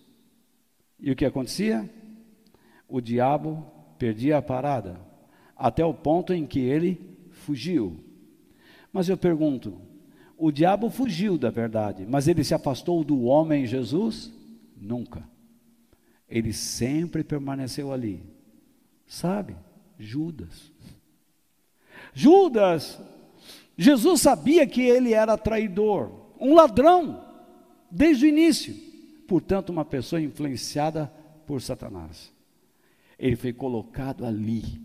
E 1.00 1.10
o 1.10 1.16
que 1.16 1.26
acontecia? 1.26 1.90
O 2.88 3.02
diabo 3.02 3.66
perdia 3.98 4.38
a 4.38 4.44
parada, 4.44 5.02
até 5.58 5.84
o 5.84 5.92
ponto 5.92 6.32
em 6.36 6.46
que 6.46 6.60
ele 6.60 7.18
fugiu. 7.32 8.00
Mas 8.94 9.10
eu 9.10 9.18
pergunto: 9.18 9.89
o 10.40 10.52
diabo 10.52 10.90
fugiu 10.90 11.38
da 11.38 11.50
verdade, 11.50 12.06
mas 12.10 12.28
ele 12.28 12.46
se 12.46 12.54
afastou 12.54 13.04
do 13.04 13.24
homem 13.24 13.68
Jesus? 13.68 14.32
Nunca. 14.76 15.28
Ele 16.30 16.54
sempre 16.54 17.26
permaneceu 17.26 17.92
ali. 17.92 18.24
Sabe? 19.06 19.58
Judas. 19.98 20.72
Judas, 22.14 22.98
Jesus 23.78 24.22
sabia 24.22 24.66
que 24.66 24.82
ele 24.82 25.14
era 25.14 25.38
traidor, 25.38 26.12
um 26.40 26.56
ladrão. 26.56 27.26
desde 27.92 28.26
o 28.26 28.30
início. 28.30 28.74
Portanto, 29.28 29.70
uma 29.70 29.84
pessoa 29.84 30.22
influenciada 30.22 31.12
por 31.46 31.62
Satanás. 31.62 32.32
Ele 33.18 33.36
foi 33.36 33.52
colocado 33.52 34.26
ali 34.26 34.82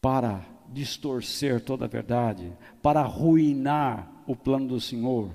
para 0.00 0.44
distorcer 0.74 1.60
toda 1.60 1.84
a 1.84 1.88
verdade, 1.88 2.52
para 2.82 3.00
arruinar 3.00 4.22
o 4.26 4.34
plano 4.34 4.68
do 4.68 4.80
Senhor, 4.80 5.30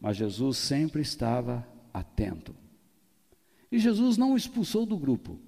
mas 0.00 0.16
Jesus 0.16 0.56
sempre 0.56 1.02
estava 1.02 1.66
atento. 1.92 2.54
E 3.70 3.78
Jesus 3.78 4.16
não 4.16 4.36
expulsou 4.36 4.86
do 4.86 4.96
grupo. 4.96 5.38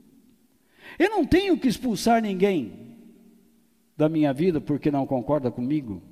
Eu 0.98 1.10
não 1.10 1.24
tenho 1.24 1.58
que 1.58 1.68
expulsar 1.68 2.20
ninguém 2.20 2.96
da 3.96 4.08
minha 4.08 4.32
vida 4.32 4.60
porque 4.60 4.90
não 4.90 5.06
concorda 5.06 5.50
comigo 5.50 6.02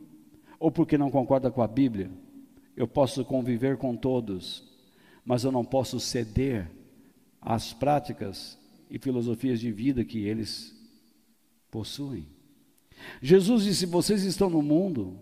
ou 0.58 0.70
porque 0.70 0.96
não 0.96 1.10
concorda 1.10 1.50
com 1.50 1.62
a 1.62 1.66
Bíblia. 1.66 2.10
Eu 2.76 2.86
posso 2.86 3.24
conviver 3.24 3.76
com 3.76 3.96
todos, 3.96 4.64
mas 5.24 5.44
eu 5.44 5.52
não 5.52 5.64
posso 5.64 5.98
ceder 5.98 6.70
às 7.40 7.72
práticas 7.72 8.58
e 8.88 8.98
filosofias 8.98 9.58
de 9.58 9.72
vida 9.72 10.04
que 10.04 10.26
eles 10.26 10.74
possuem. 11.70 12.33
Jesus 13.20 13.64
disse: 13.64 13.86
Vocês 13.86 14.22
estão 14.24 14.50
no 14.50 14.62
mundo, 14.62 15.18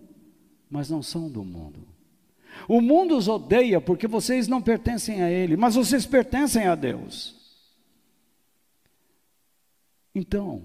mas 0.70 0.90
não 0.90 1.02
são 1.02 1.28
do 1.28 1.44
mundo. 1.44 1.86
O 2.68 2.80
mundo 2.80 3.16
os 3.16 3.28
odeia 3.28 3.80
porque 3.80 4.06
vocês 4.06 4.46
não 4.46 4.60
pertencem 4.60 5.22
a 5.22 5.30
Ele, 5.30 5.56
mas 5.56 5.74
vocês 5.74 6.06
pertencem 6.06 6.66
a 6.66 6.74
Deus. 6.74 7.40
Então, 10.14 10.62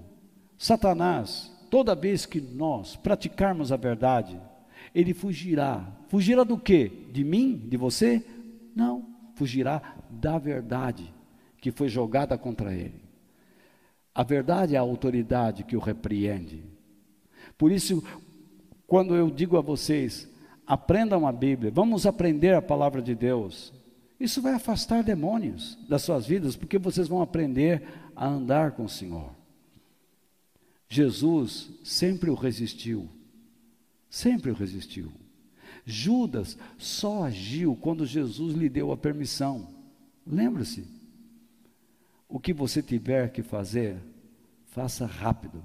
Satanás, 0.58 1.50
toda 1.70 1.94
vez 1.94 2.26
que 2.26 2.40
nós 2.40 2.96
praticarmos 2.96 3.72
a 3.72 3.76
verdade, 3.76 4.38
ele 4.94 5.14
fugirá. 5.14 5.86
Fugirá 6.08 6.44
do 6.44 6.58
quê? 6.58 6.90
De 7.12 7.24
mim? 7.24 7.56
De 7.68 7.76
você? 7.76 8.24
Não. 8.74 9.06
Fugirá 9.34 9.96
da 10.10 10.38
verdade 10.38 11.12
que 11.60 11.70
foi 11.70 11.88
jogada 11.88 12.36
contra 12.36 12.74
ele. 12.74 13.00
A 14.14 14.22
verdade 14.22 14.74
é 14.74 14.78
a 14.78 14.82
autoridade 14.82 15.62
que 15.62 15.76
o 15.76 15.80
repreende. 15.80 16.64
Por 17.58 17.72
isso, 17.72 18.02
quando 18.86 19.14
eu 19.14 19.30
digo 19.30 19.58
a 19.58 19.60
vocês, 19.60 20.28
aprendam 20.64 21.26
a 21.26 21.32
Bíblia, 21.32 21.70
vamos 21.70 22.06
aprender 22.06 22.54
a 22.54 22.62
palavra 22.62 23.02
de 23.02 23.14
Deus. 23.14 23.72
Isso 24.18 24.40
vai 24.40 24.54
afastar 24.54 25.02
demônios 25.02 25.76
das 25.88 26.02
suas 26.02 26.26
vidas, 26.26 26.56
porque 26.56 26.78
vocês 26.78 27.08
vão 27.08 27.20
aprender 27.20 27.82
a 28.14 28.26
andar 28.26 28.72
com 28.72 28.84
o 28.84 28.88
Senhor. 28.88 29.30
Jesus 30.88 31.70
sempre 31.84 32.30
o 32.30 32.34
resistiu, 32.34 33.08
sempre 34.08 34.50
o 34.50 34.54
resistiu. 34.54 35.12
Judas 35.84 36.56
só 36.76 37.24
agiu 37.24 37.76
quando 37.76 38.06
Jesus 38.06 38.54
lhe 38.54 38.68
deu 38.68 38.92
a 38.92 38.96
permissão. 38.96 39.68
Lembre-se, 40.26 40.86
o 42.28 42.38
que 42.38 42.52
você 42.52 42.82
tiver 42.82 43.32
que 43.32 43.42
fazer, 43.42 43.96
faça 44.66 45.06
rápido. 45.06 45.62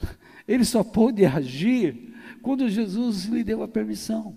Ele 0.46 0.64
só 0.64 0.84
pôde 0.84 1.24
agir 1.24 2.14
quando 2.42 2.68
Jesus 2.68 3.24
lhe 3.24 3.42
deu 3.42 3.62
a 3.62 3.68
permissão. 3.68 4.36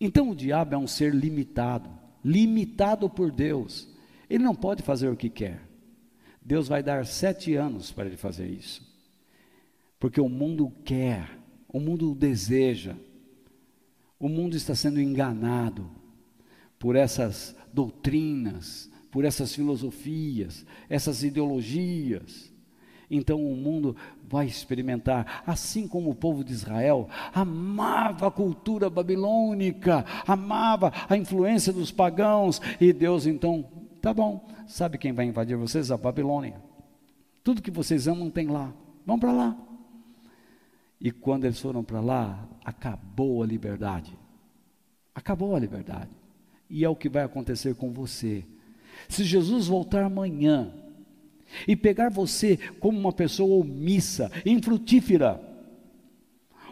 Então 0.00 0.30
o 0.30 0.34
diabo 0.34 0.74
é 0.74 0.78
um 0.78 0.86
ser 0.86 1.14
limitado, 1.14 1.90
limitado 2.24 3.08
por 3.10 3.30
Deus. 3.30 3.88
Ele 4.28 4.42
não 4.42 4.54
pode 4.54 4.82
fazer 4.82 5.08
o 5.08 5.16
que 5.16 5.28
quer. 5.28 5.62
Deus 6.40 6.68
vai 6.68 6.82
dar 6.82 7.04
sete 7.04 7.54
anos 7.54 7.92
para 7.92 8.06
ele 8.06 8.16
fazer 8.16 8.48
isso. 8.48 8.88
Porque 9.98 10.20
o 10.20 10.28
mundo 10.28 10.72
quer, 10.84 11.38
o 11.68 11.78
mundo 11.78 12.14
deseja, 12.14 12.96
o 14.18 14.28
mundo 14.28 14.56
está 14.56 14.74
sendo 14.74 15.00
enganado 15.00 15.90
por 16.78 16.96
essas 16.96 17.54
doutrinas, 17.72 18.90
por 19.10 19.24
essas 19.24 19.54
filosofias, 19.54 20.64
essas 20.88 21.22
ideologias. 21.22 22.49
Então 23.10 23.44
o 23.44 23.56
mundo 23.56 23.96
vai 24.28 24.46
experimentar, 24.46 25.42
assim 25.44 25.88
como 25.88 26.10
o 26.10 26.14
povo 26.14 26.44
de 26.44 26.52
Israel 26.52 27.08
amava 27.34 28.28
a 28.28 28.30
cultura 28.30 28.88
babilônica, 28.88 30.04
amava 30.24 30.92
a 31.08 31.16
influência 31.16 31.72
dos 31.72 31.90
pagãos, 31.90 32.60
e 32.80 32.92
Deus 32.92 33.26
então, 33.26 33.68
tá 34.00 34.14
bom, 34.14 34.46
sabe 34.68 34.96
quem 34.96 35.12
vai 35.12 35.26
invadir 35.26 35.56
vocês? 35.56 35.90
A 35.90 35.96
Babilônia. 35.96 36.62
Tudo 37.42 37.62
que 37.62 37.70
vocês 37.70 38.06
amam 38.06 38.30
tem 38.30 38.46
lá, 38.46 38.72
vão 39.04 39.18
para 39.18 39.32
lá. 39.32 39.56
E 41.00 41.10
quando 41.10 41.46
eles 41.46 41.58
foram 41.58 41.82
para 41.82 42.00
lá, 42.00 42.46
acabou 42.64 43.42
a 43.42 43.46
liberdade. 43.46 44.16
Acabou 45.14 45.56
a 45.56 45.58
liberdade. 45.58 46.10
E 46.68 46.84
é 46.84 46.88
o 46.88 46.94
que 46.94 47.08
vai 47.08 47.24
acontecer 47.24 47.74
com 47.74 47.90
você. 47.90 48.44
Se 49.08 49.24
Jesus 49.24 49.66
voltar 49.66 50.04
amanhã, 50.04 50.72
e 51.66 51.74
pegar 51.74 52.10
você 52.10 52.56
como 52.78 52.98
uma 52.98 53.12
pessoa 53.12 53.64
omissa, 53.64 54.30
infrutífera, 54.44 55.40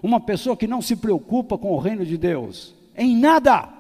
uma 0.03 0.21
pessoa 0.21 0.57
que 0.57 0.67
não 0.67 0.81
se 0.81 0.97
preocupa 0.97 1.59
com 1.59 1.73
o 1.73 1.79
reino 1.79 2.05
de 2.05 2.17
Deus, 2.17 2.75
em 2.97 3.17
nada, 3.17 3.73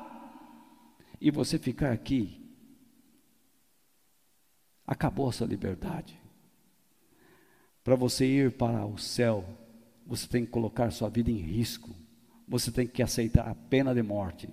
e 1.20 1.30
você 1.30 1.59
ficar 1.59 1.92
aqui, 1.92 2.40
acabou 4.86 5.28
a 5.28 5.32
sua 5.32 5.46
liberdade. 5.46 6.18
Para 7.84 7.96
você 7.96 8.26
ir 8.26 8.53
para 8.53 8.86
o 8.86 8.99
céu, 8.99 9.44
você 10.07 10.26
tem 10.26 10.44
que 10.44 10.51
colocar 10.51 10.90
sua 10.90 11.09
vida 11.09 11.30
em 11.30 11.36
risco, 11.36 11.90
você 12.46 12.70
tem 12.70 12.86
que 12.86 13.03
aceitar 13.03 13.49
a 13.49 13.55
pena 13.55 13.94
de 13.94 14.03
morte. 14.03 14.49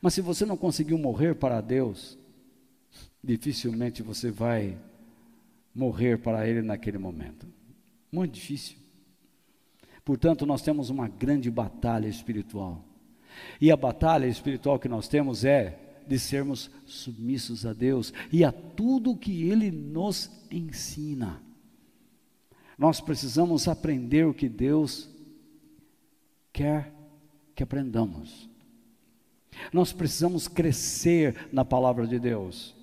Mas 0.00 0.14
se 0.14 0.20
você 0.20 0.44
não 0.44 0.56
conseguiu 0.56 0.98
morrer 0.98 1.34
para 1.34 1.60
Deus, 1.60 2.18
dificilmente 3.22 4.02
você 4.02 4.30
vai 4.30 4.78
morrer 5.74 6.18
para 6.18 6.46
Ele 6.48 6.62
naquele 6.62 6.98
momento. 6.98 7.46
Muito 8.10 8.34
difícil. 8.34 8.76
Portanto, 10.04 10.44
nós 10.44 10.62
temos 10.62 10.90
uma 10.90 11.08
grande 11.08 11.50
batalha 11.50 12.08
espiritual. 12.08 12.84
E 13.60 13.70
a 13.70 13.76
batalha 13.76 14.26
espiritual 14.26 14.78
que 14.78 14.88
nós 14.88 15.08
temos 15.08 15.44
é 15.44 15.78
de 16.06 16.18
sermos 16.18 16.70
submissos 16.84 17.64
a 17.64 17.72
Deus 17.72 18.12
e 18.30 18.44
a 18.44 18.52
tudo 18.52 19.16
que 19.16 19.48
Ele 19.48 19.70
nos 19.70 20.30
ensina. 20.50 21.40
Nós 22.76 23.00
precisamos 23.00 23.68
aprender 23.68 24.26
o 24.26 24.34
que 24.34 24.48
Deus 24.48 25.08
quer 26.52 26.92
que 27.54 27.62
aprendamos. 27.62 28.50
Nós 29.72 29.92
precisamos 29.92 30.48
crescer 30.48 31.48
na 31.52 31.64
palavra 31.64 32.06
de 32.06 32.18
Deus. 32.18 32.74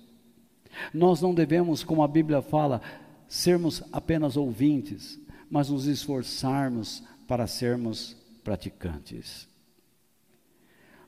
Nós 0.92 1.20
não 1.20 1.34
devemos, 1.34 1.82
como 1.82 2.02
a 2.02 2.08
Bíblia 2.08 2.42
fala, 2.42 2.80
sermos 3.28 3.82
apenas 3.92 4.36
ouvintes, 4.36 5.20
mas 5.50 5.68
nos 5.68 5.86
esforçarmos 5.86 7.02
para 7.26 7.46
sermos 7.46 8.16
praticantes. 8.42 9.48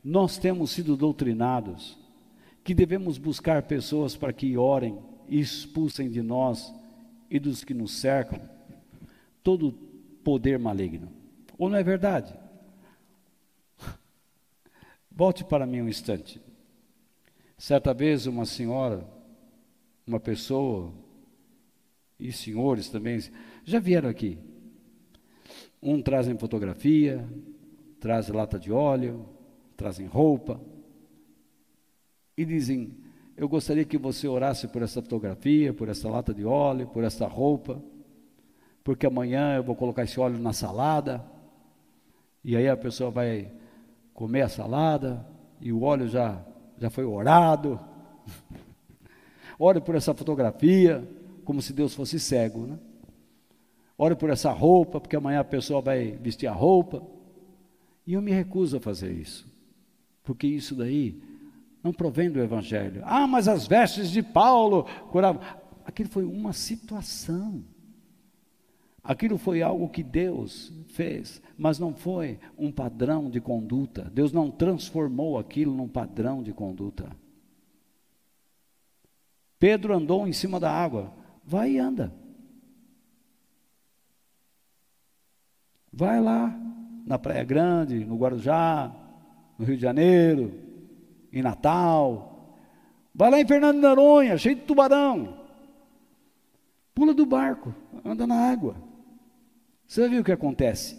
Nós 0.04 0.36
temos 0.38 0.70
sido 0.70 0.96
doutrinados 0.96 1.98
que 2.64 2.74
devemos 2.74 3.18
buscar 3.18 3.62
pessoas 3.62 4.16
para 4.16 4.32
que 4.32 4.56
orem 4.56 4.98
e 5.28 5.40
expulsem 5.40 6.10
de 6.10 6.22
nós 6.22 6.72
e 7.30 7.38
dos 7.38 7.64
que 7.64 7.74
nos 7.74 7.92
cercam 7.92 8.40
todo 9.42 9.72
poder 10.22 10.58
maligno. 10.58 11.08
Ou 11.58 11.68
não 11.68 11.76
é 11.76 11.82
verdade? 11.82 12.34
Volte 15.10 15.44
para 15.44 15.66
mim 15.66 15.82
um 15.82 15.88
instante. 15.88 16.40
Certa 17.58 17.92
vez 17.92 18.26
uma 18.26 18.44
senhora 18.44 19.06
uma 20.12 20.20
pessoa, 20.20 20.92
e 22.18 22.30
senhores 22.30 22.90
também, 22.90 23.18
já 23.64 23.80
vieram 23.80 24.10
aqui. 24.10 24.38
Um 25.82 26.02
trazem 26.02 26.36
fotografia, 26.36 27.26
trazem 27.98 28.34
lata 28.34 28.58
de 28.58 28.70
óleo, 28.70 29.26
trazem 29.76 30.06
roupa, 30.06 30.60
e 32.36 32.44
dizem: 32.44 32.94
Eu 33.36 33.48
gostaria 33.48 33.84
que 33.84 33.96
você 33.96 34.28
orasse 34.28 34.68
por 34.68 34.82
essa 34.82 35.00
fotografia, 35.00 35.72
por 35.72 35.88
essa 35.88 36.08
lata 36.08 36.34
de 36.34 36.44
óleo, 36.44 36.88
por 36.88 37.02
essa 37.04 37.26
roupa, 37.26 37.82
porque 38.84 39.06
amanhã 39.06 39.56
eu 39.56 39.62
vou 39.62 39.74
colocar 39.74 40.02
esse 40.02 40.20
óleo 40.20 40.38
na 40.38 40.52
salada, 40.52 41.24
e 42.44 42.54
aí 42.54 42.68
a 42.68 42.76
pessoa 42.76 43.10
vai 43.10 43.50
comer 44.12 44.42
a 44.42 44.48
salada, 44.48 45.26
e 45.58 45.72
o 45.72 45.82
óleo 45.82 46.06
já, 46.06 46.44
já 46.78 46.90
foi 46.90 47.04
orado. 47.04 47.80
Ore 49.64 49.80
por 49.80 49.94
essa 49.94 50.12
fotografia, 50.12 51.08
como 51.44 51.62
se 51.62 51.72
Deus 51.72 51.94
fosse 51.94 52.18
cego, 52.18 52.66
né? 52.66 52.76
Ore 53.96 54.16
por 54.16 54.28
essa 54.28 54.50
roupa, 54.50 55.00
porque 55.00 55.14
amanhã 55.14 55.38
a 55.38 55.44
pessoa 55.44 55.80
vai 55.80 56.18
vestir 56.20 56.48
a 56.48 56.52
roupa. 56.52 57.00
E 58.04 58.14
eu 58.14 58.20
me 58.20 58.32
recuso 58.32 58.78
a 58.78 58.80
fazer 58.80 59.12
isso, 59.12 59.46
porque 60.24 60.48
isso 60.48 60.74
daí 60.74 61.22
não 61.80 61.92
provém 61.92 62.28
do 62.28 62.40
Evangelho. 62.40 63.02
Ah, 63.04 63.24
mas 63.28 63.46
as 63.46 63.64
vestes 63.68 64.10
de 64.10 64.20
Paulo 64.20 64.84
curavam. 65.12 65.40
Aquilo 65.84 66.08
foi 66.08 66.24
uma 66.24 66.52
situação. 66.52 67.62
Aquilo 69.00 69.38
foi 69.38 69.62
algo 69.62 69.88
que 69.88 70.02
Deus 70.02 70.72
fez, 70.88 71.40
mas 71.56 71.78
não 71.78 71.94
foi 71.94 72.40
um 72.58 72.72
padrão 72.72 73.30
de 73.30 73.40
conduta. 73.40 74.10
Deus 74.12 74.32
não 74.32 74.50
transformou 74.50 75.38
aquilo 75.38 75.72
num 75.72 75.86
padrão 75.86 76.42
de 76.42 76.52
conduta. 76.52 77.21
Pedro 79.62 79.94
andou 79.94 80.26
em 80.26 80.32
cima 80.32 80.58
da 80.58 80.72
água. 80.72 81.12
Vai 81.44 81.74
e 81.74 81.78
anda. 81.78 82.12
Vai 85.92 86.20
lá, 86.20 86.52
na 87.06 87.16
Praia 87.16 87.44
Grande, 87.44 88.04
no 88.04 88.16
Guarujá, 88.16 88.92
no 89.56 89.64
Rio 89.64 89.76
de 89.76 89.82
Janeiro, 89.82 90.52
em 91.32 91.42
Natal. 91.42 92.58
Vai 93.14 93.30
lá 93.30 93.40
em 93.40 93.46
Fernando 93.46 93.76
de 93.76 93.82
Noronha, 93.82 94.36
cheio 94.36 94.56
de 94.56 94.62
tubarão. 94.62 95.38
Pula 96.92 97.14
do 97.14 97.24
barco, 97.24 97.72
anda 98.04 98.26
na 98.26 98.50
água. 98.50 98.74
Você 99.86 100.08
ver 100.08 100.18
o 100.18 100.24
que 100.24 100.32
acontece. 100.32 100.96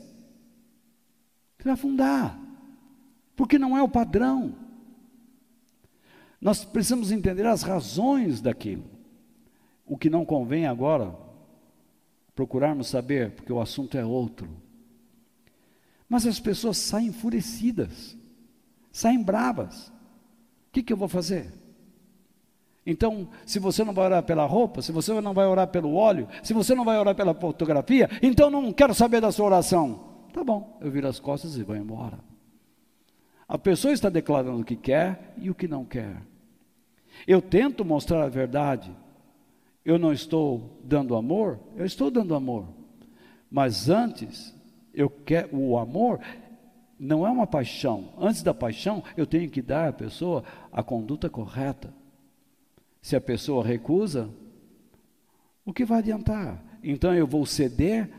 Você 1.57 1.65
vai 1.65 1.73
afundar. 1.73 2.39
Porque 3.35 3.59
não 3.59 3.77
é 3.77 3.83
o 3.83 3.89
padrão. 3.89 4.55
Nós 6.43 6.65
precisamos 6.65 7.09
entender 7.09 7.45
as 7.45 7.63
razões 7.63 8.41
daquilo. 8.41 8.83
O 9.85 9.97
que 9.97 10.09
não 10.09 10.25
convém 10.25 10.65
agora 10.65 11.15
procurarmos 12.35 12.87
saber, 12.87 13.31
porque 13.31 13.53
o 13.53 13.61
assunto 13.61 13.97
é 13.97 14.03
outro. 14.03 14.49
Mas 16.09 16.27
as 16.27 16.41
pessoas 16.41 16.75
saem 16.77 17.07
enfurecidas, 17.07 18.17
saem 18.91 19.23
bravas. 19.23 19.87
O 19.87 20.73
que, 20.73 20.83
que 20.83 20.91
eu 20.91 20.97
vou 20.97 21.07
fazer? 21.07 21.49
Então, 22.85 23.29
se 23.45 23.57
você 23.57 23.81
não 23.85 23.93
vai 23.93 24.03
orar 24.03 24.23
pela 24.23 24.45
roupa, 24.45 24.81
se 24.81 24.91
você 24.91 25.13
não 25.21 25.33
vai 25.33 25.47
orar 25.47 25.69
pelo 25.69 25.93
óleo, 25.93 26.27
se 26.43 26.53
você 26.53 26.75
não 26.75 26.83
vai 26.83 26.99
orar 26.99 27.15
pela 27.15 27.33
fotografia, 27.33 28.09
então 28.21 28.49
não 28.49 28.73
quero 28.73 28.93
saber 28.93 29.21
da 29.21 29.31
sua 29.31 29.45
oração. 29.45 30.27
Tá 30.33 30.43
bom, 30.43 30.77
eu 30.81 30.91
viro 30.91 31.07
as 31.07 31.21
costas 31.21 31.55
e 31.55 31.63
vou 31.63 31.77
embora. 31.77 32.19
A 33.47 33.57
pessoa 33.57 33.93
está 33.93 34.09
declarando 34.09 34.59
o 34.59 34.65
que 34.65 34.75
quer 34.75 35.33
e 35.37 35.49
o 35.49 35.55
que 35.55 35.69
não 35.69 35.85
quer. 35.85 36.32
Eu 37.27 37.41
tento 37.41 37.85
mostrar 37.85 38.23
a 38.23 38.29
verdade. 38.29 38.91
Eu 39.85 39.99
não 39.99 40.13
estou 40.13 40.79
dando 40.83 41.15
amor, 41.15 41.59
eu 41.75 41.85
estou 41.85 42.09
dando 42.09 42.35
amor. 42.35 42.67
Mas 43.51 43.89
antes, 43.89 44.55
eu 44.93 45.09
quero 45.09 45.57
o 45.57 45.77
amor 45.77 46.19
não 47.03 47.27
é 47.27 47.29
uma 47.29 47.45
paixão. 47.45 48.13
Antes 48.17 48.41
da 48.41 48.53
paixão, 48.53 49.03
eu 49.17 49.25
tenho 49.25 49.49
que 49.49 49.61
dar 49.61 49.89
à 49.89 49.93
pessoa 49.93 50.43
a 50.71 50.81
conduta 50.81 51.29
correta. 51.29 51.93
Se 53.01 53.15
a 53.15 53.21
pessoa 53.21 53.65
recusa, 53.65 54.29
o 55.65 55.73
que 55.73 55.83
vai 55.83 55.99
adiantar? 55.99 56.63
Então 56.81 57.13
eu 57.13 57.27
vou 57.27 57.45
ceder 57.45 58.09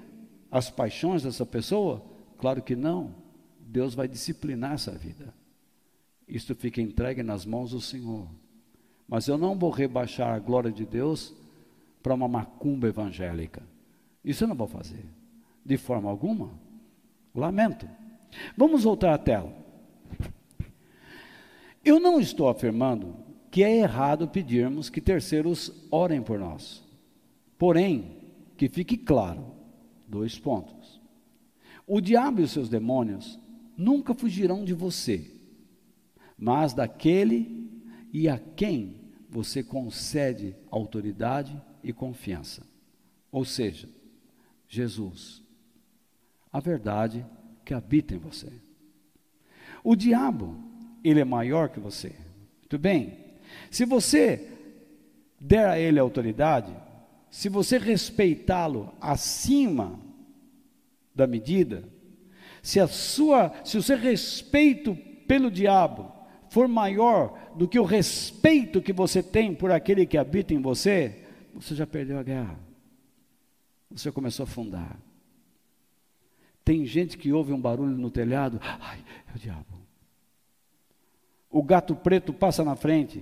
às 0.51 0.71
paixões 0.71 1.23
dessa 1.23 1.47
pessoa? 1.47 2.05
Claro 2.37 2.63
que 2.63 2.77
não. 2.77 3.15
Deus 3.59 3.95
vai 3.95 4.07
disciplinar 4.07 4.75
essa 4.75 4.93
vida. 4.93 5.35
Isto 6.29 6.55
fica 6.55 6.83
entregue 6.83 7.23
nas 7.23 7.47
mãos 7.47 7.71
do 7.71 7.81
Senhor. 7.81 8.29
Mas 9.09 9.29
eu 9.29 9.37
não 9.37 9.59
vou 9.59 9.71
rebaixar 9.71 10.35
a 10.35 10.39
glória 10.39 10.73
de 10.73 10.85
Deus 10.85 11.35
para 12.03 12.15
uma 12.15 12.29
macumba 12.29 12.89
evangélica. 12.89 13.63
Isso 14.25 14.45
eu 14.45 14.49
não 14.49 14.57
vou 14.57 14.67
fazer. 14.67 15.05
De 15.65 15.77
forma 15.77 16.11
alguma. 16.11 16.51
Lamento. 17.35 17.89
Vamos 18.57 18.85
voltar 18.85 19.15
à 19.15 19.19
tela. 19.19 19.53
Eu 21.85 22.01
não 22.01 22.19
estou 22.19 22.49
afirmando 22.49 23.15
que 23.51 23.63
é 23.63 23.77
errado 23.77 24.27
pedirmos 24.27 24.89
que 24.89 25.01
terceiros 25.01 25.71
orem 25.91 26.23
por 26.23 26.39
nós. 26.39 26.83
Porém, 27.59 28.17
que 28.57 28.69
fique 28.69 28.97
claro, 28.97 29.45
dois 30.09 30.39
pontos. 30.39 31.01
O 31.87 32.01
diabo 32.01 32.41
e 32.41 32.45
os 32.45 32.51
seus 32.51 32.69
demônios 32.69 33.39
nunca 33.77 34.15
fugirão 34.15 34.65
de 34.65 34.73
você, 34.73 35.31
mas 36.39 36.73
daquele 36.73 37.64
e 38.15 38.29
a 38.29 38.39
quem 38.39 39.01
você 39.29 39.61
concede 39.61 40.55
autoridade 40.71 41.61
e 41.83 41.93
confiança. 41.93 42.65
Ou 43.33 43.45
seja, 43.45 43.89
Jesus, 44.69 45.43
a 46.53 46.61
verdade 46.61 47.27
que 47.65 47.75
habita 47.75 48.15
em 48.15 48.19
você. 48.19 48.53
O 49.83 49.97
diabo, 49.97 50.57
ele 51.03 51.19
é 51.19 51.25
maior 51.25 51.71
que 51.71 51.81
você. 51.81 52.15
Muito 52.61 52.79
bem? 52.79 53.19
Se 53.69 53.85
você 53.85 54.49
der 55.41 55.67
a 55.69 55.77
ele 55.77 55.99
autoridade, 55.99 56.73
se 57.29 57.49
você 57.49 57.79
respeitá-lo 57.79 58.95
acima 59.01 59.99
da 61.13 61.27
medida, 61.27 61.83
se 62.63 62.79
a 62.79 62.87
sua, 62.87 63.53
se 63.65 63.77
o 63.77 63.83
seu 63.83 63.99
respeito 63.99 64.95
pelo 65.27 65.51
diabo 65.51 66.14
for 66.55 66.69
maior 66.69 67.53
do 67.57 67.67
que 67.67 67.81
o 67.81 67.85
respeito 67.85 68.81
que 68.81 68.93
você 68.93 69.21
tem 69.21 69.53
por 69.53 69.73
aquele 69.73 70.07
que 70.07 70.17
habita 70.17 70.55
em 70.55 70.63
você, 70.63 71.27
você 71.53 71.75
já 71.75 71.85
perdeu 71.85 72.17
a 72.17 72.23
guerra. 72.23 72.57
Você 73.91 74.13
começou 74.13 74.45
a 74.45 74.49
afundar. 74.49 74.97
Tem 76.65 76.87
gente 76.87 77.19
que 77.19 77.33
ouve 77.33 77.53
um 77.53 77.61
barulho 77.61 77.97
no 77.97 78.09
telhado, 78.09 78.61
ai, 78.63 79.05
é 79.33 79.37
o 79.37 79.39
diabo. 79.39 79.67
O 81.51 81.61
gato 81.61 81.97
preto 81.97 82.33
passa 82.33 82.63
na 82.63 82.77
frente, 82.77 83.21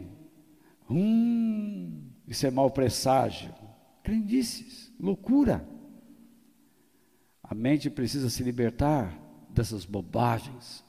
Hum, 0.91 2.11
isso 2.29 2.47
é 2.47 2.51
mau 2.51 2.71
presságio. 2.71 3.55
Crendices, 4.03 4.93
loucura. 5.01 5.67
A 7.43 7.55
mente 7.55 7.89
precisa 7.89 8.29
se 8.29 8.43
libertar 8.43 9.19
dessas 9.49 9.87
bobagens. 9.87 10.85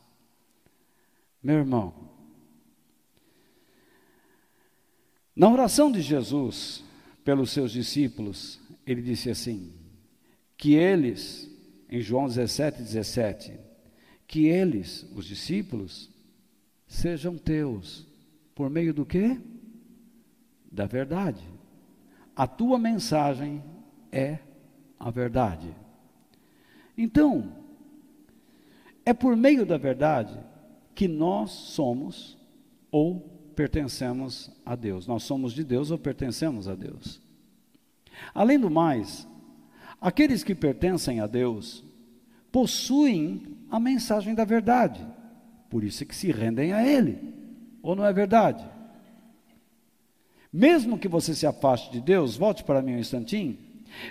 Meu 1.42 1.56
irmão, 1.56 2.03
na 5.36 5.50
oração 5.50 5.92
de 5.92 6.02
Jesus 6.02 6.84
pelos 7.24 7.52
seus 7.52 7.72
discípulos, 7.72 8.60
ele 8.86 9.02
disse 9.02 9.30
assim: 9.30 9.74
que 10.58 10.76
eles, 10.76 11.50
em 11.90 12.02
João 12.02 12.28
17, 12.28 12.82
17, 12.82 13.54
que 14.28 14.46
eles, 14.46 15.06
os 15.16 15.26
discípulos, 15.26 16.10
sejam 16.88 17.38
teus, 17.38 18.06
por 18.54 18.70
meio 18.70 18.94
do 18.94 19.06
quê? 19.06 19.40
da 20.74 20.88
verdade. 20.88 21.44
A 22.36 22.48
tua 22.48 22.80
mensagem 22.80 23.64
é 24.12 24.40
a 25.00 25.12
verdade. 25.12 25.72
Então, 26.98 27.56
é 29.06 29.14
por 29.14 29.38
meio 29.38 29.66
da 29.66 29.78
verdade 29.78 30.36
que 30.96 31.08
nós 31.08 31.52
somos 31.52 32.38
ou 32.92 33.33
pertencemos 33.54 34.52
a 34.66 34.76
Deus. 34.76 35.08
Nós 35.08 35.24
somos 35.24 35.54
de 35.54 35.64
Deus 35.64 35.92
ou 35.92 35.98
pertencemos 35.98 36.68
a 36.68 36.76
Deus. 36.76 37.22
Além 38.34 38.60
do 38.60 38.70
mais, 38.70 39.28
aqueles 40.02 40.44
que 40.44 40.54
pertencem 40.54 41.20
a 41.20 41.28
Deus 41.28 41.84
possuem 42.52 43.58
a 43.72 43.80
mensagem 43.80 44.36
da 44.36 44.46
verdade. 44.46 45.06
Por 45.70 45.84
isso 45.84 46.04
é 46.04 46.06
que 46.06 46.16
se 46.16 46.32
rendem 46.32 46.74
a 46.74 46.88
Ele. 46.88 47.34
Ou 47.82 47.96
não 47.96 48.06
é 48.06 48.14
verdade? 48.14 48.64
Mesmo 50.52 51.00
que 51.00 51.08
você 51.08 51.34
se 51.34 51.48
afaste 51.48 51.92
de 51.92 52.00
Deus, 52.00 52.38
volte 52.38 52.64
para 52.64 52.82
mim 52.82 52.94
um 52.94 53.00
instantinho. 53.00 53.58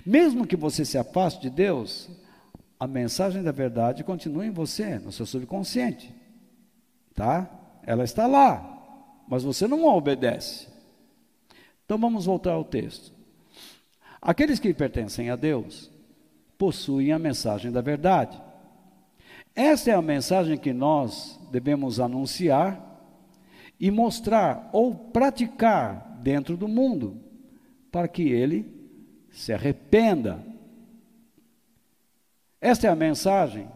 Mesmo 0.05 0.47
que 0.47 0.57
você 0.57 0.84
se 0.84 0.99
afaste 0.99 1.40
de 1.43 1.51
Deus, 1.51 2.11
a 2.78 2.86
mensagem 2.86 3.43
da 3.43 3.53
verdade 3.53 4.03
continua 4.03 4.45
em 4.45 4.51
você, 4.51 4.99
no 4.99 5.12
seu 5.12 5.24
subconsciente. 5.24 6.12
Tá? 7.14 7.49
Ela 7.84 8.03
está 8.03 8.26
lá, 8.26 8.71
mas 9.33 9.43
você 9.43 9.66
não 9.66 9.87
obedece. 9.87 10.68
Então 11.87 11.97
vamos 11.97 12.26
voltar 12.26 12.53
ao 12.53 12.66
texto. 12.66 13.14
Aqueles 14.20 14.61
que 14.61 14.74
pertencem 14.74 15.30
a 15.30 15.37
Deus 15.37 15.91
possuem 16.59 17.12
a 17.12 17.18
mensagem 17.18 17.72
da 17.72 17.80
verdade. 17.80 18.39
Esta 19.55 19.91
é 19.91 19.95
a 19.95 20.03
mensagem 20.03 20.59
que 20.59 20.74
nós 20.74 21.41
devemos 21.51 21.99
anunciar 21.99 22.78
e 23.80 23.91
mostrar 23.91 24.68
ou 24.70 24.95
praticar 24.95 26.18
dentro 26.20 26.55
do 26.55 26.68
mundo, 26.68 27.18
para 27.91 28.09
que 28.09 28.24
ele 28.24 28.70
se 29.30 29.51
arrependa. 29.51 30.45
Esta 32.61 32.87
é 32.87 32.91
a 32.91 32.95
mensagem 32.95 33.66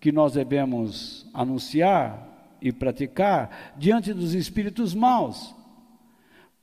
que 0.00 0.10
nós 0.10 0.32
devemos 0.32 1.24
anunciar 1.32 2.27
e 2.60 2.72
praticar 2.72 3.74
diante 3.76 4.12
dos 4.12 4.34
espíritos 4.34 4.94
maus, 4.94 5.54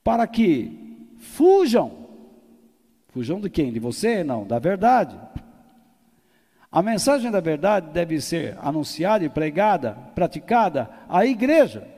para 0.02 0.26
que 0.26 1.08
fujam. 1.18 2.06
Fujam 3.08 3.40
de 3.40 3.48
quem? 3.48 3.72
De 3.72 3.80
você? 3.80 4.22
Não, 4.22 4.46
da 4.46 4.58
verdade. 4.58 5.18
A 6.70 6.82
mensagem 6.82 7.30
da 7.30 7.40
verdade 7.40 7.90
deve 7.90 8.20
ser 8.20 8.58
anunciada 8.60 9.24
e 9.24 9.28
pregada, 9.28 9.92
praticada 10.14 10.90
à 11.08 11.24
igreja, 11.24 11.88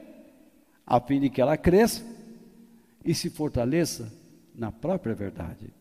a 0.87 1.01
fim 1.01 1.21
de 1.21 1.29
que 1.29 1.41
ela 1.41 1.57
cresça 1.57 2.05
e 3.05 3.15
se 3.15 3.31
fortaleça 3.31 4.13
na 4.55 4.71
própria 4.71 5.15
verdade. 5.15 5.78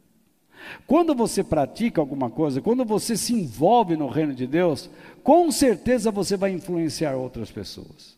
Quando 0.85 1.13
você 1.15 1.43
pratica 1.43 2.01
alguma 2.01 2.29
coisa, 2.29 2.61
quando 2.61 2.83
você 2.83 3.15
se 3.15 3.33
envolve 3.33 3.95
no 3.95 4.07
reino 4.07 4.33
de 4.33 4.47
Deus, 4.47 4.89
com 5.23 5.51
certeza 5.51 6.11
você 6.11 6.37
vai 6.37 6.51
influenciar 6.51 7.15
outras 7.15 7.51
pessoas. 7.51 8.17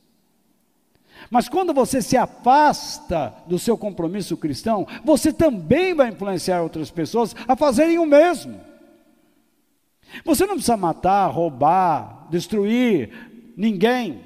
Mas 1.30 1.50
quando 1.50 1.74
você 1.74 2.02
se 2.02 2.16
afasta 2.16 3.34
do 3.46 3.60
seu 3.60 3.78
compromisso 3.78 4.38
cristão, 4.38 4.88
você 5.04 5.34
também 5.34 5.94
vai 5.94 6.10
influenciar 6.10 6.62
outras 6.62 6.90
pessoas 6.90 7.36
a 7.48 7.56
fazerem 7.56 7.98
o 8.00 8.06
mesmo. 8.06 8.60
Você 10.24 10.46
não 10.46 10.56
precisa 10.56 10.78
matar, 10.78 11.28
roubar, 11.28 12.28
destruir 12.30 13.54
ninguém. 13.56 14.24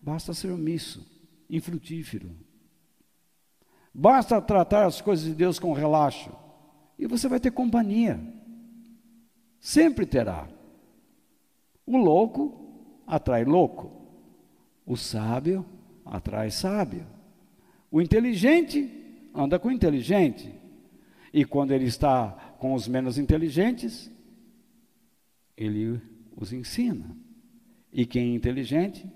Basta 0.00 0.34
ser 0.34 0.50
omisso, 0.50 1.06
infrutífero. 1.48 2.30
Basta 3.94 4.40
tratar 4.40 4.86
as 4.86 5.00
coisas 5.00 5.24
de 5.24 5.34
Deus 5.34 5.58
com 5.58 5.72
relaxo. 5.72 6.30
E 7.02 7.06
você 7.08 7.26
vai 7.26 7.40
ter 7.40 7.50
companhia. 7.50 8.20
Sempre 9.58 10.06
terá. 10.06 10.48
O 11.84 11.96
louco 11.96 12.72
atrai 13.04 13.44
louco. 13.44 13.90
O 14.86 14.96
sábio 14.96 15.66
atrai 16.04 16.52
sábio. 16.52 17.04
O 17.90 18.00
inteligente 18.00 18.88
anda 19.34 19.58
com 19.58 19.66
o 19.66 19.72
inteligente. 19.72 20.54
E 21.34 21.44
quando 21.44 21.72
ele 21.72 21.86
está 21.86 22.54
com 22.60 22.72
os 22.72 22.86
menos 22.86 23.18
inteligentes, 23.18 24.08
ele 25.56 26.00
os 26.36 26.52
ensina. 26.52 27.16
E 27.92 28.06
quem 28.06 28.30
é 28.30 28.36
inteligente, 28.36 29.10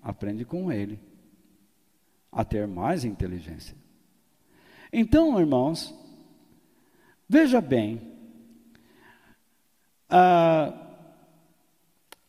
aprende 0.00 0.44
com 0.44 0.70
ele 0.70 0.96
a 2.30 2.44
ter 2.44 2.68
mais 2.68 3.04
inteligência. 3.04 3.76
Então, 4.92 5.40
irmãos, 5.40 5.92
veja 7.32 7.62
bem, 7.62 7.98
ah, 10.06 10.70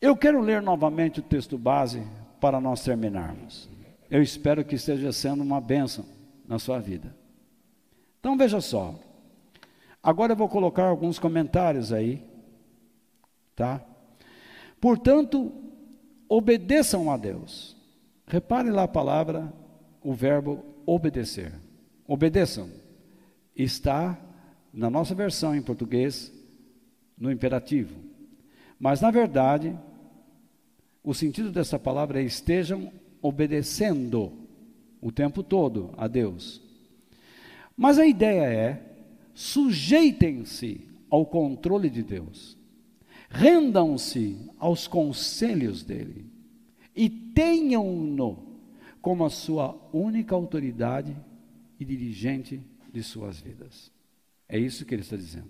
eu 0.00 0.16
quero 0.16 0.40
ler 0.40 0.62
novamente 0.62 1.20
o 1.20 1.22
texto 1.22 1.58
base 1.58 2.02
para 2.40 2.58
nós 2.58 2.82
terminarmos. 2.82 3.68
Eu 4.10 4.22
espero 4.22 4.64
que 4.64 4.76
esteja 4.76 5.12
sendo 5.12 5.42
uma 5.42 5.60
bênção 5.60 6.06
na 6.48 6.58
sua 6.58 6.78
vida. 6.78 7.14
Então 8.18 8.34
veja 8.34 8.62
só. 8.62 8.98
Agora 10.02 10.32
eu 10.32 10.36
vou 10.36 10.48
colocar 10.48 10.84
alguns 10.84 11.18
comentários 11.18 11.92
aí, 11.92 12.24
tá? 13.54 13.82
Portanto, 14.80 15.52
obedeçam 16.26 17.10
a 17.10 17.18
Deus. 17.18 17.76
Repare 18.26 18.70
lá 18.70 18.84
a 18.84 18.88
palavra, 18.88 19.52
o 20.02 20.14
verbo 20.14 20.64
obedecer. 20.86 21.52
Obedeçam. 22.08 22.70
Está 23.54 24.18
na 24.74 24.90
nossa 24.90 25.14
versão 25.14 25.54
em 25.54 25.62
português 25.62 26.32
no 27.16 27.30
imperativo. 27.30 27.94
Mas 28.78 29.00
na 29.00 29.10
verdade, 29.10 29.78
o 31.02 31.14
sentido 31.14 31.52
dessa 31.52 31.78
palavra 31.78 32.20
é 32.20 32.24
estejam 32.24 32.92
obedecendo 33.22 34.32
o 35.00 35.12
tempo 35.12 35.42
todo 35.42 35.94
a 35.96 36.08
Deus. 36.08 36.60
Mas 37.76 37.98
a 37.98 38.06
ideia 38.06 38.42
é 38.42 38.96
sujeitem-se 39.32 40.80
ao 41.08 41.24
controle 41.24 41.88
de 41.88 42.02
Deus. 42.02 42.58
Rendam-se 43.30 44.50
aos 44.58 44.86
conselhos 44.86 45.82
dele 45.82 46.26
e 46.94 47.08
tenham-no 47.08 48.60
como 49.00 49.24
a 49.24 49.30
sua 49.30 49.76
única 49.92 50.34
autoridade 50.34 51.16
e 51.78 51.84
dirigente 51.84 52.60
de 52.92 53.02
suas 53.02 53.40
vidas. 53.40 53.93
É 54.48 54.58
isso 54.58 54.84
que 54.84 54.94
ele 54.94 55.02
está 55.02 55.16
dizendo. 55.16 55.48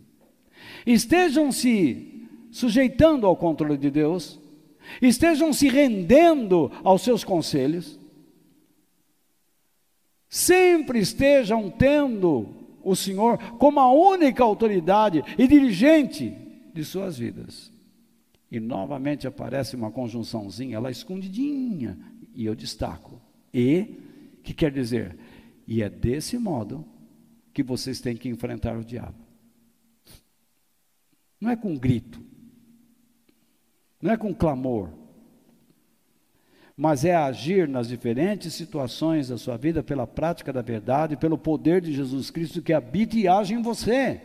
Estejam 0.87 1.51
se 1.51 2.29
sujeitando 2.51 3.27
ao 3.27 3.37
controle 3.37 3.77
de 3.77 3.91
Deus, 3.91 4.39
estejam 5.03 5.53
se 5.53 5.69
rendendo 5.69 6.71
aos 6.85 7.03
seus 7.03 7.25
conselhos, 7.25 7.99
sempre 10.29 11.01
estejam 11.01 11.69
tendo 11.71 12.49
o 12.83 12.95
Senhor 12.95 13.39
como 13.59 13.81
a 13.81 13.93
única 13.93 14.45
autoridade 14.45 15.25
e 15.37 15.49
dirigente 15.49 16.33
de 16.73 16.85
suas 16.85 17.19
vidas. 17.19 17.73
E 18.51 18.61
novamente 18.61 19.27
aparece 19.27 19.75
uma 19.75 19.91
conjunçãozinha 19.91 20.79
lá 20.79 20.91
escondidinha, 20.91 21.99
e 22.35 22.47
eu 22.47 22.55
destaco. 22.55 23.21
E, 23.53 23.99
que 24.43 24.53
quer 24.53 24.71
dizer? 24.71 25.17
E 25.67 25.83
é 25.83 25.89
desse 25.89 26.39
modo 26.39 26.85
que 27.55 27.63
vocês 27.63 28.01
têm 28.01 28.17
que 28.17 28.29
enfrentar 28.29 28.77
o 28.77 28.85
diabo. 28.85 29.17
Não 31.41 31.51
é 31.51 31.57
com 31.57 31.77
grito, 31.77 32.21
não 34.03 34.13
é 34.13 34.17
com 34.17 34.35
clamor, 34.35 34.91
mas 36.77 37.05
é 37.05 37.15
agir 37.15 37.69
nas 37.69 37.87
diferentes 37.87 38.53
situações 38.53 39.29
da 39.29 39.39
sua 39.39 39.57
vida 39.57 39.83
pela 39.83 40.07
prática 40.07 40.53
da 40.53 40.61
verdade, 40.61 41.17
pelo 41.17 41.39
poder 41.39 41.81
de 41.81 41.93
Jesus 41.93 42.31
Cristo 42.31 42.61
que 42.61 42.73
habita 42.73 43.17
e 43.17 43.29
age 43.29 43.55
em 43.55 43.63
você. 43.63 44.21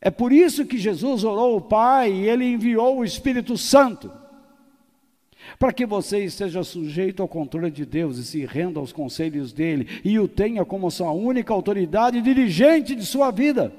É 0.00 0.10
por 0.10 0.30
isso 0.30 0.66
que 0.66 0.78
Jesus 0.78 1.24
orou 1.24 1.56
o 1.56 1.62
Pai 1.62 2.12
e 2.12 2.28
ele 2.28 2.44
enviou 2.44 2.98
o 2.98 3.04
Espírito 3.04 3.56
Santo. 3.56 4.12
Para 5.58 5.72
que 5.72 5.84
você 5.84 6.24
esteja 6.24 6.62
sujeito 6.62 7.20
ao 7.20 7.28
controle 7.28 7.70
de 7.70 7.84
Deus 7.84 8.16
e 8.16 8.24
se 8.24 8.46
renda 8.46 8.78
aos 8.78 8.92
conselhos 8.92 9.52
dele 9.52 10.00
e 10.04 10.18
o 10.18 10.28
tenha 10.28 10.64
como 10.64 10.90
sua 10.90 11.10
única 11.10 11.52
autoridade 11.52 12.22
dirigente 12.22 12.94
de 12.94 13.04
sua 13.04 13.32
vida. 13.32 13.72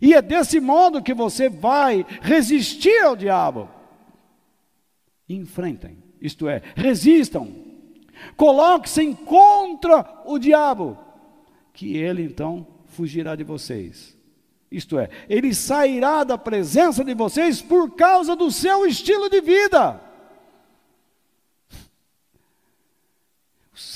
E 0.00 0.14
é 0.14 0.22
desse 0.22 0.60
modo 0.60 1.02
que 1.02 1.12
você 1.12 1.48
vai 1.48 2.06
resistir 2.22 3.02
ao 3.02 3.14
diabo. 3.14 3.68
Enfrentem, 5.28 5.98
isto 6.20 6.48
é, 6.48 6.62
resistam. 6.74 7.48
Coloque-se 8.36 9.14
contra 9.26 10.22
o 10.24 10.38
diabo, 10.38 10.96
que 11.72 11.96
ele 11.96 12.22
então 12.22 12.66
fugirá 12.86 13.36
de 13.36 13.44
vocês. 13.44 14.16
Isto 14.70 14.98
é, 14.98 15.08
ele 15.28 15.54
sairá 15.54 16.24
da 16.24 16.38
presença 16.38 17.04
de 17.04 17.14
vocês 17.14 17.60
por 17.60 17.94
causa 17.94 18.34
do 18.34 18.50
seu 18.50 18.86
estilo 18.86 19.28
de 19.28 19.40
vida. 19.40 20.00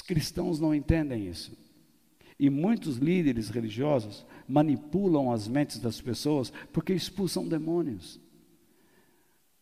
Cristãos 0.09 0.59
não 0.59 0.75
entendem 0.75 1.29
isso. 1.29 1.53
E 2.41 2.49
muitos 2.49 2.97
líderes 2.97 3.51
religiosos 3.51 4.25
manipulam 4.49 5.31
as 5.31 5.47
mentes 5.47 5.79
das 5.79 6.01
pessoas 6.01 6.51
porque 6.73 6.95
expulsam 6.95 7.47
demônios. 7.47 8.19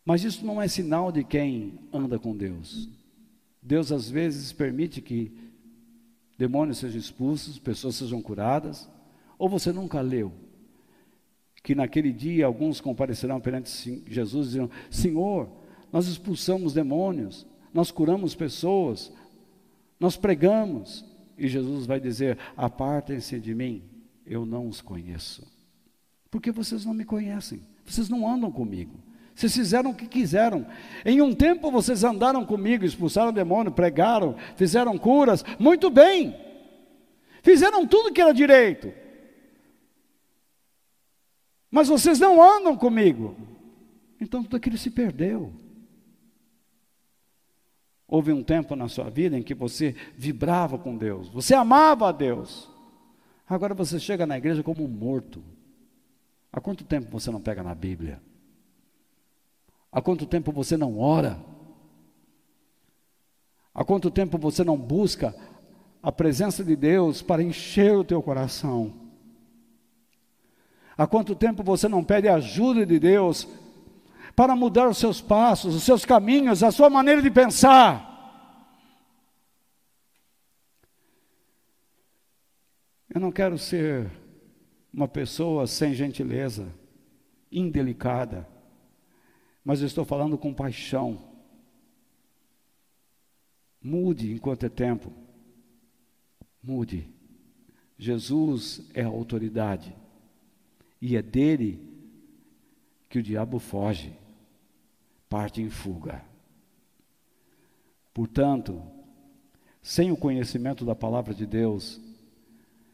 Mas 0.05 0.23
isso 0.23 0.45
não 0.45 0.61
é 0.61 0.69
sinal 0.69 1.11
de 1.11 1.25
quem 1.25 1.77
anda 1.91 2.17
com 2.17 2.35
Deus. 2.35 2.89
Deus 3.61 3.91
às 3.91 4.09
vezes 4.09 4.53
permite 4.53 5.01
que 5.01 5.33
demônios 6.37 6.77
sejam 6.77 6.97
expulsos, 6.97 7.59
pessoas 7.59 7.95
sejam 7.95 8.21
curadas, 8.21 8.89
ou 9.37 9.49
você 9.49 9.73
nunca 9.73 9.99
leu 9.99 10.31
que 11.61 11.75
naquele 11.75 12.13
dia 12.13 12.45
alguns 12.45 12.79
comparecerão 12.79 13.41
perante 13.41 14.01
Jesus 14.07 14.47
e 14.47 14.51
dirão: 14.51 14.69
Senhor, 14.89 15.49
nós 15.91 16.07
expulsamos 16.07 16.71
demônios, 16.71 17.45
nós 17.73 17.91
curamos 17.91 18.33
pessoas, 18.33 19.11
nós 19.99 20.15
pregamos. 20.15 21.05
E 21.37 21.47
Jesus 21.47 21.85
vai 21.85 21.99
dizer: 21.99 22.37
Apartem-se 22.55 23.39
de 23.39 23.53
mim, 23.53 23.83
eu 24.25 24.45
não 24.45 24.67
os 24.67 24.81
conheço. 24.81 25.45
Porque 26.29 26.51
vocês 26.51 26.85
não 26.85 26.93
me 26.93 27.05
conhecem, 27.05 27.61
vocês 27.85 28.09
não 28.09 28.27
andam 28.27 28.51
comigo. 28.51 28.99
Vocês 29.37 29.55
fizeram 29.55 29.91
o 29.91 29.95
que 29.95 30.07
quiseram. 30.07 30.65
Em 31.05 31.21
um 31.21 31.31
tempo 31.31 31.69
vocês 31.69 32.03
andaram 32.03 32.43
comigo, 32.43 32.83
expulsaram 32.83 33.31
demônio, 33.31 33.71
pregaram, 33.71 34.35
fizeram 34.55 34.97
curas. 34.97 35.45
Muito 35.59 35.91
bem. 35.91 36.35
Fizeram 37.43 37.85
tudo 37.85 38.11
que 38.11 38.19
era 38.19 38.33
direito. 38.33 38.91
Mas 41.69 41.87
vocês 41.87 42.19
não 42.19 42.41
andam 42.41 42.75
comigo. 42.75 43.37
Então 44.19 44.41
tudo 44.41 44.57
aquilo 44.57 44.75
se 44.75 44.89
perdeu. 44.89 45.53
Houve 48.07 48.31
um 48.31 48.41
tempo 48.41 48.75
na 48.75 48.87
sua 48.87 49.09
vida 49.09 49.37
em 49.37 49.43
que 49.43 49.53
você 49.53 49.93
vibrava 50.15 50.77
com 50.77 50.95
Deus, 50.95 51.27
você 51.29 51.53
amava 51.53 52.07
a 52.07 52.11
Deus. 52.11 52.69
Agora 53.49 53.73
você 53.73 53.99
chega 53.99 54.25
na 54.25 54.37
igreja 54.37 54.63
como 54.63 54.83
um 54.83 54.87
morto. 54.87 55.43
Há 56.51 56.59
quanto 56.61 56.83
tempo 56.83 57.09
você 57.11 57.29
não 57.31 57.41
pega 57.41 57.63
na 57.63 57.75
Bíblia? 57.75 58.21
Há 59.91 60.01
quanto 60.01 60.25
tempo 60.25 60.51
você 60.51 60.75
não 60.75 60.99
ora? 60.99 61.39
Há 63.73 63.83
quanto 63.83 64.09
tempo 64.09 64.37
você 64.37 64.63
não 64.63 64.77
busca 64.77 65.35
a 66.01 66.11
presença 66.11 66.63
de 66.63 66.75
Deus 66.75 67.21
para 67.21 67.43
encher 67.43 67.95
o 67.95 68.03
teu 68.03 68.21
coração? 68.21 68.93
Há 70.97 71.05
quanto 71.05 71.35
tempo 71.35 71.63
você 71.63 71.87
não 71.87 72.03
pede 72.03 72.27
ajuda 72.27 72.85
de 72.85 72.99
Deus 72.99 73.47
para 74.37 74.55
mudar 74.55 74.87
os 74.87 74.99
seus 74.99 75.19
passos, 75.19 75.73
os 75.73 75.81
seus 75.81 76.05
caminhos, 76.05 76.61
a 76.61 76.69
sua 76.69 76.91
maneira 76.91 77.23
de 77.23 77.31
pensar? 77.31 78.05
Eu 83.09 83.19
não 83.19 83.31
quero 83.31 83.57
ser 83.57 84.11
uma 84.93 85.07
pessoa 85.07 85.65
sem 85.65 85.95
gentileza, 85.95 86.71
indelicada, 87.51 88.47
mas 89.65 89.81
eu 89.81 89.87
estou 89.87 90.05
falando 90.05 90.37
com 90.37 90.53
paixão. 90.53 91.19
Mude 93.81 94.31
enquanto 94.31 94.67
é 94.67 94.69
tempo. 94.69 95.11
Mude. 96.61 97.09
Jesus 97.97 98.87
é 98.93 99.01
a 99.01 99.07
autoridade 99.07 99.95
e 101.01 101.17
é 101.17 101.23
dele 101.23 101.81
que 103.09 103.17
o 103.17 103.23
diabo 103.23 103.57
foge, 103.57 104.13
parte 105.29 105.61
em 105.61 105.69
fuga. 105.69 106.23
Portanto, 108.13 108.81
sem 109.81 110.11
o 110.11 110.17
conhecimento 110.17 110.83
da 110.83 110.95
palavra 110.95 111.33
de 111.33 111.45
Deus, 111.45 112.01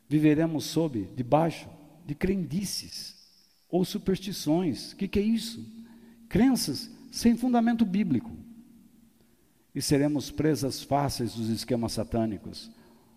viveremos 0.08 0.66
sob, 0.66 1.10
debaixo 1.16 1.70
de 2.06 2.14
crendices 2.14 3.16
ou 3.70 3.84
superstições. 3.84 4.92
O 4.92 4.96
que, 4.96 5.08
que 5.08 5.20
é 5.20 5.24
isso? 5.24 5.66
Crenças 6.30 6.92
sem 7.12 7.36
fundamento 7.36 7.86
bíblico. 7.86 8.32
E 9.74 9.82
seremos 9.82 10.30
presas 10.30 10.84
fáceis 10.84 11.34
dos 11.34 11.50
esquemas 11.50 11.94
satânicos. 11.94 12.70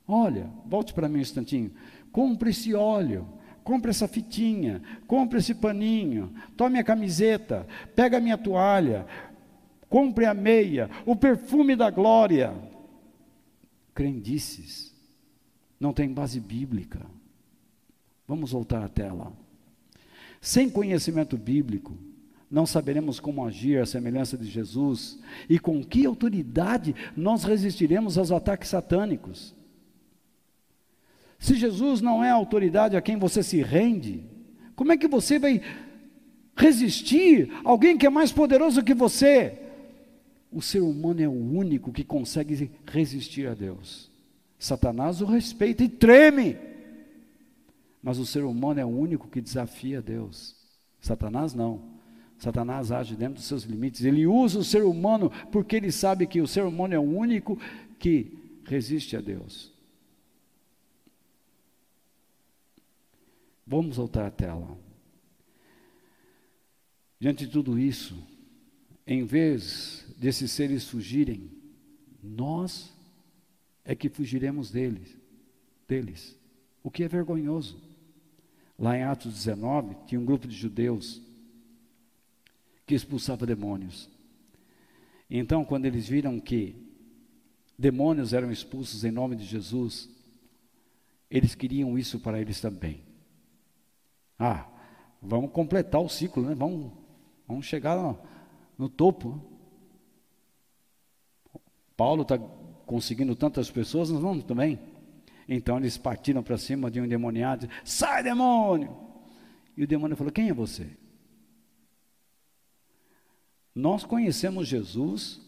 Olha, 0.09 0.51
volte 0.65 0.95
para 0.95 1.09
mim 1.09 1.19
um 1.19 1.23
instantinho. 1.23 1.73
Compre 2.11 2.51
esse 2.51 2.73
óleo, 2.73 3.29
compre 3.67 3.91
essa 3.91 4.07
fitinha, 4.07 4.81
compre 5.09 5.41
esse 5.41 5.53
paninho, 5.53 6.33
tome 6.57 6.79
a 6.79 6.85
camiseta, 6.85 7.67
pega 7.97 8.19
a 8.19 8.21
minha 8.21 8.39
toalha, 8.39 9.05
compre 9.89 10.25
a 10.25 10.33
meia, 10.33 10.89
o 11.05 11.17
perfume 11.17 11.75
da 11.75 11.91
glória. 11.91 12.55
Crendices, 13.93 14.95
não 15.81 15.93
tem 15.93 16.15
base 16.15 16.39
bíblica. 16.39 17.01
Vamos 18.29 18.53
voltar 18.53 18.85
à 18.85 18.89
tela. 18.89 19.33
Sem 20.41 20.71
conhecimento 20.71 21.37
bíblico, 21.37 21.99
não 22.49 22.67
saberemos 22.67 23.19
como 23.19 23.45
agir 23.45 23.83
à 23.83 23.87
semelhança 23.87 24.39
de 24.39 24.47
Jesus 24.47 25.19
e 25.49 25.59
com 25.59 25.83
que 25.83 26.07
autoridade 26.07 26.95
nós 27.17 27.43
resistiremos 27.43 28.17
aos 28.17 28.31
ataques 28.31 28.69
satânicos. 28.69 29.56
Se 31.39 31.55
Jesus 31.55 32.01
não 32.01 32.25
é 32.25 32.31
a 32.31 32.35
autoridade 32.35 32.97
a 32.97 33.03
quem 33.03 33.17
você 33.17 33.43
se 33.43 33.63
rende, 33.63 34.25
como 34.75 34.93
é 34.93 34.97
que 34.97 35.09
você 35.09 35.39
vai 35.39 35.61
resistir 36.57 37.51
a 37.65 37.71
alguém 37.71 37.97
que 37.97 38.07
é 38.07 38.11
mais 38.11 38.33
poderoso 38.33 38.83
que 38.83 38.95
você? 38.95 39.59
O 40.51 40.63
ser 40.63 40.81
humano 40.81 41.21
é 41.21 41.29
o 41.29 41.33
único 41.33 41.93
que 41.93 42.05
consegue 42.05 42.71
resistir 42.87 43.47
a 43.47 43.55
Deus. 43.55 44.11
Satanás 44.59 45.21
o 45.21 45.27
respeita 45.27 45.85
e 45.85 45.89
treme. 45.89 46.57
Mas 48.03 48.19
o 48.19 48.25
ser 48.25 48.45
humano 48.45 48.81
é 48.81 48.85
o 48.85 48.89
único 48.89 49.29
que 49.29 49.41
desafia 49.41 50.01
Deus. 50.01 50.57
Satanás 51.01 51.55
não. 51.55 51.97
Satanás 52.39 52.93
age 52.93 53.17
dentro 53.17 53.35
dos 53.35 53.45
seus 53.45 53.65
limites. 53.65 54.05
Ele 54.05 54.27
usa 54.27 54.59
o 54.59 54.65
ser 54.65 54.85
humano 54.85 55.31
porque 55.51 55.77
ele 55.77 55.91
sabe 55.93 56.27
que 56.27 56.41
o 56.41 56.47
ser 56.47 56.65
humano 56.65 56.95
é 56.95 56.99
o 56.99 57.03
único 57.03 57.59
que 57.99 58.61
resiste 58.65 59.17
a 59.17 59.21
Deus. 59.21 59.76
Vamos 63.67 63.97
voltar 63.97 64.27
à 64.27 64.31
tela. 64.31 64.79
Diante 67.19 67.47
de 67.47 67.53
tudo 67.53 67.79
isso, 67.79 68.17
em 69.07 69.25
vez 69.25 70.07
desses 70.17 70.53
seres 70.53 70.89
fugirem, 70.89 71.51
nós 72.23 72.93
é 73.85 73.95
que 73.95 74.09
fugiremos 74.09 74.71
deles, 74.71 75.17
deles. 75.89 76.37
O 76.83 76.91
que 76.91 77.03
é 77.03 77.09
vergonhoso. 77.09 77.83
Lá 78.79 78.97
em 78.97 79.03
Atos 79.03 79.33
19, 79.33 79.97
tinha 80.07 80.21
um 80.21 80.25
grupo 80.25 80.47
de 80.47 80.55
judeus 80.55 81.23
que 82.85 82.95
expulsava 82.95 83.47
demônios. 83.47 84.09
Então, 85.31 85.65
quando 85.65 85.87
eles 85.87 86.07
viram 86.07 86.39
que 86.39 86.77
demônios 87.79 88.33
eram 88.33 88.53
expulsos 88.53 89.03
em 89.03 89.11
nome 89.11 89.35
de 89.35 89.45
Jesus, 89.45 90.11
eles 91.31 91.55
queriam 91.55 91.99
isso 91.99 92.21
para 92.21 92.41
eles 92.41 92.61
também. 92.61 93.06
Ah, 94.39 94.67
vamos 95.21 95.51
completar 95.51 96.01
o 96.01 96.09
ciclo, 96.09 96.43
né? 96.45 96.55
Vamos, 96.55 96.93
vamos 97.47 97.67
chegar 97.67 97.97
no, 97.97 98.19
no 98.77 98.89
topo. 98.89 99.41
Paulo 101.97 102.23
está 102.23 102.39
conseguindo 102.39 103.35
tantas 103.35 103.71
pessoas, 103.71 104.11
nós 104.11 104.21
vamos 104.21 104.45
também. 104.45 104.79
Então 105.49 105.79
eles 105.79 105.97
partiram 105.97 106.43
para 106.43 106.59
cima 106.59 106.91
de 106.91 107.01
um 107.01 107.05
endemoniado, 107.05 107.69
sai 107.85 108.23
demônio! 108.23 108.97
E 109.77 109.85
o 109.85 109.87
demônio 109.87 110.17
falou: 110.17 110.33
Quem 110.33 110.49
é 110.49 110.55
você? 110.55 110.91
Nós 113.75 114.05
conhecemos 114.05 114.67
Jesus 114.67 115.41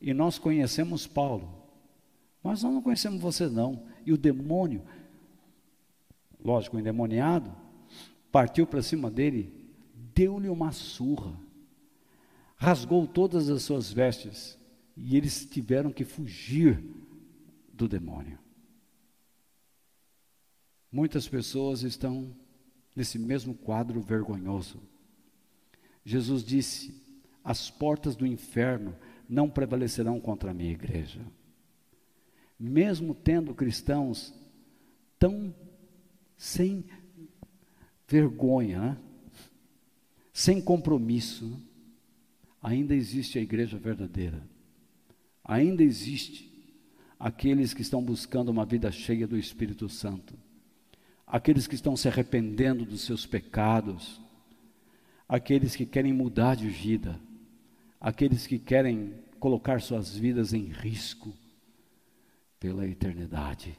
e 0.00 0.14
nós 0.14 0.38
conhecemos 0.38 1.06
Paulo, 1.06 1.68
mas 2.42 2.62
nós 2.62 2.72
não 2.72 2.82
conhecemos 2.82 3.20
você 3.20 3.46
não. 3.46 3.86
E 4.06 4.12
o 4.12 4.16
demônio, 4.16 4.82
lógico, 6.42 6.78
endemoniado, 6.78 7.54
partiu 8.30 8.66
para 8.66 8.82
cima 8.82 9.10
dele, 9.10 9.52
deu-lhe 10.14 10.48
uma 10.48 10.72
surra, 10.72 11.38
rasgou 12.56 13.06
todas 13.06 13.48
as 13.48 13.62
suas 13.62 13.92
vestes 13.92 14.58
e 14.96 15.16
eles 15.16 15.46
tiveram 15.46 15.92
que 15.92 16.04
fugir 16.04 16.82
do 17.72 17.88
demônio. 17.88 18.38
Muitas 20.90 21.28
pessoas 21.28 21.82
estão 21.82 22.34
nesse 22.96 23.18
mesmo 23.18 23.54
quadro 23.54 24.00
vergonhoso. 24.00 24.80
Jesus 26.04 26.42
disse: 26.42 27.00
As 27.44 27.70
portas 27.70 28.16
do 28.16 28.26
inferno 28.26 28.96
não 29.28 29.48
prevalecerão 29.48 30.18
contra 30.18 30.50
a 30.50 30.54
minha 30.54 30.72
igreja. 30.72 31.20
Mesmo 32.58 33.14
tendo 33.14 33.54
cristãos 33.54 34.34
tão 35.18 35.54
sem 36.36 36.84
vergonha, 38.08 38.80
né? 38.80 38.96
sem 40.32 40.60
compromisso, 40.60 41.44
né? 41.44 41.56
ainda 42.62 42.94
existe 42.94 43.38
a 43.38 43.42
igreja 43.42 43.78
verdadeira. 43.78 44.42
Ainda 45.44 45.82
existe 45.82 46.48
aqueles 47.18 47.72
que 47.74 47.82
estão 47.82 48.02
buscando 48.02 48.48
uma 48.48 48.64
vida 48.64 48.90
cheia 48.90 49.26
do 49.26 49.36
Espírito 49.36 49.88
Santo. 49.88 50.34
Aqueles 51.26 51.66
que 51.66 51.74
estão 51.74 51.96
se 51.96 52.08
arrependendo 52.08 52.84
dos 52.84 53.02
seus 53.02 53.26
pecados. 53.26 54.20
Aqueles 55.28 55.76
que 55.76 55.84
querem 55.84 56.12
mudar 56.12 56.54
de 56.54 56.68
vida. 56.68 57.20
Aqueles 58.00 58.46
que 58.46 58.58
querem 58.58 59.14
colocar 59.38 59.80
suas 59.80 60.16
vidas 60.16 60.52
em 60.52 60.64
risco 60.64 61.32
pela 62.58 62.86
eternidade. 62.86 63.78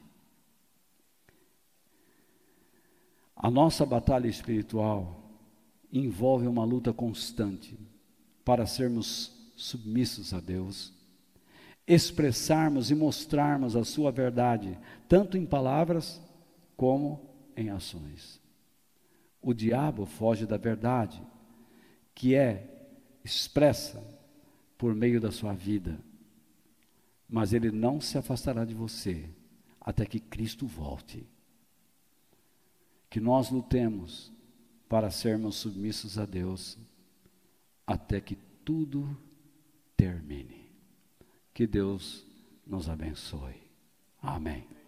A 3.41 3.49
nossa 3.49 3.85
batalha 3.85 4.27
espiritual 4.27 5.23
envolve 5.93 6.45
uma 6.45 6.65
luta 6.65 6.91
constante 6.91 7.79
para 8.43 8.65
sermos 8.65 9.53
submissos 9.55 10.33
a 10.33 10.41
Deus, 10.41 10.93
expressarmos 11.87 12.91
e 12.91 12.95
mostrarmos 12.95 13.77
a 13.77 13.85
Sua 13.85 14.11
verdade, 14.11 14.77
tanto 15.07 15.37
em 15.37 15.45
palavras 15.45 16.21
como 16.75 17.33
em 17.55 17.69
ações. 17.69 18.41
O 19.41 19.53
diabo 19.53 20.05
foge 20.05 20.45
da 20.45 20.57
verdade, 20.57 21.25
que 22.13 22.35
é 22.35 22.89
expressa 23.23 24.05
por 24.77 24.93
meio 24.93 25.21
da 25.21 25.31
sua 25.31 25.53
vida, 25.53 25.97
mas 27.27 27.53
ele 27.53 27.71
não 27.71 28.01
se 28.01 28.17
afastará 28.17 28.65
de 28.65 28.73
você 28.73 29.29
até 29.79 30.05
que 30.05 30.19
Cristo 30.19 30.67
volte 30.67 31.25
que 33.09 33.19
nós 33.19 33.49
lutemos 33.49 34.31
para 34.87 35.11
sermos 35.11 35.55
submissos 35.55 36.17
a 36.17 36.25
Deus 36.25 36.77
até 37.85 38.21
que 38.21 38.35
tudo 38.63 39.17
termine. 39.97 40.69
Que 41.53 41.65
Deus 41.65 42.25
nos 42.65 42.87
abençoe. 42.87 43.55
Amém. 44.21 44.78